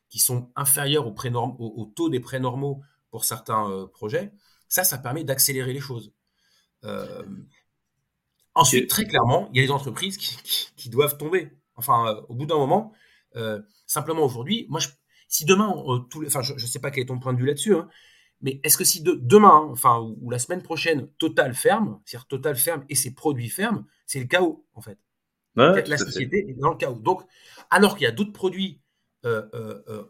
qui 0.10 0.20
sont 0.20 0.52
inférieurs 0.56 1.08
au, 1.08 1.92
taux 1.96 2.10
des 2.10 2.20
prêts 2.20 2.40
normaux 2.40 2.82
pour 3.10 3.26
certains 3.26 3.70
euh, 3.70 3.88
projets. 3.88 4.34
Ça, 4.68 4.84
ça 4.84 4.98
permet 4.98 5.24
d'accélérer 5.24 5.74
les 5.74 5.80
choses. 5.80 6.14
Euh, 6.84 7.24
ensuite, 8.54 8.90
très 8.90 9.06
clairement, 9.06 9.50
il 9.52 9.58
y 9.58 9.64
a 9.64 9.66
des 9.66 9.72
entreprises 9.72 10.18
qui, 10.18 10.90
doivent 10.90 11.18
tomber. 11.18 11.50
Enfin, 11.76 12.08
euh, 12.08 12.22
au 12.30 12.36
bout 12.36 12.46
d'un 12.46 12.58
moment, 12.58 12.94
simplement 13.86 14.24
aujourd'hui, 14.24 14.66
moi, 14.70 14.80
si 15.28 15.44
demain, 15.44 15.68
enfin, 15.68 16.42
je 16.42 16.54
ne 16.54 16.58
sais 16.60 16.80
pas 16.80 16.90
quel 16.90 17.04
est 17.04 17.08
ton 17.08 17.20
point 17.20 17.34
de 17.34 17.40
vue 17.40 17.46
là-dessus, 17.46 17.76
hein, 17.76 17.90
mais 18.42 18.62
est-ce 18.64 18.78
que 18.78 18.86
si 18.86 19.02
demain, 19.02 19.68
enfin, 19.72 20.00
ou, 20.00 20.30
la 20.30 20.40
semaine 20.40 20.62
prochaine, 20.62 21.10
Total 21.18 21.54
ferme, 21.54 22.00
c'est-à-dire 22.06 22.28
Total 22.28 22.56
ferme 22.56 22.86
et 22.88 22.96
ses 22.96 23.14
produits 23.14 23.50
ferment, 23.50 23.84
c'est 24.06 24.20
le 24.20 24.26
chaos, 24.26 24.66
en 24.74 24.82
fait. 24.82 24.98
la 25.56 25.98
société 25.98 26.46
est 26.50 26.54
dans 26.54 26.72
le 26.72 26.78
chaos. 26.78 27.00
Donc, 27.00 27.24
alors 27.72 27.96
qu'il 27.98 28.06
y 28.06 28.08
a 28.08 28.12
d'autres 28.12 28.34
produits, 28.34 28.82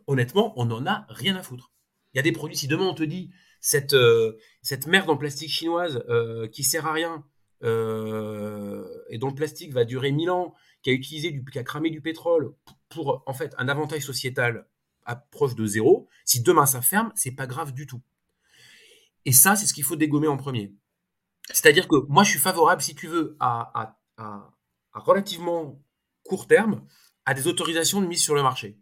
honnêtement, 0.07 0.53
on 0.55 0.66
n'en 0.66 0.86
a 0.86 1.05
rien 1.09 1.36
à 1.36 1.41
foutre. 1.41 1.72
Il 2.13 2.18
y 2.18 2.20
a 2.20 2.24
des 2.24 2.32
produits, 2.32 2.57
si 2.57 2.68
demain 2.68 2.86
on 2.86 2.93
te 2.93 3.03
dit 3.03 3.32
cette, 3.66 3.93
euh, 3.93 4.38
cette 4.61 4.86
merde 4.86 5.09
en 5.09 5.18
plastique 5.18 5.49
chinoise 5.49 6.03
euh, 6.07 6.47
qui 6.47 6.63
sert 6.63 6.86
à 6.86 6.93
rien 6.93 7.26
euh, 7.63 8.86
et 9.09 9.18
dont 9.18 9.30
le 9.30 9.34
plastique 9.34 9.74
va 9.74 9.86
durer 9.86 10.11
1000 10.11 10.30
ans, 10.30 10.53
qui 10.86 10.92
a 10.92 10.94
utilisé 10.94 11.44
qui 11.52 11.58
a 11.58 11.64
cramé 11.64 11.90
du 11.90 12.00
pétrole 12.00 12.54
pour, 12.90 13.24
en 13.26 13.34
fait 13.34 13.56
un 13.58 13.68
avantage 13.70 14.04
sociétal 14.04 14.68
proche 15.32 15.56
de 15.56 15.66
zéro, 15.66 16.08
si 16.26 16.44
demain 16.44 16.68
ça 16.68 16.80
ferme, 16.84 17.12
c'est 17.16 17.32
pas 17.32 17.48
grave 17.48 17.74
du 17.74 17.88
tout. 17.88 18.04
Et 19.26 19.32
ça, 19.32 19.56
c'est 19.56 19.66
ce 19.66 19.74
qu'il 19.74 19.84
faut 19.84 19.96
dégommer 19.96 20.28
en 20.28 20.38
premier. 20.38 20.76
C'est-à-dire 21.48 21.88
que 21.88 21.96
moi, 22.08 22.24
je 22.24 22.30
suis 22.30 22.40
favorable, 22.40 22.84
si 22.84 22.94
tu 22.94 23.08
veux, 23.08 23.36
à, 23.40 23.98
à 24.18 24.54
relativement 24.94 25.82
court 26.24 26.46
terme, 26.46 26.86
à 27.26 27.34
des 27.34 27.48
autorisations 27.48 28.00
de 28.00 28.06
mise 28.06 28.22
sur 28.22 28.36
le 28.36 28.44
marché. 28.44 28.78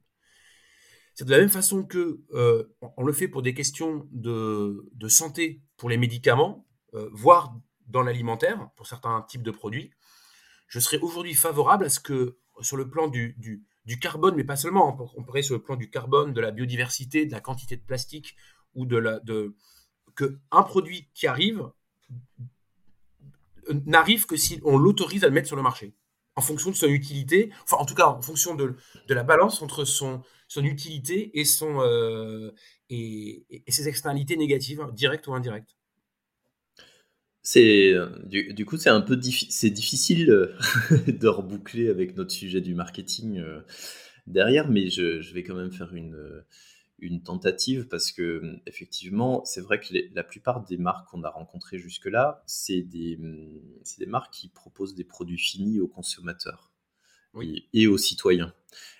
C'est 1.15 1.23
de 1.23 1.31
la 1.31 1.39
même 1.39 1.49
façon 1.49 1.85
que 1.85 2.21
euh, 2.33 2.75
on 2.97 3.05
le 3.05 3.13
fait 3.13 3.29
pour 3.29 3.43
des 3.43 3.53
questions 3.53 4.09
de, 4.11 5.07
santé, 5.07 5.61
pour 5.77 5.89
les 5.89 5.97
médicaments, 5.97 6.67
euh, 6.95 7.09
voire 7.13 7.55
dans 7.87 8.03
l'alimentaire, 8.03 8.69
pour 8.75 8.87
certains 8.87 9.21
types 9.21 9.43
de 9.43 9.51
produits. 9.51 9.91
Je 10.73 10.79
serais 10.79 10.97
aujourd'hui 10.97 11.35
favorable 11.35 11.85
à 11.85 11.89
ce 11.89 11.99
que, 11.99 12.39
sur 12.61 12.77
le 12.77 12.89
plan 12.89 13.07
du, 13.07 13.37
du, 13.85 13.99
carbone, 13.99 14.33
mais 14.35 14.43
pas 14.43 14.55
seulement, 14.55 14.97
on 15.15 15.23
pourrait 15.23 15.43
sur 15.43 15.53
le 15.53 15.61
plan 15.61 15.75
du 15.75 15.87
carbone, 15.87 16.33
de 16.33 16.41
la 16.41 16.49
biodiversité, 16.49 17.27
de 17.27 17.31
la 17.31 17.41
quantité 17.41 17.75
de 17.77 17.83
plastique, 17.83 18.35
ou 18.73 18.87
de 18.87 18.97
la. 18.97 19.19
De, 19.19 19.55
que 20.15 20.39
produit 20.49 21.11
qui 21.13 21.27
arrive 21.27 21.69
n'arrive 23.85 24.25
que 24.25 24.35
si 24.35 24.59
on 24.63 24.79
l'autorise 24.79 25.23
à 25.23 25.27
le 25.27 25.33
mettre 25.33 25.45
sur 25.45 25.55
le 25.55 25.61
marché 25.61 25.93
en 26.35 26.41
fonction 26.41 26.71
de 26.71 26.75
son 26.75 26.87
utilité, 26.87 27.51
enfin 27.65 27.77
en 27.77 27.85
tout 27.85 27.93
cas 27.93 28.07
en 28.07 28.23
fonction 28.23 28.55
de, 28.55 28.75
la 29.09 29.23
balance 29.23 29.61
entre 29.61 29.85
son, 29.85 30.23
utilité 30.57 31.39
et, 31.39 31.45
son, 31.45 31.81
euh, 31.81 32.51
et, 32.89 33.45
ses 33.67 33.87
externalités 33.87 34.37
négatives, 34.37 34.87
directes 34.93 35.27
ou 35.27 35.35
indirectes. 35.35 35.77
C'est 37.43 37.93
du, 38.25 38.53
du, 38.53 38.65
coup 38.65 38.77
c'est 38.77 38.89
un 38.89 39.01
peu 39.01 39.19
c'est 39.21 39.69
difficile 39.69 40.31
euh, 40.31 40.55
de 41.07 41.27
reboucler 41.27 41.89
avec 41.89 42.15
notre 42.15 42.31
sujet 42.31 42.61
du 42.61 42.73
marketing 42.73 43.39
euh, 43.39 43.59
derrière, 44.27 44.69
mais 44.69 44.89
je, 44.89 45.19
je, 45.21 45.33
vais 45.33 45.43
quand 45.43 45.55
même 45.55 45.71
faire 45.71 45.93
une 45.93 46.43
une 47.03 47.21
tentative 47.21 47.87
parce 47.87 48.11
que 48.11 48.59
effectivement, 48.65 49.43
c'est 49.45 49.61
vrai 49.61 49.79
que 49.79 49.93
la 50.13 50.23
plupart 50.23 50.63
des 50.63 50.77
marques 50.77 51.09
qu'on 51.09 51.23
a 51.23 51.29
rencontrées 51.29 51.77
jusque-là, 51.77 52.41
c'est 52.45 52.81
des, 52.81 53.19
des, 53.97 54.05
marques 54.05 54.33
qui 54.33 54.47
proposent 54.47 54.95
des 54.95 55.03
produits 55.03 55.37
finis 55.37 55.81
aux 55.81 55.87
consommateurs 55.87 56.71
et, 57.73 57.87
aux 57.87 57.97
citoyens. 57.97 58.53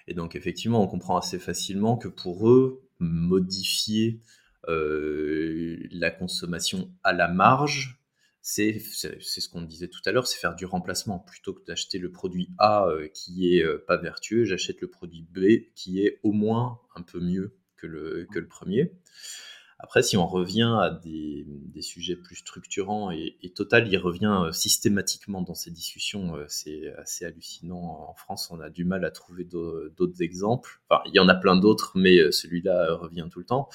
Et 0.08 0.14
donc 0.14 0.36
effectivement, 0.36 0.84
on 0.84 0.88
comprend 0.88 1.18
assez 1.18 1.40
facilement 1.40 1.98
que 1.98 2.10
pour 2.10 2.50
eux, 2.50 2.84
modifier 3.00 4.20
euh, 4.68 5.78
la 5.92 6.12
consommation 6.12 6.92
à 7.04 7.14
la 7.14 7.28
marge, 7.28 8.03
c'est 8.46 8.78
ce 8.78 9.48
qu'on 9.48 9.62
disait 9.62 9.88
tout 9.88 10.02
à 10.06 10.12
l'heure, 10.12 10.28
c'est 10.28 10.38
faire 10.38 10.54
du 10.54 10.66
remplacement. 10.66 11.20
Plutôt 11.20 11.54
que 11.54 11.64
d'acheter 11.64 11.98
le 11.98 12.12
produit 12.12 12.50
A 12.58 12.88
euh, 12.88 13.08
qui 13.08 13.56
est 13.56 13.64
euh, 13.64 13.82
pas 13.88 13.96
vertueux, 13.96 14.44
j'achète 14.44 14.82
le 14.82 14.90
produit 14.90 15.26
B 15.32 15.72
qui 15.76 16.02
est 16.02 16.20
au 16.24 16.34
moins 16.34 16.82
un 16.94 17.04
peu 17.04 17.22
mieux 17.22 17.56
que 17.78 17.88
le, 17.88 18.28
que 18.34 18.40
le 18.40 18.48
premier. 18.48 18.92
Après, 19.80 20.04
si 20.04 20.18
on 20.18 20.28
revient 20.28 20.76
à 20.82 20.90
des, 20.90 21.46
des 21.48 21.82
sujets 21.82 22.18
plus 22.18 22.36
structurants, 22.36 23.12
et, 23.12 23.38
Total 23.56 23.88
y 23.88 23.96
revient 23.96 24.44
euh, 24.46 24.52
systématiquement 24.52 25.42
dans 25.42 25.56
ces 25.56 25.72
discussions, 25.72 26.36
c'est 26.50 26.94
assez 26.98 27.24
hallucinant. 27.24 28.10
En 28.10 28.14
France, 28.14 28.52
on 28.52 28.60
a 28.60 28.70
du 28.70 28.84
mal 28.84 29.06
à 29.06 29.12
trouver 29.12 29.46
d'autres 29.46 30.22
exemples. 30.22 30.82
Enfin, 30.90 31.02
il 31.06 31.16
y 31.16 31.20
en 31.20 31.30
a 31.30 31.36
plein 31.36 31.56
d'autres, 31.56 31.94
mais 31.96 32.30
celui-là 32.32 32.96
revient 32.96 33.28
tout 33.32 33.40
le 33.40 33.46
temps. 33.46 33.70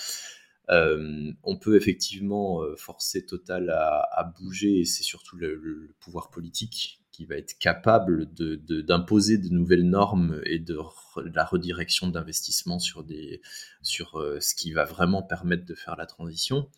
On 0.70 1.56
peut 1.60 1.76
effectivement 1.76 2.62
forcer 2.76 3.24
Total 3.24 3.70
à, 3.70 4.32
bouger, 4.38 4.80
et 4.80 4.84
c'est 4.84 5.02
surtout 5.02 5.36
le, 5.36 5.94
pouvoir 6.00 6.30
politique 6.30 7.00
qui 7.18 7.26
va 7.26 7.36
être 7.36 7.58
capable 7.58 8.32
d'imposer 8.32 9.38
de, 9.38 9.48
nouvelles 9.48 9.88
normes 9.88 10.40
et 10.44 10.60
de, 10.60 10.78
la 11.34 11.44
redirection 11.44 12.06
d'investissement 12.06 12.78
sur, 12.78 13.02
euh, 13.02 14.38
ce 14.40 14.54
qui 14.54 14.72
va 14.72 14.84
vraiment 14.84 15.24
permettre 15.24 15.66
de 15.66 15.74
faire 15.74 15.96
la 15.96 16.06
transition. 16.06 16.70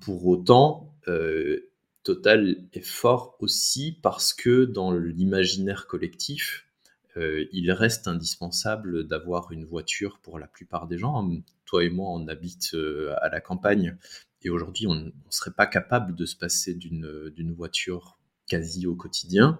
Pour 0.00 0.24
autant, 0.28 0.94
euh, 1.08 1.68
Total 2.04 2.68
est 2.72 2.86
fort 2.86 3.36
aussi 3.40 3.98
parce 4.00 4.32
que 4.32 4.66
dans 4.66 4.92
l'imaginaire 4.92 5.88
collectif, 5.88 6.68
euh, 7.16 7.46
il 7.50 7.72
reste 7.72 8.06
indispensable 8.06 9.08
d'avoir 9.08 9.50
une 9.50 9.64
voiture 9.64 10.20
pour 10.22 10.38
la 10.38 10.46
plupart 10.46 10.86
des 10.86 10.96
gens. 10.96 11.28
Toi 11.66 11.84
et 11.84 11.90
moi, 11.90 12.10
on 12.10 12.26
habite 12.28 12.74
à 13.20 13.28
la 13.28 13.40
campagne 13.40 13.96
et 14.46 14.50
aujourd'hui, 14.50 14.86
on 14.86 14.94
ne 14.94 15.10
serait 15.28 15.50
pas 15.52 15.66
capable 15.66 16.14
de 16.14 16.24
se 16.24 16.36
passer 16.36 16.72
d'une 16.74 17.52
voiture 17.52 18.16
quasi 18.48 18.86
au 18.86 18.94
quotidien, 18.94 19.58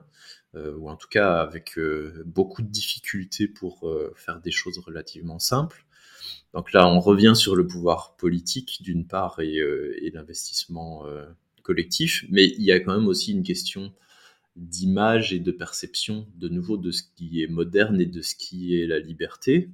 euh, 0.54 0.76
ou 0.76 0.88
en 0.88 0.94
tout 0.96 1.08
cas 1.08 1.40
avec 1.40 1.76
euh, 1.76 2.22
beaucoup 2.24 2.62
de 2.62 2.68
difficultés 2.68 3.48
pour 3.48 3.88
euh, 3.88 4.12
faire 4.14 4.40
des 4.40 4.52
choses 4.52 4.78
relativement 4.78 5.40
simples. 5.40 5.84
Donc 6.54 6.72
là, 6.72 6.86
on 6.86 7.00
revient 7.00 7.32
sur 7.34 7.56
le 7.56 7.66
pouvoir 7.66 8.16
politique 8.16 8.80
d'une 8.80 9.06
part 9.06 9.40
et, 9.40 9.60
l'investissement 10.14 11.04
collectif, 11.62 12.24
mais 12.30 12.46
il 12.46 12.62
y 12.62 12.72
a 12.72 12.80
quand 12.80 12.94
même 12.94 13.08
aussi 13.08 13.32
une 13.32 13.42
question 13.42 13.92
d'image 14.54 15.34
et 15.34 15.40
de 15.40 15.50
perception 15.50 16.26
de 16.36 16.48
nouveau 16.48 16.78
de 16.78 16.92
ce 16.92 17.02
qui 17.16 17.42
est 17.42 17.48
moderne 17.48 18.00
et 18.00 18.06
de 18.06 18.22
ce 18.22 18.34
qui 18.34 18.80
est 18.80 18.86
la 18.86 19.00
liberté. 19.00 19.68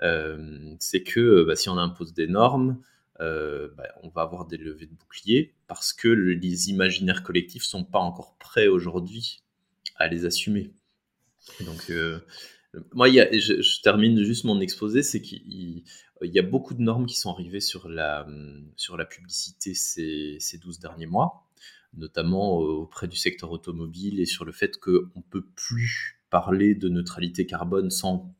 C'est 0.00 1.02
que 1.02 1.44
bah, 1.44 1.56
si 1.56 1.68
on 1.68 1.78
impose 1.78 2.12
des 2.12 2.26
normes, 2.26 2.80
euh, 3.20 3.68
bah, 3.76 3.88
on 4.02 4.08
va 4.10 4.22
avoir 4.22 4.46
des 4.46 4.58
levées 4.58 4.86
de 4.86 4.94
boucliers 4.94 5.54
parce 5.68 5.92
que 5.92 6.08
les 6.08 6.68
imaginaires 6.70 7.22
collectifs 7.22 7.62
sont 7.62 7.84
pas 7.84 7.98
encore 7.98 8.36
prêts 8.38 8.68
aujourd'hui 8.68 9.42
à 9.96 10.08
les 10.08 10.26
assumer. 10.26 10.72
Donc, 11.64 11.90
euh, 11.90 12.20
moi, 12.92 13.08
je, 13.08 13.82
termine 13.82 14.22
juste 14.22 14.44
mon 14.44 14.60
exposé, 14.60 15.02
c'est 15.02 15.22
qu'il 15.22 15.82
y 16.20 16.38
a 16.38 16.42
beaucoup 16.42 16.74
de 16.74 16.82
normes 16.82 17.06
qui 17.06 17.14
sont 17.14 17.30
arrivées 17.30 17.60
sur 17.60 17.88
la, 17.88 18.26
sur 18.76 18.98
la 18.98 19.06
publicité 19.06 19.72
ces, 19.72 20.36
ces 20.38 20.58
12 20.58 20.78
derniers 20.78 21.06
mois, 21.06 21.48
notamment 21.94 22.58
auprès 22.58 23.08
du 23.08 23.16
secteur 23.16 23.50
automobile 23.50 24.20
et 24.20 24.26
sur 24.26 24.44
le 24.44 24.52
fait 24.52 24.78
qu'on 24.78 24.90
ne 24.90 25.22
peut 25.30 25.46
plus 25.54 26.20
parler 26.28 26.74
de 26.74 26.90
neutralité 26.90 27.46
carbone 27.46 27.88
sans 27.88 28.35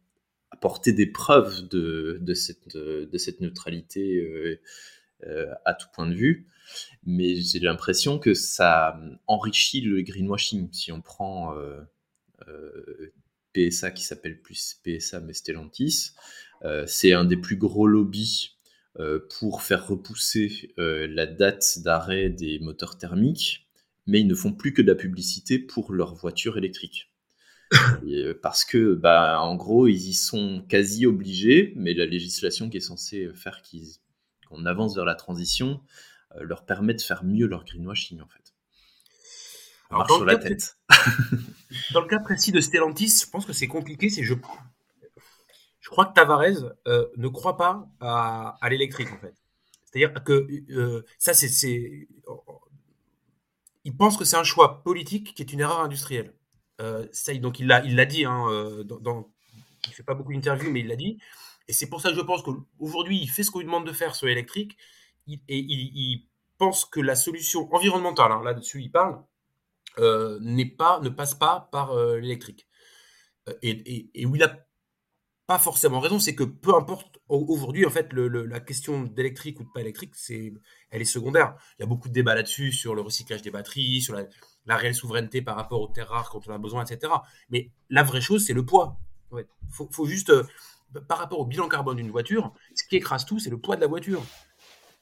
apporter 0.56 0.92
des 0.92 1.06
preuves 1.06 1.68
de, 1.68 2.34
cette, 2.34 3.40
neutralité 3.40 4.16
euh, 4.16 4.60
euh, 5.26 5.52
à 5.64 5.74
tout 5.74 5.88
point 5.92 6.06
de 6.06 6.14
vue. 6.14 6.46
Mais 7.04 7.36
j'ai 7.36 7.60
l'impression 7.60 8.18
que 8.18 8.34
ça 8.34 8.98
enrichit 9.26 9.82
le 9.82 10.02
greenwashing. 10.02 10.72
Si 10.72 10.90
on 10.92 11.02
prend 11.02 11.54
euh, 11.54 13.12
PSA 13.52 13.90
qui 13.90 14.02
s'appelle 14.02 14.40
plus 14.40 14.80
PSA 14.82 15.20
mais 15.20 15.32
Stellantis, 15.32 16.12
c'est 16.86 17.12
un 17.12 17.24
des 17.24 17.36
plus 17.36 17.56
gros 17.56 17.86
lobbies 17.86 18.56
pour 19.38 19.62
faire 19.62 19.86
repousser 19.86 20.74
la 20.76 21.26
date 21.26 21.78
d'arrêt 21.84 22.28
des 22.28 22.58
moteurs 22.58 22.98
thermiques, 22.98 23.68
mais 24.06 24.20
ils 24.20 24.26
ne 24.26 24.34
font 24.34 24.52
plus 24.52 24.72
que 24.72 24.82
de 24.82 24.88
la 24.88 24.96
publicité 24.96 25.60
pour 25.60 25.92
leurs 25.92 26.14
voitures 26.14 26.58
électriques. 26.58 27.12
Euh, 27.72 28.38
parce 28.40 28.64
que, 28.64 28.94
bah, 28.94 29.40
en 29.40 29.56
gros, 29.56 29.86
ils 29.86 30.08
y 30.08 30.14
sont 30.14 30.64
quasi 30.68 31.06
obligés, 31.06 31.72
mais 31.76 31.94
la 31.94 32.06
législation 32.06 32.70
qui 32.70 32.76
est 32.76 32.80
censée 32.80 33.28
faire 33.34 33.62
qu'on 34.48 34.66
avance 34.66 34.94
vers 34.94 35.04
la 35.04 35.14
transition 35.14 35.80
euh, 36.36 36.42
leur 36.42 36.64
permet 36.64 36.94
de 36.94 37.00
faire 37.00 37.24
mieux 37.24 37.46
leur 37.46 37.64
greenwashing, 37.64 38.20
en 38.20 38.28
fait. 38.28 38.54
Alors, 39.90 40.10
sur 40.10 40.24
la 40.24 40.36
tête. 40.36 40.78
dans 41.92 42.00
le 42.00 42.08
cas 42.08 42.18
précis 42.18 42.52
de 42.52 42.60
Stellantis, 42.60 43.22
je 43.24 43.30
pense 43.30 43.46
que 43.46 43.52
c'est 43.52 43.68
compliqué. 43.68 44.08
C'est 44.10 44.24
je, 44.24 44.34
je 45.80 45.90
crois 45.90 46.06
que 46.06 46.14
Tavares 46.14 46.74
euh, 46.88 47.06
ne 47.16 47.28
croit 47.28 47.56
pas 47.56 47.88
à, 48.00 48.68
l'électrique, 48.68 49.12
en 49.12 49.18
fait. 49.18 49.34
C'est-à-dire 49.84 50.24
que 50.24 51.04
ça, 51.18 51.32
c'est, 51.32 52.08
il 53.84 53.96
pense 53.96 54.16
que 54.16 54.24
c'est 54.24 54.36
un 54.36 54.44
choix 54.44 54.82
politique 54.82 55.34
qui 55.34 55.42
est 55.42 55.52
une 55.52 55.60
erreur 55.60 55.80
industrielle. 55.80 56.34
Euh, 56.80 57.06
donc 57.40 57.58
il 57.58 57.66
l'a, 57.66 57.84
il 57.84 58.04
dit 58.06 58.24
hein, 58.24 58.46
euh, 58.50 58.84
il 59.86 59.92
fait 59.94 60.02
pas 60.02 60.14
beaucoup 60.14 60.32
d'interviews, 60.32 60.70
mais 60.70 60.80
il 60.80 60.88
l'a 60.88 60.96
dit. 60.96 61.18
Et 61.68 61.72
c'est 61.72 61.88
pour 61.88 62.00
ça 62.00 62.10
que 62.10 62.16
je 62.16 62.20
pense 62.20 62.42
qu'aujourd'hui, 62.42 63.18
il 63.18 63.28
fait 63.28 63.42
ce 63.42 63.50
qu'on 63.50 63.58
lui 63.60 63.66
demande 63.66 63.86
de 63.86 63.92
faire 63.92 64.14
sur 64.14 64.26
l'électrique, 64.26 64.76
et 65.26 65.58
il, 65.58 66.26
pense 66.58 66.86
que 66.86 67.00
la 67.00 67.16
solution 67.16 67.68
environnementale, 67.74 68.32
hein, 68.32 68.40
là-dessus 68.42 68.80
il 68.80 68.90
parle, 68.90 69.22
euh, 69.98 70.40
pas, 70.78 71.00
ne 71.00 71.10
passe 71.10 71.34
pas 71.34 71.68
par 71.70 71.92
euh, 71.92 72.18
l'électrique. 72.18 72.66
Et, 73.60 74.24
où 74.24 74.34
il 74.34 74.38
n'a 74.38 74.56
pas 75.46 75.58
forcément 75.58 76.00
raison, 76.00 76.18
c'est 76.18 76.34
que 76.34 76.44
peu 76.44 76.74
importe 76.74 77.20
aujourd'hui, 77.28 77.84
en 77.84 77.90
fait, 77.90 78.10
la 78.14 78.60
question 78.60 79.02
d'électrique 79.02 79.60
ou 79.60 79.64
de 79.64 79.68
pas 79.68 79.82
électrique, 79.82 80.14
elle 80.30 81.02
est 81.02 81.04
secondaire. 81.04 81.56
Il 81.78 81.82
y 81.82 81.84
a 81.84 81.86
beaucoup 81.86 82.08
de 82.08 82.14
débats 82.14 82.34
là-dessus 82.34 82.72
sur 82.72 82.94
le 82.94 83.02
recyclage 83.02 83.42
des 83.42 83.50
batteries, 83.50 84.00
sur 84.00 84.14
la, 84.14 84.24
réelle 84.74 84.94
souveraineté 84.94 85.42
par 85.42 85.54
rapport 85.54 85.80
aux 85.80 85.86
terres 85.86 86.08
rares 86.08 86.30
quand 86.30 86.48
on 86.48 86.52
a 86.52 86.58
besoin, 86.58 86.84
etc. 86.84 87.12
Mais 87.50 87.70
la 87.88 88.02
vraie 88.02 88.20
chose, 88.20 88.44
c'est 88.44 88.52
le 88.52 88.64
poids. 88.64 88.98
Il 89.32 89.44
faut, 89.70 90.06
juste, 90.06 90.32
par 91.08 91.18
rapport 91.18 91.38
au 91.38 91.46
bilan 91.46 91.68
carbone 91.68 91.98
d'une 91.98 92.10
voiture, 92.10 92.52
ce 92.74 92.82
qui 92.88 92.96
écrase 92.96 93.24
tout, 93.24 93.38
c'est 93.38 93.50
le 93.50 93.58
poids 93.58 93.76
de 93.76 93.80
la 93.80 93.86
voiture. 93.86 94.22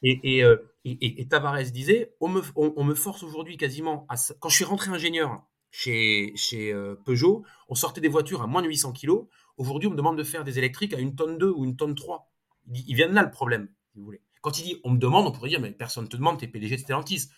Euh, 0.04 0.56
et, 0.84 1.20
et, 1.20 1.28
Tavares 1.28 1.62
disait, 1.70 2.14
on 2.20 2.28
me, 2.28 2.94
force 2.94 3.22
aujourd'hui 3.22 3.56
quasiment 3.56 4.06
à... 4.08 4.16
Quand 4.38 4.48
je 4.48 4.56
suis 4.56 4.64
rentré 4.64 4.90
ingénieur 4.90 5.42
chez, 5.70 6.32
chez 6.36 6.72
euh, 6.72 6.94
Peugeot, 7.04 7.44
on 7.68 7.74
sortait 7.74 8.00
des 8.00 8.08
voitures 8.08 8.42
à 8.42 8.46
moins 8.46 8.62
de 8.62 8.68
800 8.68 8.92
kg. 8.92 9.12
Aujourd'hui, 9.56 9.88
on 9.88 9.92
me 9.92 9.96
demande 9.96 10.18
de 10.18 10.24
faire 10.24 10.44
des 10.44 10.58
électriques 10.58 10.92
à 10.92 10.98
une 10.98 11.14
tonne 11.14 11.38
2 11.38 11.50
ou 11.50 11.64
une 11.64 11.76
tonne 11.76 11.94
3. 11.94 12.30
Il, 12.72 12.94
vient 12.94 13.08
de 13.08 13.14
là 13.14 13.22
le 13.22 13.30
problème, 13.30 13.68
si 13.92 13.98
vous 13.98 14.04
voulez. 14.04 14.20
Quand 14.42 14.58
il 14.58 14.64
dit 14.64 14.80
on 14.84 14.90
me 14.90 14.98
demande, 14.98 15.26
on 15.26 15.32
pourrait 15.32 15.48
dire 15.48 15.60
mais 15.60 15.70
personne 15.70 16.04
ne 16.04 16.08
te 16.08 16.16
demande, 16.16 16.38
tu 16.38 16.44
es 16.44 16.48
PDG 16.48 16.76
de 16.76 16.80
Stellantis. 16.80 17.28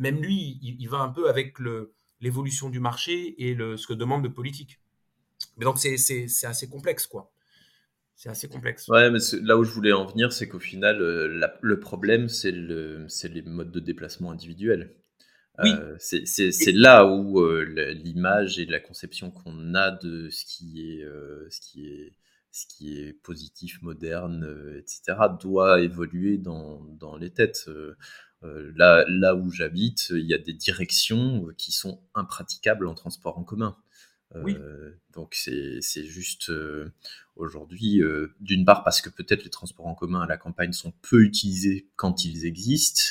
Même 0.00 0.20
lui, 0.20 0.58
il, 0.62 0.88
va 0.88 0.98
un 0.98 1.10
peu 1.10 1.28
avec 1.28 1.58
l'évolution 2.20 2.68
du 2.68 2.80
marché 2.80 3.34
et 3.38 3.54
le, 3.54 3.76
ce 3.76 3.86
que 3.86 3.92
demande 3.92 4.24
de 4.24 4.28
politique. 4.28 4.80
Mais 5.56 5.64
donc 5.64 5.78
c'est 5.78 5.94
assez 6.44 6.68
complexe, 6.68 7.06
quoi 7.06 7.32
c'est 8.20 8.28
assez 8.28 8.48
complexe. 8.48 8.86
Ouais, 8.88 9.10
mais 9.10 9.18
là 9.42 9.56
où 9.56 9.64
je 9.64 9.72
voulais 9.72 9.92
en 9.92 10.04
venir, 10.04 10.30
c'est 10.30 10.46
qu'au 10.46 10.58
final, 10.58 11.00
euh, 11.00 11.40
le 11.62 11.80
problème, 11.80 12.28
c'est 12.28 12.50
le, 12.50 13.06
les 13.24 13.40
modes 13.40 13.70
de 13.70 13.80
déplacement 13.80 14.30
individuels. 14.30 14.94
Oui. 15.62 15.70
Euh, 15.70 15.96
c'est 15.98 16.72
là 16.72 17.06
où 17.06 17.40
euh, 17.40 17.64
l'image 17.94 18.58
et 18.58 18.66
la 18.66 18.78
conception 18.78 19.30
qu'on 19.30 19.74
a 19.74 19.90
de 19.90 20.28
ce 20.28 20.44
qui 20.44 20.82
est, 20.82 21.06
ce 21.48 21.60
qui 21.62 21.86
est, 21.86 22.12
ce 22.50 22.66
qui 22.66 23.00
est 23.00 23.14
positif, 23.14 23.80
moderne, 23.80 24.46
etc., 24.76 25.16
doit 25.40 25.80
évoluer 25.80 26.36
dans, 26.36 26.84
dans 26.98 27.16
les 27.16 27.30
têtes. 27.30 27.70
Là, 28.42 29.04
là 29.08 29.34
où 29.34 29.50
j'habite, 29.50 30.10
il 30.10 30.26
y 30.26 30.34
a 30.34 30.38
des 30.38 30.54
directions 30.54 31.46
qui 31.58 31.72
sont 31.72 32.00
impraticables 32.14 32.86
en 32.86 32.94
transport 32.94 33.38
en 33.38 33.44
commun. 33.44 33.76
Oui. 34.36 34.56
Euh, 34.56 34.92
donc 35.12 35.34
c'est 35.34 36.04
juste 36.04 36.50
euh, 36.50 36.92
aujourd'hui, 37.36 38.00
euh, 38.02 38.34
d'une 38.40 38.64
part 38.64 38.84
parce 38.84 39.00
que 39.00 39.08
peut-être 39.08 39.42
les 39.44 39.50
transports 39.50 39.86
en 39.86 39.94
commun 39.94 40.22
à 40.22 40.26
la 40.26 40.36
campagne 40.36 40.72
sont 40.72 40.92
peu 41.02 41.22
utilisés 41.22 41.88
quand 41.96 42.24
ils 42.24 42.46
existent, 42.46 43.02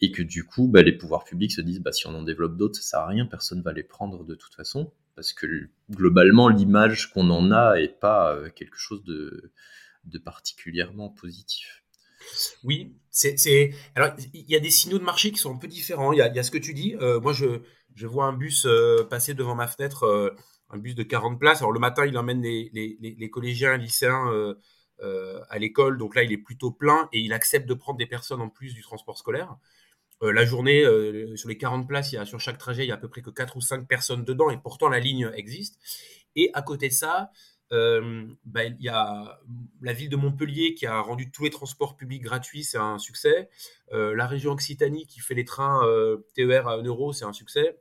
et 0.00 0.12
que 0.12 0.22
du 0.22 0.44
coup, 0.44 0.68
bah, 0.68 0.82
les 0.82 0.92
pouvoirs 0.92 1.24
publics 1.24 1.52
se 1.52 1.62
disent, 1.62 1.80
bah, 1.80 1.92
si 1.92 2.06
on 2.06 2.14
en 2.14 2.22
développe 2.22 2.56
d'autres, 2.56 2.76
ça 2.76 2.82
sert 2.82 3.00
à 3.00 3.06
rien, 3.06 3.26
personne 3.26 3.62
va 3.62 3.72
les 3.72 3.82
prendre 3.82 4.24
de 4.24 4.34
toute 4.34 4.54
façon, 4.54 4.92
parce 5.14 5.32
que 5.32 5.68
globalement, 5.90 6.48
l'image 6.48 7.12
qu'on 7.12 7.30
en 7.30 7.50
a 7.50 7.76
est 7.76 7.98
pas 7.98 8.38
quelque 8.50 8.76
chose 8.76 9.04
de, 9.04 9.52
de 10.04 10.18
particulièrement 10.18 11.08
positif. 11.08 11.82
Oui, 12.64 12.96
c'est. 13.10 13.70
Alors, 13.94 14.10
il 14.34 14.50
y 14.50 14.56
a 14.56 14.60
des 14.60 14.70
signaux 14.70 14.98
de 14.98 15.04
marché 15.04 15.30
qui 15.32 15.38
sont 15.38 15.54
un 15.54 15.58
peu 15.58 15.68
différents. 15.68 16.12
Il 16.12 16.18
y 16.18 16.22
a, 16.22 16.32
y 16.32 16.38
a 16.38 16.42
ce 16.42 16.50
que 16.50 16.58
tu 16.58 16.74
dis. 16.74 16.94
moi, 17.22 17.32
je, 17.32 17.60
je 17.94 18.06
vois 18.06 18.26
un 18.26 18.32
bus 18.32 18.66
euh, 18.66 19.04
passer 19.08 19.34
devant 19.34 19.54
ma 19.54 19.66
fenêtre, 19.66 20.04
euh, 20.04 20.30
un 20.70 20.78
bus 20.78 20.94
de 20.94 21.02
40 21.02 21.38
places. 21.40 21.58
Alors 21.58 21.72
le 21.72 21.80
matin, 21.80 22.06
il 22.06 22.16
emmène 22.18 22.42
les, 22.42 22.70
les, 22.72 22.96
les 23.00 23.30
collégiens, 23.30 23.76
lycéens 23.76 24.30
euh, 25.02 25.40
à 25.50 25.58
l'école, 25.58 25.98
donc 25.98 26.14
là, 26.14 26.22
il 26.22 26.32
est 26.32 26.38
plutôt 26.38 26.70
plein 26.70 27.08
et 27.12 27.20
il 27.20 27.32
accepte 27.32 27.68
de 27.68 27.74
prendre 27.74 27.98
des 27.98 28.06
personnes 28.06 28.40
en 28.40 28.48
plus 28.48 28.74
du 28.74 28.82
transport 28.82 29.18
scolaire. 29.18 29.56
la 30.22 30.44
journée, 30.44 30.84
sur 31.36 31.48
les 31.48 31.58
40 31.58 31.86
places, 31.88 32.12
y 32.12 32.16
a, 32.16 32.24
sur 32.24 32.40
chaque 32.40 32.58
trajet, 32.58 32.84
il 32.84 32.88
y 32.88 32.92
a 32.92 32.94
à 32.94 32.98
peu 32.98 33.08
près 33.08 33.22
que 33.22 33.30
4 33.30 33.56
ou 33.56 33.60
5 33.60 33.86
personnes 33.86 34.24
dedans 34.24 34.50
et 34.50 34.58
pourtant 34.58 34.88
la 34.88 34.98
ligne 35.00 35.30
existe. 35.34 35.78
Et 36.34 36.50
à 36.54 36.62
côté 36.62 36.88
de 36.88 36.94
ça, 36.94 37.30
bah, 37.70 38.64
il 38.64 38.80
y 38.80 38.88
a 38.88 39.40
la 39.82 39.92
ville 39.92 40.08
de 40.08 40.16
Montpellier 40.16 40.74
qui 40.74 40.86
a 40.86 41.00
rendu 41.00 41.30
tous 41.30 41.44
les 41.44 41.50
transports 41.50 41.96
publics 41.96 42.22
gratuits, 42.22 42.64
c'est 42.64 42.78
un 42.78 42.98
succès. 42.98 43.48
la 43.92 44.26
région 44.26 44.52
Occitanie 44.52 45.06
qui 45.06 45.20
fait 45.20 45.34
les 45.34 45.44
trains 45.44 45.80
TER 46.34 46.68
à 46.68 46.74
1 46.74 46.82
euro, 46.84 47.12
c'est 47.12 47.24
un 47.24 47.32
succès. 47.32 47.78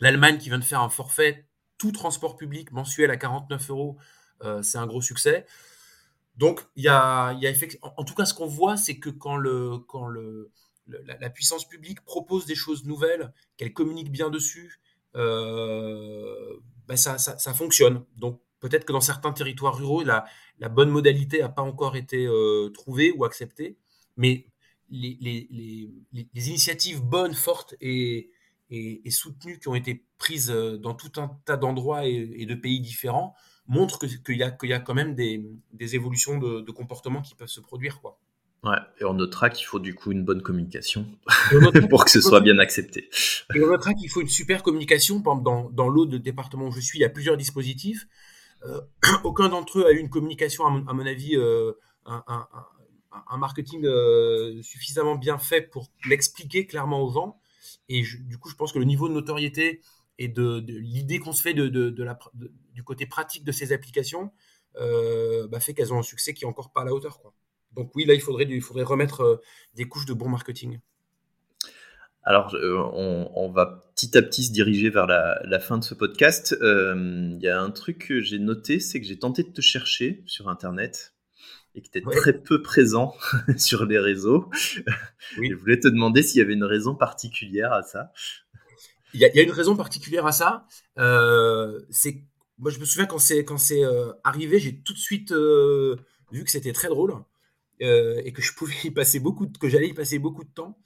L'Allemagne 0.00 0.38
qui 0.38 0.48
vient 0.48 0.58
de 0.58 0.64
faire 0.64 0.80
un 0.80 0.90
forfait 0.90 1.46
tout 1.78 1.92
transport 1.92 2.36
public 2.36 2.72
mensuel 2.72 3.10
à 3.10 3.16
49 3.16 3.70
euros, 3.70 3.96
euh, 4.42 4.62
c'est 4.62 4.78
un 4.78 4.86
gros 4.86 5.02
succès. 5.02 5.46
Donc, 6.36 6.66
il 6.76 6.84
y 6.84 6.88
a, 6.88 7.34
en, 7.82 8.04
tout 8.04 8.14
cas, 8.14 8.26
ce 8.26 8.34
qu'on 8.34 8.46
voit, 8.46 8.76
c'est 8.76 8.98
que 8.98 9.08
quand, 9.08 9.36
le, 9.36 9.78
quand 9.78 10.06
le, 10.06 10.50
la, 10.86 11.30
puissance 11.30 11.66
publique 11.66 12.04
propose 12.04 12.44
des 12.44 12.54
choses 12.54 12.84
nouvelles, 12.84 13.32
qu'elle 13.56 13.72
communique 13.72 14.10
bien 14.10 14.28
dessus, 14.28 14.80
euh, 15.14 16.60
ben 16.86 16.96
ça, 16.96 17.16
ça, 17.16 17.54
fonctionne. 17.54 18.04
Donc, 18.16 18.42
peut-être 18.68 18.84
que 18.84 18.92
dans 18.92 19.00
certains 19.00 19.32
territoires 19.32 19.76
ruraux, 19.76 20.02
la, 20.02 20.24
la 20.58 20.68
bonne 20.68 20.90
modalité 20.90 21.40
n'a 21.40 21.48
pas 21.48 21.62
encore 21.62 21.96
été 21.96 22.26
euh, 22.26 22.70
trouvée 22.70 23.12
ou 23.12 23.24
acceptée, 23.24 23.78
mais 24.16 24.46
les, 24.90 25.16
les, 25.20 25.48
les, 25.50 25.90
les, 26.34 26.48
initiatives 26.48 27.02
bonnes, 27.02 27.34
fortes 27.34 27.74
et, 27.80 28.30
et, 28.70 29.10
soutenues 29.10 29.58
qui 29.58 29.68
ont 29.68 29.74
été 29.74 30.04
prises 30.18 30.50
euh, 30.50 30.76
dans 30.78 30.94
tout 30.94 31.20
un 31.20 31.30
tas 31.44 31.56
d'endroits 31.56 32.06
et, 32.06 32.46
de 32.46 32.54
pays 32.54 32.80
différents 32.80 33.34
montrent 33.66 33.98
qu'il 33.98 34.36
y, 34.36 34.42
a, 34.42 34.56
y 34.62 34.72
a 34.72 34.80
quand 34.80 34.94
même 34.94 35.14
des, 35.14 35.44
évolutions 35.94 36.38
de, 36.38 36.70
comportement 36.70 37.20
qui 37.20 37.34
peuvent 37.34 37.48
se 37.48 37.60
produire. 37.60 38.00
Quoi. 38.00 38.18
Ouais, 38.62 38.78
et 39.00 39.04
on 39.04 39.14
notera 39.14 39.50
qu'il 39.50 39.66
faut 39.66 39.80
du 39.80 39.94
coup 39.94 40.12
une 40.12 40.24
bonne 40.24 40.42
communication 40.42 41.06
pour 41.90 42.04
que 42.04 42.10
ce 42.10 42.20
soit 42.20 42.40
bien 42.40 42.58
accepté. 42.58 43.08
Et 43.54 43.62
on 43.62 43.68
notera 43.68 43.92
qu'il 43.94 44.08
faut 44.08 44.20
une 44.20 44.28
super 44.28 44.62
communication. 44.62 45.20
Par 45.20 45.34
exemple, 45.34 45.44
dans, 45.44 45.70
dans 45.70 45.88
l'autre 45.88 46.16
département 46.16 46.68
où 46.68 46.72
je 46.72 46.80
suis, 46.80 46.98
il 46.98 47.02
y 47.02 47.04
a 47.04 47.08
plusieurs 47.08 47.36
dispositifs. 47.36 48.06
Euh, 48.64 48.80
aucun 49.24 49.48
d'entre 49.48 49.80
eux 49.80 49.86
a 49.86 49.92
eu 49.92 49.98
une 49.98 50.10
communication, 50.10 50.66
à 50.66 50.70
mon, 50.70 51.06
avis, 51.06 51.36
euh, 51.36 51.72
un, 52.04 53.36
marketing 53.36 53.86
suffisamment 54.62 55.16
bien 55.16 55.38
fait 55.38 55.62
pour 55.62 55.90
l'expliquer 56.08 56.66
clairement 56.66 57.02
aux 57.02 57.12
gens. 57.12 57.40
Et 57.88 58.02
du 58.02 58.38
coup, 58.38 58.48
je 58.48 58.54
pense 58.54 58.72
que 58.72 58.78
le 58.78 58.84
niveau 58.84 59.08
de 59.08 59.14
notoriété 59.14 59.80
et 60.18 60.28
de, 60.28 60.64
l'idée 60.66 61.18
qu'on 61.18 61.32
se 61.32 61.42
fait 61.42 61.54
du 61.54 62.84
côté 62.84 63.06
pratique 63.06 63.44
de 63.44 63.52
ces 63.52 63.72
applications 63.72 64.32
euh, 64.78 65.48
bah, 65.48 65.60
fait 65.60 65.74
qu'elles 65.74 65.92
ont 65.92 65.98
un 65.98 66.02
succès 66.02 66.34
qui 66.34 66.44
est 66.44 66.46
encore 66.46 66.70
pas 66.70 66.82
à 66.82 66.84
la 66.84 66.92
hauteur. 66.92 67.20
Donc 67.72 67.92
oui, 67.94 68.04
là, 68.04 68.14
il 68.14 68.20
faudrait, 68.20 68.44
remettre 68.82 69.20
euh, 69.22 69.36
des 69.74 69.86
couches 69.86 70.06
de 70.06 70.14
bon 70.14 70.28
marketing. 70.28 70.78
Alors, 72.26 72.54
euh, 72.54 72.76
on, 72.92 73.30
on, 73.34 73.50
va 73.50 73.84
petit 73.94 74.18
à 74.18 74.22
petit 74.22 74.44
se 74.44 74.52
diriger 74.52 74.90
vers 74.90 75.06
la, 75.06 75.40
la 75.44 75.60
fin 75.60 75.78
de 75.78 75.84
ce 75.84 75.94
podcast. 75.94 76.54
Il 76.60 77.38
y 77.40 77.48
a 77.48 77.60
un 77.60 77.70
truc 77.70 78.06
que 78.08 78.20
j'ai 78.20 78.38
noté, 78.38 78.80
c'est 78.80 79.00
que 79.00 79.06
j'ai 79.06 79.18
tenté 79.18 79.42
de 79.44 79.50
te 79.50 79.60
chercher 79.60 80.22
sur 80.26 80.48
Internet 80.48 81.14
et 81.76 81.82
que 81.82 81.88
tu 81.90 81.98
es 81.98 82.02
très 82.02 82.32
peu 82.32 82.62
présent 82.62 83.14
sur 83.56 83.84
les 83.84 83.98
réseaux. 83.98 84.50
Je 85.36 85.54
voulais 85.54 85.78
te 85.78 85.88
demander 85.88 86.22
s'il 86.22 86.38
y 86.38 86.42
avait 86.42 86.54
une 86.54 86.64
raison 86.64 86.94
particulière 86.94 87.72
à 87.72 87.82
ça. 87.82 88.12
Il 89.14 89.20
y, 89.20 89.24
a, 89.24 89.42
une 89.42 89.52
raison 89.52 89.76
particulière 89.76 90.26
à 90.26 90.32
ça. 90.32 90.66
Euh, 90.98 91.80
c'est 91.90 92.24
moi, 92.58 92.70
je 92.70 92.78
me 92.78 92.84
souviens 92.84 93.06
quand 93.06 93.18
c'est 93.18 93.44
quand 93.44 93.58
c'est 93.58 93.84
euh, 93.84 94.12
arrivé, 94.24 94.58
j'ai 94.58 94.78
tout 94.80 94.94
de 94.94 94.98
suite 94.98 95.32
euh, 95.32 95.96
vu 96.32 96.44
que 96.44 96.50
c'était 96.50 96.72
très 96.72 96.88
drôle 96.88 97.14
et 97.78 98.32
que 98.32 98.40
je 98.40 98.54
pouvais 98.54 98.74
y 98.84 98.90
passer 98.90 99.20
beaucoup, 99.20 99.46
que 99.46 99.68
j'allais 99.68 99.88
y 99.88 99.94
passer 99.94 100.18
beaucoup 100.18 100.44
de 100.44 100.50
temps. 100.50 100.78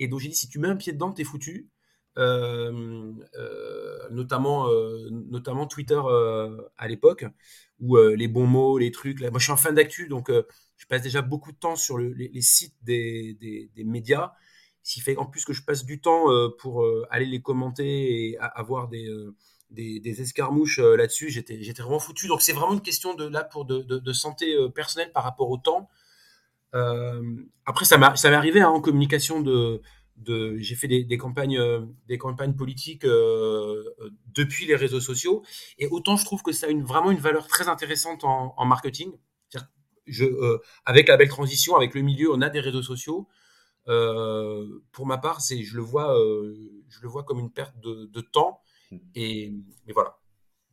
Et 0.00 0.08
donc 0.08 0.18
j'ai 0.20 0.28
dit 0.28 0.34
si 0.34 0.48
tu 0.48 0.58
mets 0.58 0.68
un 0.68 0.76
pied 0.76 0.92
dedans, 0.92 1.12
t'es 1.12 1.24
foutu. 1.24 1.68
notamment, 4.10 4.68
notamment 5.10 5.66
Twitter 5.66 6.00
à 6.76 6.88
l'époque, 6.88 7.26
où 7.78 7.96
les 7.96 8.26
bons 8.26 8.46
mots, 8.46 8.78
les 8.78 8.90
trucs. 8.90 9.20
Moi, 9.20 9.38
je 9.38 9.44
suis 9.44 9.52
en 9.52 9.56
fin 9.56 9.72
d'actu, 9.72 10.08
donc 10.08 10.30
je 10.76 10.86
passe 10.86 11.02
déjà 11.02 11.22
beaucoup 11.22 11.52
de 11.52 11.58
temps 11.58 11.76
sur 11.76 11.98
les, 11.98 12.42
sites 12.42 12.74
des, 12.82 13.34
des, 13.74 13.84
médias. 13.84 14.32
Fait 14.82 15.16
en 15.16 15.26
plus 15.26 15.44
que 15.44 15.52
je 15.52 15.62
passe 15.62 15.84
du 15.84 16.00
temps 16.00 16.26
pour 16.58 16.84
aller 17.10 17.26
les 17.26 17.42
commenter 17.42 18.30
et 18.30 18.38
avoir 18.38 18.88
des, 18.88 19.08
des, 19.70 20.22
escarmouches 20.22 20.78
là-dessus, 20.78 21.28
j'étais, 21.28 21.62
j'étais 21.62 21.82
vraiment 21.82 22.00
foutu. 22.00 22.26
Donc 22.26 22.40
c'est 22.40 22.54
vraiment 22.54 22.72
une 22.72 22.82
question 22.82 23.14
de 23.14 23.26
là 23.26 23.44
pour 23.44 23.66
de, 23.66 23.82
de, 23.82 24.12
santé 24.14 24.56
personnelle 24.74 25.12
par 25.12 25.24
rapport 25.24 25.50
au 25.50 25.58
temps. 25.58 25.90
Après, 26.72 27.84
ça, 27.84 27.98
m'a, 27.98 28.16
ça 28.16 28.30
m'est 28.30 28.36
arrivé 28.36 28.60
hein, 28.60 28.68
en 28.68 28.80
communication 28.80 29.40
de 29.40 29.82
j'ai 30.26 30.74
fait 30.74 30.88
des, 30.88 31.18
campagnes, 31.18 31.58
euh, 31.58 31.80
des 32.06 32.18
campagnes 32.18 32.54
politiques 32.54 33.04
euh, 33.04 33.84
euh, 34.00 34.10
depuis 34.34 34.66
les 34.66 34.76
réseaux 34.76 35.00
sociaux. 35.00 35.42
Et 35.78 35.86
autant 35.88 36.16
je 36.16 36.24
trouve 36.24 36.42
que 36.42 36.52
ça 36.52 36.66
a 36.66 36.70
une, 36.70 36.84
vraiment 36.84 37.10
une 37.10 37.18
valeur 37.18 37.46
très 37.46 37.68
intéressante 37.68 38.24
en, 38.24 38.64
marketing. 38.64 39.12
Je, 40.06 40.24
avec 40.86 41.06
la 41.08 41.16
belle 41.16 41.28
transition, 41.28 41.76
avec 41.76 41.94
le 41.94 42.00
milieu, 42.02 42.32
on 42.32 42.40
a 42.40 42.48
des 42.48 42.60
réseaux 42.60 42.82
sociaux. 42.82 43.28
pour 43.86 45.06
ma 45.06 45.18
part, 45.18 45.40
c'est, 45.40 45.62
je 45.62 45.76
le 45.76 45.82
vois, 45.82 46.16
je 46.88 47.00
le 47.00 47.08
vois 47.08 47.22
comme 47.22 47.38
une 47.38 47.52
perte 47.52 47.78
de, 47.80 48.20
temps. 48.20 48.60
Et, 49.14 49.52
voilà. 49.94 50.18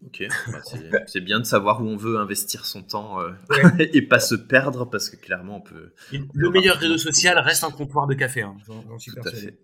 Ok, 0.05 0.23
bah, 0.51 0.61
c'est 1.07 1.21
bien 1.21 1.39
de 1.39 1.45
savoir 1.45 1.81
où 1.81 1.87
on 1.87 1.97
veut 1.97 2.17
investir 2.17 2.65
son 2.65 2.83
temps 2.83 3.19
euh, 3.19 3.31
et 3.79 4.01
pas 4.01 4.19
se 4.19 4.35
perdre 4.35 4.85
parce 4.85 5.09
que 5.09 5.15
clairement 5.15 5.57
on 5.57 5.61
peut. 5.61 5.93
Le 6.33 6.49
meilleur 6.49 6.77
réseau 6.77 6.97
social 6.97 7.39
reste 7.39 7.63
un 7.63 7.71
comptoir 7.71 8.07
de 8.07 8.13
café, 8.13 8.41
hein, 8.41 8.55
j'en 8.67 8.99
suis 8.99 9.11
persuadé. 9.11 9.57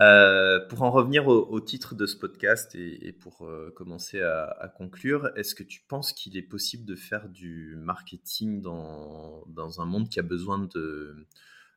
Euh, 0.00 0.58
pour 0.68 0.82
en 0.82 0.90
revenir 0.90 1.28
au, 1.28 1.60
titre 1.60 1.94
de 1.94 2.06
ce 2.06 2.16
podcast 2.16 2.74
et, 2.74 3.12
pour 3.12 3.46
euh, 3.46 3.72
commencer 3.76 4.20
à, 4.20 4.72
conclure, 4.76 5.30
est-ce 5.36 5.54
que 5.54 5.62
tu 5.62 5.82
penses 5.86 6.12
qu'il 6.12 6.36
est 6.36 6.42
possible 6.42 6.84
de 6.84 6.96
faire 6.96 7.28
du 7.28 7.76
marketing 7.76 8.62
dans, 8.62 9.44
dans 9.48 9.80
un 9.80 9.84
monde 9.84 10.08
qui 10.08 10.18
a 10.18 10.22
besoin 10.22 10.58
de, 10.58 11.26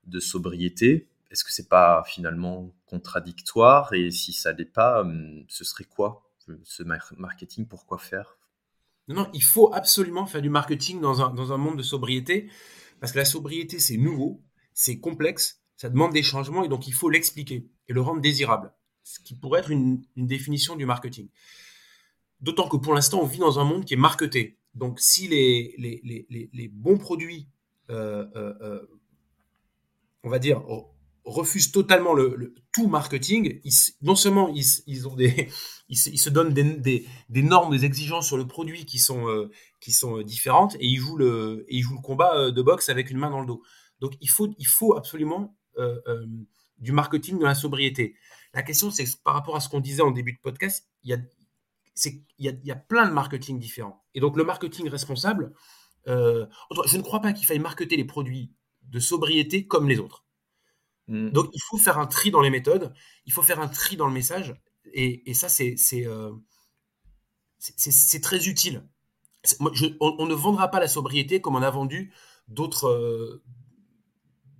de 0.08 0.20
sobriété? 0.20 1.10
Est-ce 1.30 1.44
que 1.44 1.52
c'est 1.52 1.70
pas 1.70 2.04
finalement 2.08 2.74
contradictoire? 2.86 3.94
Et 3.94 4.10
si 4.12 4.34
ça 4.34 4.54
n'est 4.54 4.66
pas, 4.66 5.02
hum, 5.02 5.44
ce 5.48 5.64
serait 5.64 5.84
quoi? 5.84 6.25
Ce 6.64 6.84
marketing 6.84 7.68
Pourquoi 7.68 7.98
faire? 7.98 8.38
Non, 9.08 9.30
il 9.34 9.44
faut 9.44 9.72
absolument 9.74 10.26
faire 10.26 10.42
du 10.42 10.50
marketing 10.50 11.00
dans 11.00 11.22
un, 11.22 11.58
monde 11.58 11.78
de 11.78 11.84
sobriété 11.84 12.50
parce 13.00 13.12
que 13.12 13.20
la 13.20 13.26
sobriété, 13.26 13.80
c'est 13.80 13.98
nouveau, 13.98 14.42
c'est 14.74 15.00
complexe, 15.00 15.62
ça 15.78 15.90
demande 15.90 16.14
des 16.14 16.24
changements 16.24 16.64
et 16.64 16.68
donc 16.68 16.88
il 16.88 16.94
faut 16.94 17.10
l'expliquer 17.10 17.70
et 17.88 17.94
le 17.94 18.02
rendre 18.02 18.22
désirable, 18.22 18.74
ce 19.04 19.20
qui 19.20 19.36
pourrait 19.36 19.60
être 19.60 19.70
une, 19.70 20.04
définition 20.16 20.76
du 20.76 20.86
marketing. 20.86 21.30
D'autant 22.42 22.68
que 22.68 22.78
pour 22.78 22.94
l'instant, 22.94 23.22
on 23.22 23.26
vit 23.26 23.40
dans 23.40 23.60
un 23.60 23.64
monde 23.64 23.86
qui 23.86 23.94
est 23.94 23.98
marketé. 23.98 24.58
Donc 24.74 25.00
si 25.00 25.28
les, 25.28 26.70
bons 26.74 26.98
produits, 26.98 27.48
euh, 27.92 28.26
euh, 28.36 28.54
euh, 28.62 28.88
on 30.24 30.30
va 30.30 30.40
dire, 30.40 30.64
refusent 31.26 31.72
totalement 31.72 32.14
le, 32.14 32.54
tout 32.72 32.88
marketing, 32.88 33.60
non 34.02 34.16
seulement 34.16 34.50
ils, 34.50 34.66
ils, 34.88 35.98
se, 35.98 36.30
donnent 36.30 36.54
des, 36.54 37.06
normes, 37.30 37.76
des 37.76 37.84
exigences 37.86 38.28
sur 38.28 38.38
le 38.38 38.48
produit 38.48 38.86
qui 38.86 39.00
sont, 39.00 39.50
qui 39.82 39.92
sont 39.92 40.22
différentes 40.22 40.76
et 40.76 40.86
ils, 40.86 40.98
jouent 40.98 41.18
le, 41.18 41.66
ils 41.68 41.86
combat 42.04 42.52
de 42.52 42.62
boxe 42.62 42.90
avec 42.90 43.10
une 43.10 43.18
main 43.18 43.30
dans 43.30 43.42
le 43.42 43.48
dos. 43.48 43.64
Donc 44.00 44.14
il 44.22 44.30
faut, 44.30 44.96
absolument 44.96 45.56
euh, 45.78 46.00
euh, 46.08 46.26
du 46.78 46.92
marketing 46.92 47.40
de 47.40 47.46
la 47.46 47.56
sobriété. 47.56 48.16
La 48.54 48.62
question, 48.62 48.92
c'est 48.92 49.06
par 49.24 49.34
rapport 49.34 49.56
à 49.56 49.60
ce 49.60 49.70
qu'on 49.70 49.80
disait 49.80 50.02
en 50.02 50.12
début 50.12 50.34
de 50.34 50.40
podcast, 50.40 50.88
il 51.04 51.12
y 51.12 51.14
a, 51.14 51.18
il 52.38 52.60
y, 52.64 52.72
a, 52.72 52.76
plein 52.76 53.08
de 53.08 53.14
marketing 53.14 53.60
différents. 53.60 54.04
Et 54.14 54.20
donc, 54.20 54.36
le 54.36 54.44
marketing 54.44 54.90
responsable, 54.90 55.54
euh, 56.08 56.46
je 56.86 56.98
ne 56.98 57.02
crois 57.02 57.22
pas 57.22 57.32
qu'il 57.32 57.46
faille 57.46 57.60
marketer 57.60 57.96
les 57.96 58.04
produits 58.04 58.52
de 58.84 59.00
sobriété 59.00 59.66
comme 59.66 59.88
les 59.88 60.00
autres. 60.00 60.25
Mm. 61.08 61.30
Donc, 61.30 61.50
il 61.54 61.62
faut 61.62 61.78
faire 61.78 62.00
un 62.00 62.08
tri 62.08 62.32
dans 62.32 62.42
les 62.42 62.50
méthodes, 62.50 62.94
il 63.26 63.34
faut 63.34 63.44
faire 63.44 63.60
un 63.60 63.68
tri 63.68 63.96
dans 63.98 64.08
le 64.08 64.14
message. 64.14 64.56
Et, 64.94 65.34
ça, 65.34 65.50
c'est 65.50 65.76
c'est 67.58 68.22
très 68.22 68.48
utile. 68.48 68.88
on, 69.60 70.26
ne 70.26 70.34
vendra 70.34 70.70
pas 70.70 70.80
la 70.80 70.88
sobriété 70.88 71.42
comme 71.42 71.56
on 71.56 71.62
a 71.62 71.70
vendu 71.70 72.14
d'autres 72.48 73.42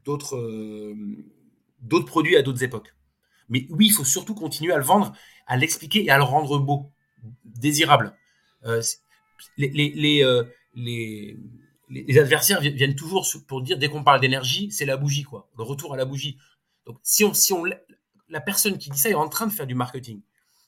d'autres 0.06 0.38
euh, 0.38 0.96
d'autres 1.80 2.06
produits 2.06 2.38
à 2.38 2.42
d'autres 2.42 2.64
époques. 2.64 2.96
Mais 3.50 3.68
oui, 3.70 3.88
il 3.88 3.92
faut 3.92 4.06
surtout 4.06 4.36
continuer 4.36 4.74
à 4.74 4.78
le 4.78 4.84
vendre, 4.84 5.14
à 5.48 5.58
l'expliquer 5.58 6.06
et 6.06 6.10
à 6.10 6.18
le 6.18 6.24
rendre 6.24 6.58
beau, 6.60 6.92
désirable. 7.44 8.18
Euh, 8.66 8.82
les, 9.58 9.70
les, 9.70 10.24
euh, 10.24 10.44
les, 10.74 11.38
les, 11.90 12.20
adversaires 12.20 12.62
viennent 12.62 12.96
toujours 12.96 13.28
pour 13.48 13.62
dire, 13.62 13.78
dès 13.78 13.90
qu'on 13.90 14.04
parle 14.04 14.20
d'énergie, 14.20 14.72
c'est 14.72 14.86
la 14.86 14.98
bougie, 14.98 15.24
quoi. 15.24 15.50
Le 15.58 15.64
retour 15.64 15.94
à 15.94 15.98
la 15.98 16.06
bougie. 16.06 16.38
Donc, 16.86 16.98
si 17.04 17.24
on, 17.24 17.34
si 17.34 17.54
on, 17.54 17.64
la 17.66 18.42
personne 18.42 18.78
qui 18.78 18.90
dit 18.90 18.98
ça 18.98 19.10
est 19.10 19.16
en 19.16 19.30
train 19.30 19.48
de 19.48 19.54
faire 19.54 19.68
du 19.68 19.76
marketing. 19.76 20.22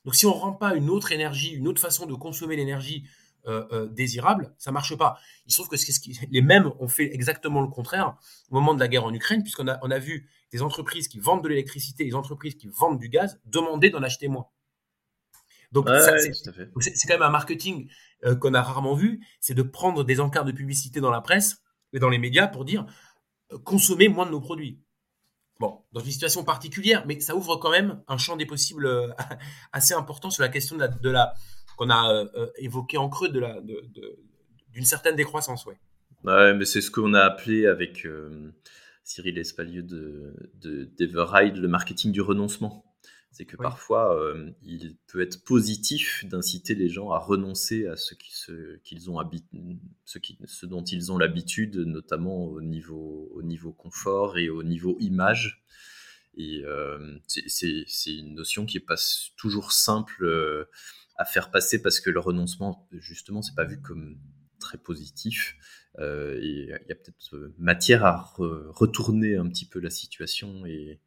Donc, 0.06 0.16
si 0.16 0.26
on 0.26 0.36
ne 0.36 0.40
rend 0.40 0.54
pas 0.54 0.76
une 0.76 0.90
autre 0.90 1.12
énergie, 1.12 1.52
une 1.52 1.68
autre 1.68 1.82
façon 1.82 2.06
de 2.06 2.14
consommer 2.14 2.56
l'énergie 2.56 3.04
euh, 3.48 3.66
euh, 3.72 3.88
désirable, 3.88 4.54
ça 4.58 4.72
marche 4.72 4.96
pas. 4.96 5.18
Il 5.46 5.52
se 5.52 5.58
trouve 5.58 5.70
que 5.70 5.78
ce 5.78 6.00
qui, 6.00 6.20
les 6.32 6.42
mêmes 6.42 6.72
ont 6.80 6.88
fait 6.88 7.14
exactement 7.14 7.62
le 7.62 7.68
contraire 7.68 8.18
au 8.50 8.56
moment 8.56 8.74
de 8.74 8.80
la 8.80 8.88
guerre 8.88 9.06
en 9.06 9.14
Ukraine, 9.14 9.42
puisqu'on 9.44 9.68
a, 9.68 9.80
on 9.84 9.92
a 9.92 10.00
vu 10.00 10.30
des 10.52 10.62
entreprises 10.62 11.08
qui 11.08 11.20
vendent 11.20 11.44
de 11.44 11.50
l'électricité, 11.50 12.06
des 12.06 12.16
entreprises 12.16 12.56
qui 12.56 12.68
vendent 12.68 13.00
du 13.00 13.10
gaz, 13.10 13.40
demander 13.46 13.90
d'en 13.90 14.04
acheter 14.04 14.28
moins. 14.28 14.48
Donc 15.72 15.90
c'est 15.90 17.08
quand 17.08 17.16
même 17.16 17.24
un 17.24 17.30
marketing 17.30 17.90
euh, 18.26 18.36
qu'on 18.36 18.54
a 18.54 18.62
rarement 18.62 18.96
vu, 18.96 19.26
c'est 19.40 19.54
de 19.54 19.64
prendre 19.64 20.04
des 20.04 20.20
encarts 20.20 20.46
de 20.46 20.52
publicité 20.52 21.00
dans 21.00 21.12
la 21.12 21.22
presse 21.22 21.62
et 21.94 22.00
dans 22.00 22.10
les 22.10 22.18
médias 22.18 22.48
pour 22.48 22.66
dire 22.66 22.86
consommer 23.64 24.10
moins 24.10 24.26
de 24.26 24.32
nos 24.32 24.42
produits. 24.42 24.82
Bon, 25.60 25.82
dans 25.92 26.02
une 26.02 26.12
situation 26.12 26.44
particulière, 26.44 27.06
mais 27.08 27.20
ça 27.20 27.36
ouvre 27.36 27.56
quand 27.56 27.72
même 27.72 28.04
un 28.08 28.18
champ 28.18 28.36
des 28.36 28.46
possibles 28.46 29.16
assez 29.72 29.94
important 29.94 30.30
sur 30.30 30.44
la 30.44 30.50
question 30.50 30.78
de 30.78 31.10
la, 31.10 31.34
qu'on 31.78 31.90
a 31.90 32.12
euh, 32.12 32.26
euh, 32.36 32.48
évoqué 32.58 32.98
en 32.98 33.08
creux 33.08 33.30
de 33.30 33.40
la, 33.40 33.62
d'une 34.74 34.84
certaine 34.84 35.16
décroissance. 35.16 35.66
Ouais. 35.66 35.78
ouais 36.26 36.54
mais 36.54 36.66
c'est 36.66 36.82
ce 36.82 36.92
qu'on 36.92 37.14
a 37.14 37.22
appelé 37.22 37.68
avec 37.68 38.06
euh, 38.06 38.52
Cyril 39.04 39.38
Espalieu 39.38 39.84
de, 39.84 40.34
de 40.56 40.86
d'Everride 40.98 41.56
le 41.56 41.70
marketing 41.70 42.12
du 42.12 42.22
renoncement. 42.22 42.84
C'est 43.38 43.46
que 43.46 43.56
parfois, 43.56 44.20
il 44.64 44.98
peut 45.06 45.22
être 45.22 45.44
positif 45.44 46.26
d'inciter 46.26 46.74
les 46.74 46.90
gens 46.90 47.12
à 47.12 47.20
renoncer 47.20 47.86
à 47.86 47.96
ce, 47.96 48.16
qui, 48.16 48.36
ce, 48.36 48.78
qu'ils 48.78 49.12
ont 49.12 49.20
ce, 50.06 50.18
qui, 50.18 50.40
ce 50.46 50.66
dont 50.66 50.84
ils 50.84 51.12
ont 51.12 51.20
l'habitude, 51.20 51.78
notamment 51.78 52.46
au 52.46 52.62
niveau, 52.62 53.30
au 53.36 53.44
niveau 53.44 53.72
confort 53.72 54.40
et 54.40 54.50
au 54.50 54.64
niveau 54.64 54.98
image. 55.00 55.64
Et 56.36 56.64
c'est, 57.28 57.48
c'est, 57.48 57.84
c'est 57.86 58.16
une 58.16 58.34
notion 58.34 58.66
qui 58.66 58.78
n'est 58.78 58.84
pas 58.84 58.98
toujours 59.38 59.72
simple 59.72 60.68
à 61.16 61.24
faire 61.24 61.52
passer 61.52 61.80
parce 61.80 62.00
que 62.00 62.10
le 62.10 62.20
renoncement, 62.20 62.88
justement, 62.92 63.44
c'est 63.44 63.56
pas 63.56 63.66
vu 63.66 63.80
comme 63.80 64.18
très 64.60 64.80
positif. 64.80 65.56
Euh, 66.00 66.40
et 66.42 66.70
il 66.70 66.88
y 66.90 66.92
a 66.92 66.96
peut-être 66.96 67.36
euh, 67.36 67.54
matière 67.58 68.06
à 68.06 68.34
retourner 68.38 69.36
un 69.36 69.48
petit 69.48 69.66
peu 69.66 69.80
la 69.80 69.90
situation 69.90 70.66
et, 70.66 71.00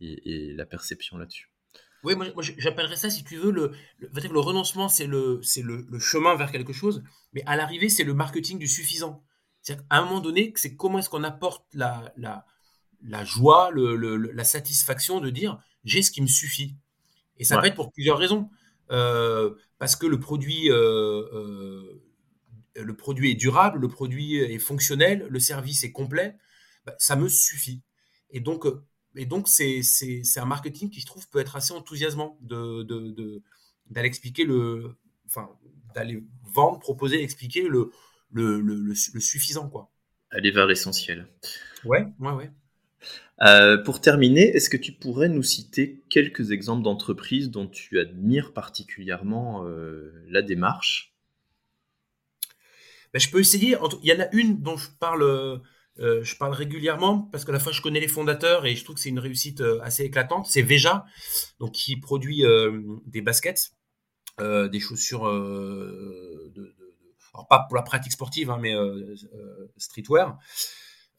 et, 0.00 0.54
la 0.54 0.64
perception 0.64 1.18
là-dessus. 1.18 1.50
Oui, 2.04 2.14
moi, 2.14 2.26
j'appellerais 2.58 2.96
ça, 2.96 3.10
si 3.10 3.24
tu 3.24 3.36
veux, 3.36 3.50
le, 3.50 3.72
le, 3.98 4.08
le 4.12 4.40
renoncement, 4.40 4.88
c'est 4.88 5.06
le, 5.06 5.40
le, 5.56 5.86
le, 5.90 5.98
chemin 5.98 6.36
vers 6.36 6.52
quelque 6.52 6.72
chose, 6.72 7.02
mais 7.32 7.42
à 7.46 7.56
l'arrivée, 7.56 7.88
c'est 7.88 8.04
le 8.04 8.14
marketing 8.14 8.58
du 8.58 8.68
suffisant. 8.68 9.24
C'est-à-dire 9.62 9.84
à 9.90 9.98
un 9.98 10.04
moment 10.04 10.20
donné, 10.20 10.52
c'est 10.56 10.76
comment 10.76 10.98
est-ce 11.00 11.08
qu'on 11.08 11.24
apporte 11.24 11.66
la, 11.74 12.12
la, 12.16 12.46
la 13.02 13.24
joie, 13.24 13.70
le, 13.72 13.96
la 14.16 14.44
satisfaction 14.44 15.20
de 15.20 15.30
dire 15.30 15.58
j'ai 15.84 16.02
ce 16.02 16.10
qui 16.10 16.22
me 16.22 16.26
suffit. 16.26 16.76
Et 17.36 17.44
ça 17.44 17.58
peut 17.58 17.66
être 17.66 17.74
pour 17.74 17.92
plusieurs 17.92 18.18
raisons. 18.18 18.50
Euh, 18.90 19.54
parce 19.78 19.96
que 19.96 20.06
le 20.06 20.18
produit, 20.18 20.70
euh, 20.70 21.22
euh, 21.32 22.02
le 22.74 22.96
produit 22.96 23.30
est 23.30 23.34
durable, 23.34 23.78
le 23.80 23.88
produit 23.88 24.36
est 24.36 24.58
fonctionnel, 24.58 25.26
le 25.28 25.40
service 25.40 25.84
est 25.84 25.92
complet, 25.92 26.36
bah, 26.86 26.94
ça 26.98 27.16
me 27.16 27.28
suffit. 27.28 27.82
Et 28.30 28.40
donc, 28.40 28.66
et 29.18 29.26
donc 29.26 29.48
c'est, 29.48 29.82
un 30.36 30.44
marketing 30.44 30.90
qui, 30.90 31.00
je 31.00 31.06
trouve, 31.06 31.28
peut 31.28 31.40
être 31.40 31.56
assez 31.56 31.72
enthousiasmant 31.72 32.38
de, 32.40 32.84
de, 32.84 33.42
d'aller 33.90 34.06
expliquer 34.06 34.44
le, 34.44 34.96
enfin, 35.26 35.50
d'aller 35.94 36.22
vendre, 36.54 36.78
proposer, 36.78 37.22
expliquer 37.22 37.68
le, 37.68 37.90
le, 38.32 38.60
le, 38.60 38.76
le, 38.76 39.20
suffisant, 39.20 39.68
quoi. 39.68 39.90
Aller 40.30 40.52
vers 40.52 40.66
l'essentiel. 40.66 41.26
Ouais, 41.84 42.06
ouais, 42.20 42.32
ouais. 42.32 42.50
Euh, 43.42 43.78
pour 43.78 44.00
terminer, 44.00 44.42
est-ce 44.56 44.70
que 44.70 44.76
tu 44.76 44.92
pourrais 44.92 45.28
nous 45.28 45.42
citer 45.42 46.02
quelques 46.10 46.52
exemples 46.52 46.82
d'entreprises 46.82 47.50
dont 47.50 47.66
tu 47.66 47.98
admires 47.98 48.52
particulièrement 48.52 49.64
euh, 49.64 50.12
la 50.28 50.42
démarche? 50.42 51.14
Ben, 53.12 53.18
Je 53.18 53.30
peux 53.30 53.40
essayer. 53.40 53.76
Il 54.02 54.08
y 54.08 54.12
en 54.12 54.20
a 54.20 54.28
une 54.32 54.60
dont 54.60 54.76
je 54.76 54.88
parle, 55.00 55.60
euh, 56.00 56.22
je 56.22 56.36
parle 56.36 56.52
régulièrement 56.52 57.22
parce 57.32 57.44
que 57.44 57.52
la 57.52 57.58
fois 57.58 57.72
je 57.72 57.80
connais 57.82 58.00
les 58.00 58.08
fondateurs 58.08 58.66
et 58.66 58.76
je 58.76 58.84
trouve 58.84 58.96
que 58.96 59.02
c'est 59.02 59.08
une 59.08 59.18
réussite 59.18 59.62
assez 59.82 60.04
éclatante. 60.04 60.46
C'est 60.46 60.62
Veja, 60.62 61.04
donc 61.58 61.72
qui 61.72 61.96
produit 61.96 62.44
des 63.06 63.20
baskets, 63.20 63.72
des 64.38 64.80
chaussures 64.80 65.26
alors 67.34 67.46
pas 67.48 67.66
pour 67.68 67.76
la 67.76 67.82
pratique 67.82 68.12
sportive, 68.12 68.50
hein, 68.50 68.58
mais 68.60 68.74
streetwear. 69.76 70.38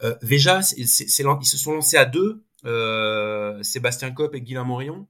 Euh, 0.04 0.16
Veja, 0.22 0.62
ils 0.78 0.88
se 0.88 1.58
sont 1.58 1.74
lancés 1.74 1.98
à 1.98 2.06
deux, 2.06 2.44
euh, 2.66 3.62
Sébastien 3.64 4.12
Kopp 4.12 4.36
et 4.36 4.42
Guilain 4.42 4.64
Morion, 4.64 5.08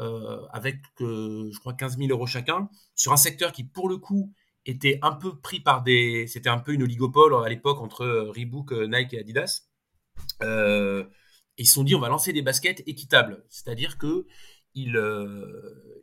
euh, 0.00 0.40
avec, 0.50 0.78
je 0.98 1.58
crois, 1.60 1.74
15 1.74 1.98
000 1.98 2.10
euros 2.10 2.26
chacun, 2.26 2.68
sur 2.94 3.12
un 3.12 3.16
secteur 3.16 3.52
qui, 3.52 3.64
pour 3.64 3.88
le 3.88 3.98
coup, 3.98 4.32
était 4.66 4.98
un 5.02 5.12
peu 5.12 5.38
pris 5.38 5.60
par 5.60 5.82
des... 5.82 6.26
C'était 6.26 6.48
un 6.48 6.58
peu 6.58 6.72
une 6.72 6.82
oligopole 6.82 7.34
à 7.34 7.48
l'époque 7.48 7.80
entre 7.80 8.06
Reebok, 8.06 8.72
Nike 8.72 9.14
et 9.14 9.20
Adidas. 9.20 9.68
et 10.42 11.04
ils 11.58 11.66
se 11.66 11.74
sont 11.74 11.84
dit, 11.84 11.94
on 11.94 12.00
va 12.00 12.08
lancer 12.08 12.32
des 12.32 12.42
baskets 12.42 12.82
équitables. 12.86 13.44
C'est-à-dire 13.48 13.98
que 13.98 14.26
ils, 14.74 14.98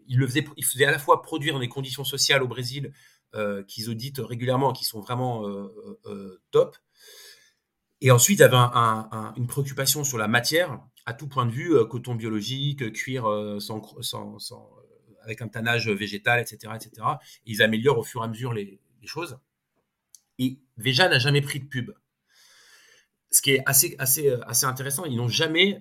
ils, 0.08 0.22
faisaient, 0.28 0.46
faisaient 0.64 0.86
à 0.86 0.92
la 0.92 1.00
fois 1.00 1.22
produire 1.22 1.54
dans 1.54 1.60
des 1.60 1.70
conditions 1.70 2.04
sociales 2.04 2.44
au 2.44 2.48
Brésil 2.48 2.94
qu'ils 3.68 3.90
auditent 3.90 4.20
régulièrement, 4.20 4.74
qui 4.74 4.86
sont 4.86 5.00
vraiment 5.00 5.44
top, 6.52 6.78
et 8.02 8.12
ensuite, 8.12 8.40
il 8.40 8.44
y 8.44 9.40
une 9.40 9.48
préoccupation 9.48 10.04
sur 10.04 10.18
la 10.18 10.28
matière, 10.28 10.80
à 11.06 11.14
tout 11.14 11.28
point 11.28 11.46
de 11.46 11.52
vue, 11.52 11.76
euh, 11.76 11.86
coton 11.86 12.16
biologique, 12.16 12.94
cuir 12.94 13.30
euh, 13.30 13.60
sans, 13.60 13.82
avec 15.24 15.42
un 15.42 15.48
tannage 15.48 15.90
végétal, 15.90 16.40
etc., 16.40 16.74
etc. 16.76 17.08
ils 17.46 17.62
améliorent 17.62 18.00
au 18.00 18.04
fur 18.04 18.22
et 18.22 18.26
à 18.26 18.28
mesure 18.28 18.54
les, 18.54 18.80
choses. 19.06 19.40
Et 20.38 20.60
Veja 20.78 21.10
n'a 21.10 21.20
jamais 21.20 21.42
pris 21.42 21.60
de 21.60 21.66
pub. 21.66 21.92
Ce 23.32 23.42
qui 23.42 23.52
est 23.52 23.64
assez, 23.66 23.96
assez, 23.98 24.32
assez 24.46 24.66
intéressant, 24.66 25.06
ils 25.06 25.16
n'ont 25.16 25.28
jamais 25.28 25.80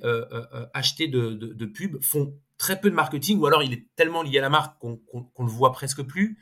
acheté 0.73 1.09
de, 1.09 1.35
de, 1.35 1.67
pub, 1.67 2.03
font 2.03 2.39
très 2.57 2.81
peu 2.81 2.91
de 2.91 2.95
marketing, 2.95 3.39
ou 3.39 3.47
alors 3.47 3.63
il 3.63 3.73
est 3.73 3.87
tellement 3.97 4.23
lié 4.23 4.39
à 4.39 4.43
la 4.43 4.51
marque 4.51 4.79
qu'on 4.79 5.01
ne 5.13 5.45
le 5.45 5.51
voit 5.51 5.73
presque 5.73 6.03
plus. 6.03 6.39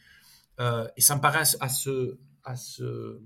et 0.61 1.01
ça 1.01 1.17
me 1.17 1.21
paraît 1.21 1.41
à 1.61 1.69
ce, 1.69 2.19
à 2.45 2.57
ce, 2.57 3.21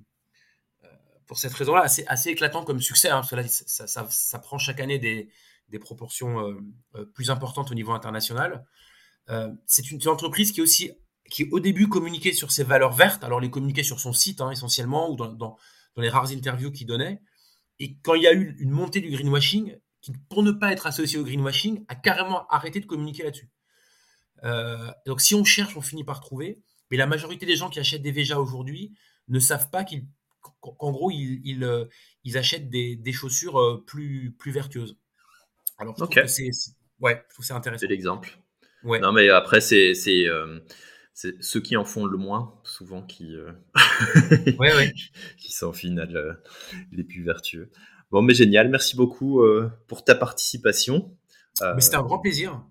pour 1.30 1.38
cette 1.38 1.54
raison-là, 1.54 1.82
assez, 1.82 2.28
éclatant 2.28 2.64
comme 2.64 2.80
succès, 2.80 3.08
hein, 3.08 3.20
parce 3.20 3.30
que 3.30 3.36
là, 3.36 3.44
ça, 3.46 4.38
prend 4.40 4.58
chaque 4.58 4.80
année 4.80 4.98
des, 4.98 5.78
proportions 5.78 6.40
euh, 6.40 6.58
euh, 6.96 7.04
plus 7.04 7.30
importantes 7.30 7.70
au 7.70 7.74
niveau 7.74 7.92
international. 7.92 8.66
Euh, 9.28 9.52
c'est 9.66 9.90
une, 9.90 10.06
entreprise 10.08 10.52
qui 10.52 10.60
aussi, 10.60 10.90
qui 11.30 11.44
au 11.50 11.60
début 11.60 11.88
communiquait 11.88 12.32
sur 12.32 12.50
ses 12.50 12.64
valeurs 12.64 12.92
vertes, 12.92 13.22
alors 13.22 13.40
les 13.40 13.50
communiquait 13.50 13.82
sur 13.82 14.00
son 14.00 14.12
site 14.12 14.40
hein, 14.40 14.50
essentiellement, 14.50 15.10
ou 15.10 15.16
dans, 15.16 15.56
les 15.96 16.08
rares 16.08 16.32
interviews 16.32 16.72
qu'il 16.72 16.86
donnait. 16.86 17.20
Et 17.78 17.96
quand 18.02 18.14
il 18.14 18.22
y 18.22 18.26
a 18.26 18.32
eu 18.32 18.56
une 18.58 18.70
montée 18.70 19.00
du 19.00 19.10
greenwashing, 19.10 19.76
qui, 20.00 20.12
pour 20.30 20.42
ne 20.42 20.50
pas 20.50 20.72
être 20.72 20.86
associé 20.86 21.18
au 21.18 21.24
greenwashing, 21.24 21.84
a 21.88 21.94
carrément 21.94 22.46
arrêté 22.48 22.80
de 22.80 22.86
communiquer 22.86 23.24
là-dessus. 23.24 23.50
donc 25.06 25.20
si 25.20 25.34
on 25.34 25.44
cherche, 25.44 25.76
on 25.76 25.82
finit 25.82 26.04
par 26.04 26.20
trouver. 26.20 26.62
Mais 26.90 26.96
la 26.96 27.06
majorité 27.06 27.46
des 27.46 27.56
gens 27.56 27.70
qui 27.70 27.78
achètent 27.78 28.02
des 28.02 28.10
Veja 28.10 28.40
aujourd'hui 28.40 28.96
ne 29.28 29.38
savent 29.38 29.70
pas 29.70 29.84
qu'ils 29.84 30.06
qu'en 30.60 30.90
gros, 30.90 31.10
ils, 31.10 31.64
euh, 31.64 31.86
ils, 32.24 32.38
achètent 32.38 32.68
des, 32.68 32.96
des, 32.96 33.12
chaussures 33.12 33.60
euh, 33.60 33.84
plus, 33.86 34.34
plus 34.38 34.52
vertueuses. 34.52 34.96
Alors, 35.78 35.94
je 35.96 36.04
trouve 36.04 36.14
que 36.14 36.26
c'est, 36.26 36.50
ouais, 37.00 37.24
je 37.28 37.34
trouve 37.34 37.44
c'est 37.44 37.52
intéressant. 37.52 37.80
C'est 37.80 37.86
l'exemple. 37.86 38.38
Ouais. 38.85 39.01
Non, 39.01 39.12
mais 39.12 39.28
après, 39.31 39.61
c'est, 39.61 39.95
c'est, 39.95 40.26
euh, 40.28 40.59
c'est 41.14 41.43
ceux 41.43 41.61
qui 41.61 41.76
en 41.76 41.85
font 41.85 42.07
le 42.07 42.16
moins, 42.16 42.61
souvent, 42.64 43.03
qui, 43.03 43.37
ouais, 44.59 44.74
ouais. 44.74 44.93
qui 45.39 45.53
sont 45.53 45.68
au 45.68 45.72
final 45.72 46.41
les 46.93 47.05
plus 47.05 47.22
vertueux. 47.22 47.70
Bon, 48.11 48.22
mais 48.22 48.35
génial. 48.35 48.68
Merci 48.68 48.97
beaucoup 48.97 49.43
pour 49.87 50.05
ta 50.05 50.14
participation. 50.14 51.16
mais 51.61 51.81
c'était 51.81 51.97
un 51.97 52.03
grand 52.03 52.18
plaisir. 52.18 52.62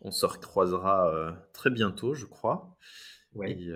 On 0.00 0.10
se 0.10 0.26
recroisera 0.26 1.36
très 1.52 1.70
bientôt, 1.70 2.14
je 2.14 2.26
crois. 2.26 2.76
Ouais. 3.34 3.52
Et, 3.52 3.72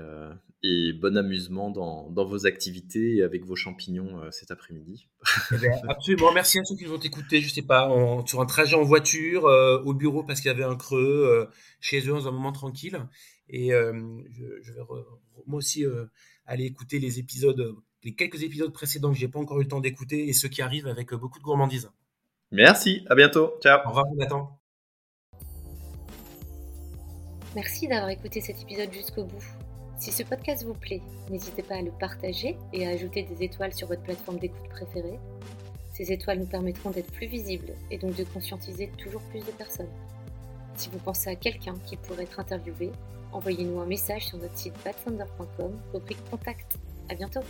et 0.66 0.92
bon 0.92 1.16
amusement 1.16 1.70
dans, 1.70 2.10
dans, 2.10 2.24
vos 2.24 2.46
activités 2.46 3.16
et 3.16 3.22
avec 3.22 3.44
vos 3.44 3.56
champignons 3.56 4.20
euh, 4.20 4.30
cet 4.30 4.50
après-midi. 4.50 5.08
Eh 5.52 5.58
ben, 5.58 5.72
absolument, 5.88 6.32
merci 6.32 6.58
à 6.58 6.64
ceux 6.64 6.76
qui 6.76 6.84
vont 6.84 6.98
écouter, 6.98 7.40
je 7.40 7.52
sais 7.52 7.62
pas, 7.62 7.88
sur 8.26 8.40
un 8.40 8.46
trajet 8.46 8.74
en 8.76 8.82
voiture, 8.82 9.46
euh, 9.46 9.80
au 9.82 9.94
bureau 9.94 10.22
parce 10.22 10.40
qu'il 10.40 10.50
y 10.50 10.54
avait 10.54 10.64
un 10.64 10.76
creux, 10.76 11.26
euh, 11.26 11.46
chez 11.80 12.00
eux 12.00 12.12
dans 12.12 12.28
un 12.28 12.32
moment 12.32 12.52
tranquille. 12.52 12.98
Et 13.48 13.68
je, 13.70 14.72
vais 14.72 14.80
moi 15.46 15.58
aussi 15.58 15.84
aller 16.46 16.64
écouter 16.64 16.98
les 16.98 17.20
épisodes, 17.20 17.76
les 18.02 18.14
quelques 18.14 18.42
épisodes 18.42 18.72
précédents 18.72 19.12
que 19.12 19.18
j'ai 19.18 19.28
pas 19.28 19.38
encore 19.38 19.60
eu 19.60 19.62
le 19.62 19.68
temps 19.68 19.80
d'écouter 19.80 20.28
et 20.28 20.32
ceux 20.32 20.48
qui 20.48 20.62
arrivent 20.62 20.88
avec 20.88 21.14
beaucoup 21.14 21.38
de 21.38 21.44
gourmandise. 21.44 21.88
Merci, 22.50 23.04
à 23.08 23.14
bientôt, 23.14 23.54
ciao. 23.62 23.86
Au 23.86 23.90
revoir 23.90 24.06
Nathan. 24.16 24.58
Merci 27.54 27.86
d'avoir 27.86 28.10
écouté 28.10 28.40
cet 28.40 28.60
épisode 28.60 28.92
jusqu'au 28.92 29.24
bout. 29.24 29.44
Si 29.99 30.12
ce 30.12 30.22
podcast 30.22 30.64
vous 30.64 30.74
plaît, 30.74 31.01
n'hésitez 31.30 31.62
pas 31.62 31.76
à 31.76 31.82
le 31.82 31.90
partager 31.90 32.57
et 32.72 32.86
à 32.86 32.90
ajouter 32.90 33.22
des 33.22 33.42
étoiles 33.42 33.72
sur 33.72 33.88
votre 33.88 34.03
plateforme 34.03 34.38
d'écoute 34.38 34.68
préférée. 34.68 35.18
Ces 35.94 36.12
étoiles 36.12 36.40
nous 36.40 36.47
permettront 36.47 36.90
d'être 36.90 37.11
plus 37.12 37.26
visibles 37.26 37.72
et 37.90 37.97
donc 37.97 38.14
de 38.14 38.24
conscientiser 38.24 38.90
toujours 38.99 39.22
plus 39.22 39.40
de 39.40 39.51
personnes. 39.53 39.88
Si 40.76 40.90
vous 40.90 40.99
pensez 40.99 41.30
à 41.30 41.34
quelqu'un 41.34 41.74
qui 41.86 41.97
pourrait 41.97 42.24
être 42.24 42.38
interviewé, 42.38 42.92
envoyez-nous 43.32 43.80
un 43.80 43.86
message 43.86 44.26
sur 44.26 44.36
notre 44.36 44.57
site 44.59 44.74
badfounder.com, 44.84 45.80
rubrique 45.94 46.30
contact. 46.30 46.76
À 47.09 47.14
bientôt! 47.14 47.40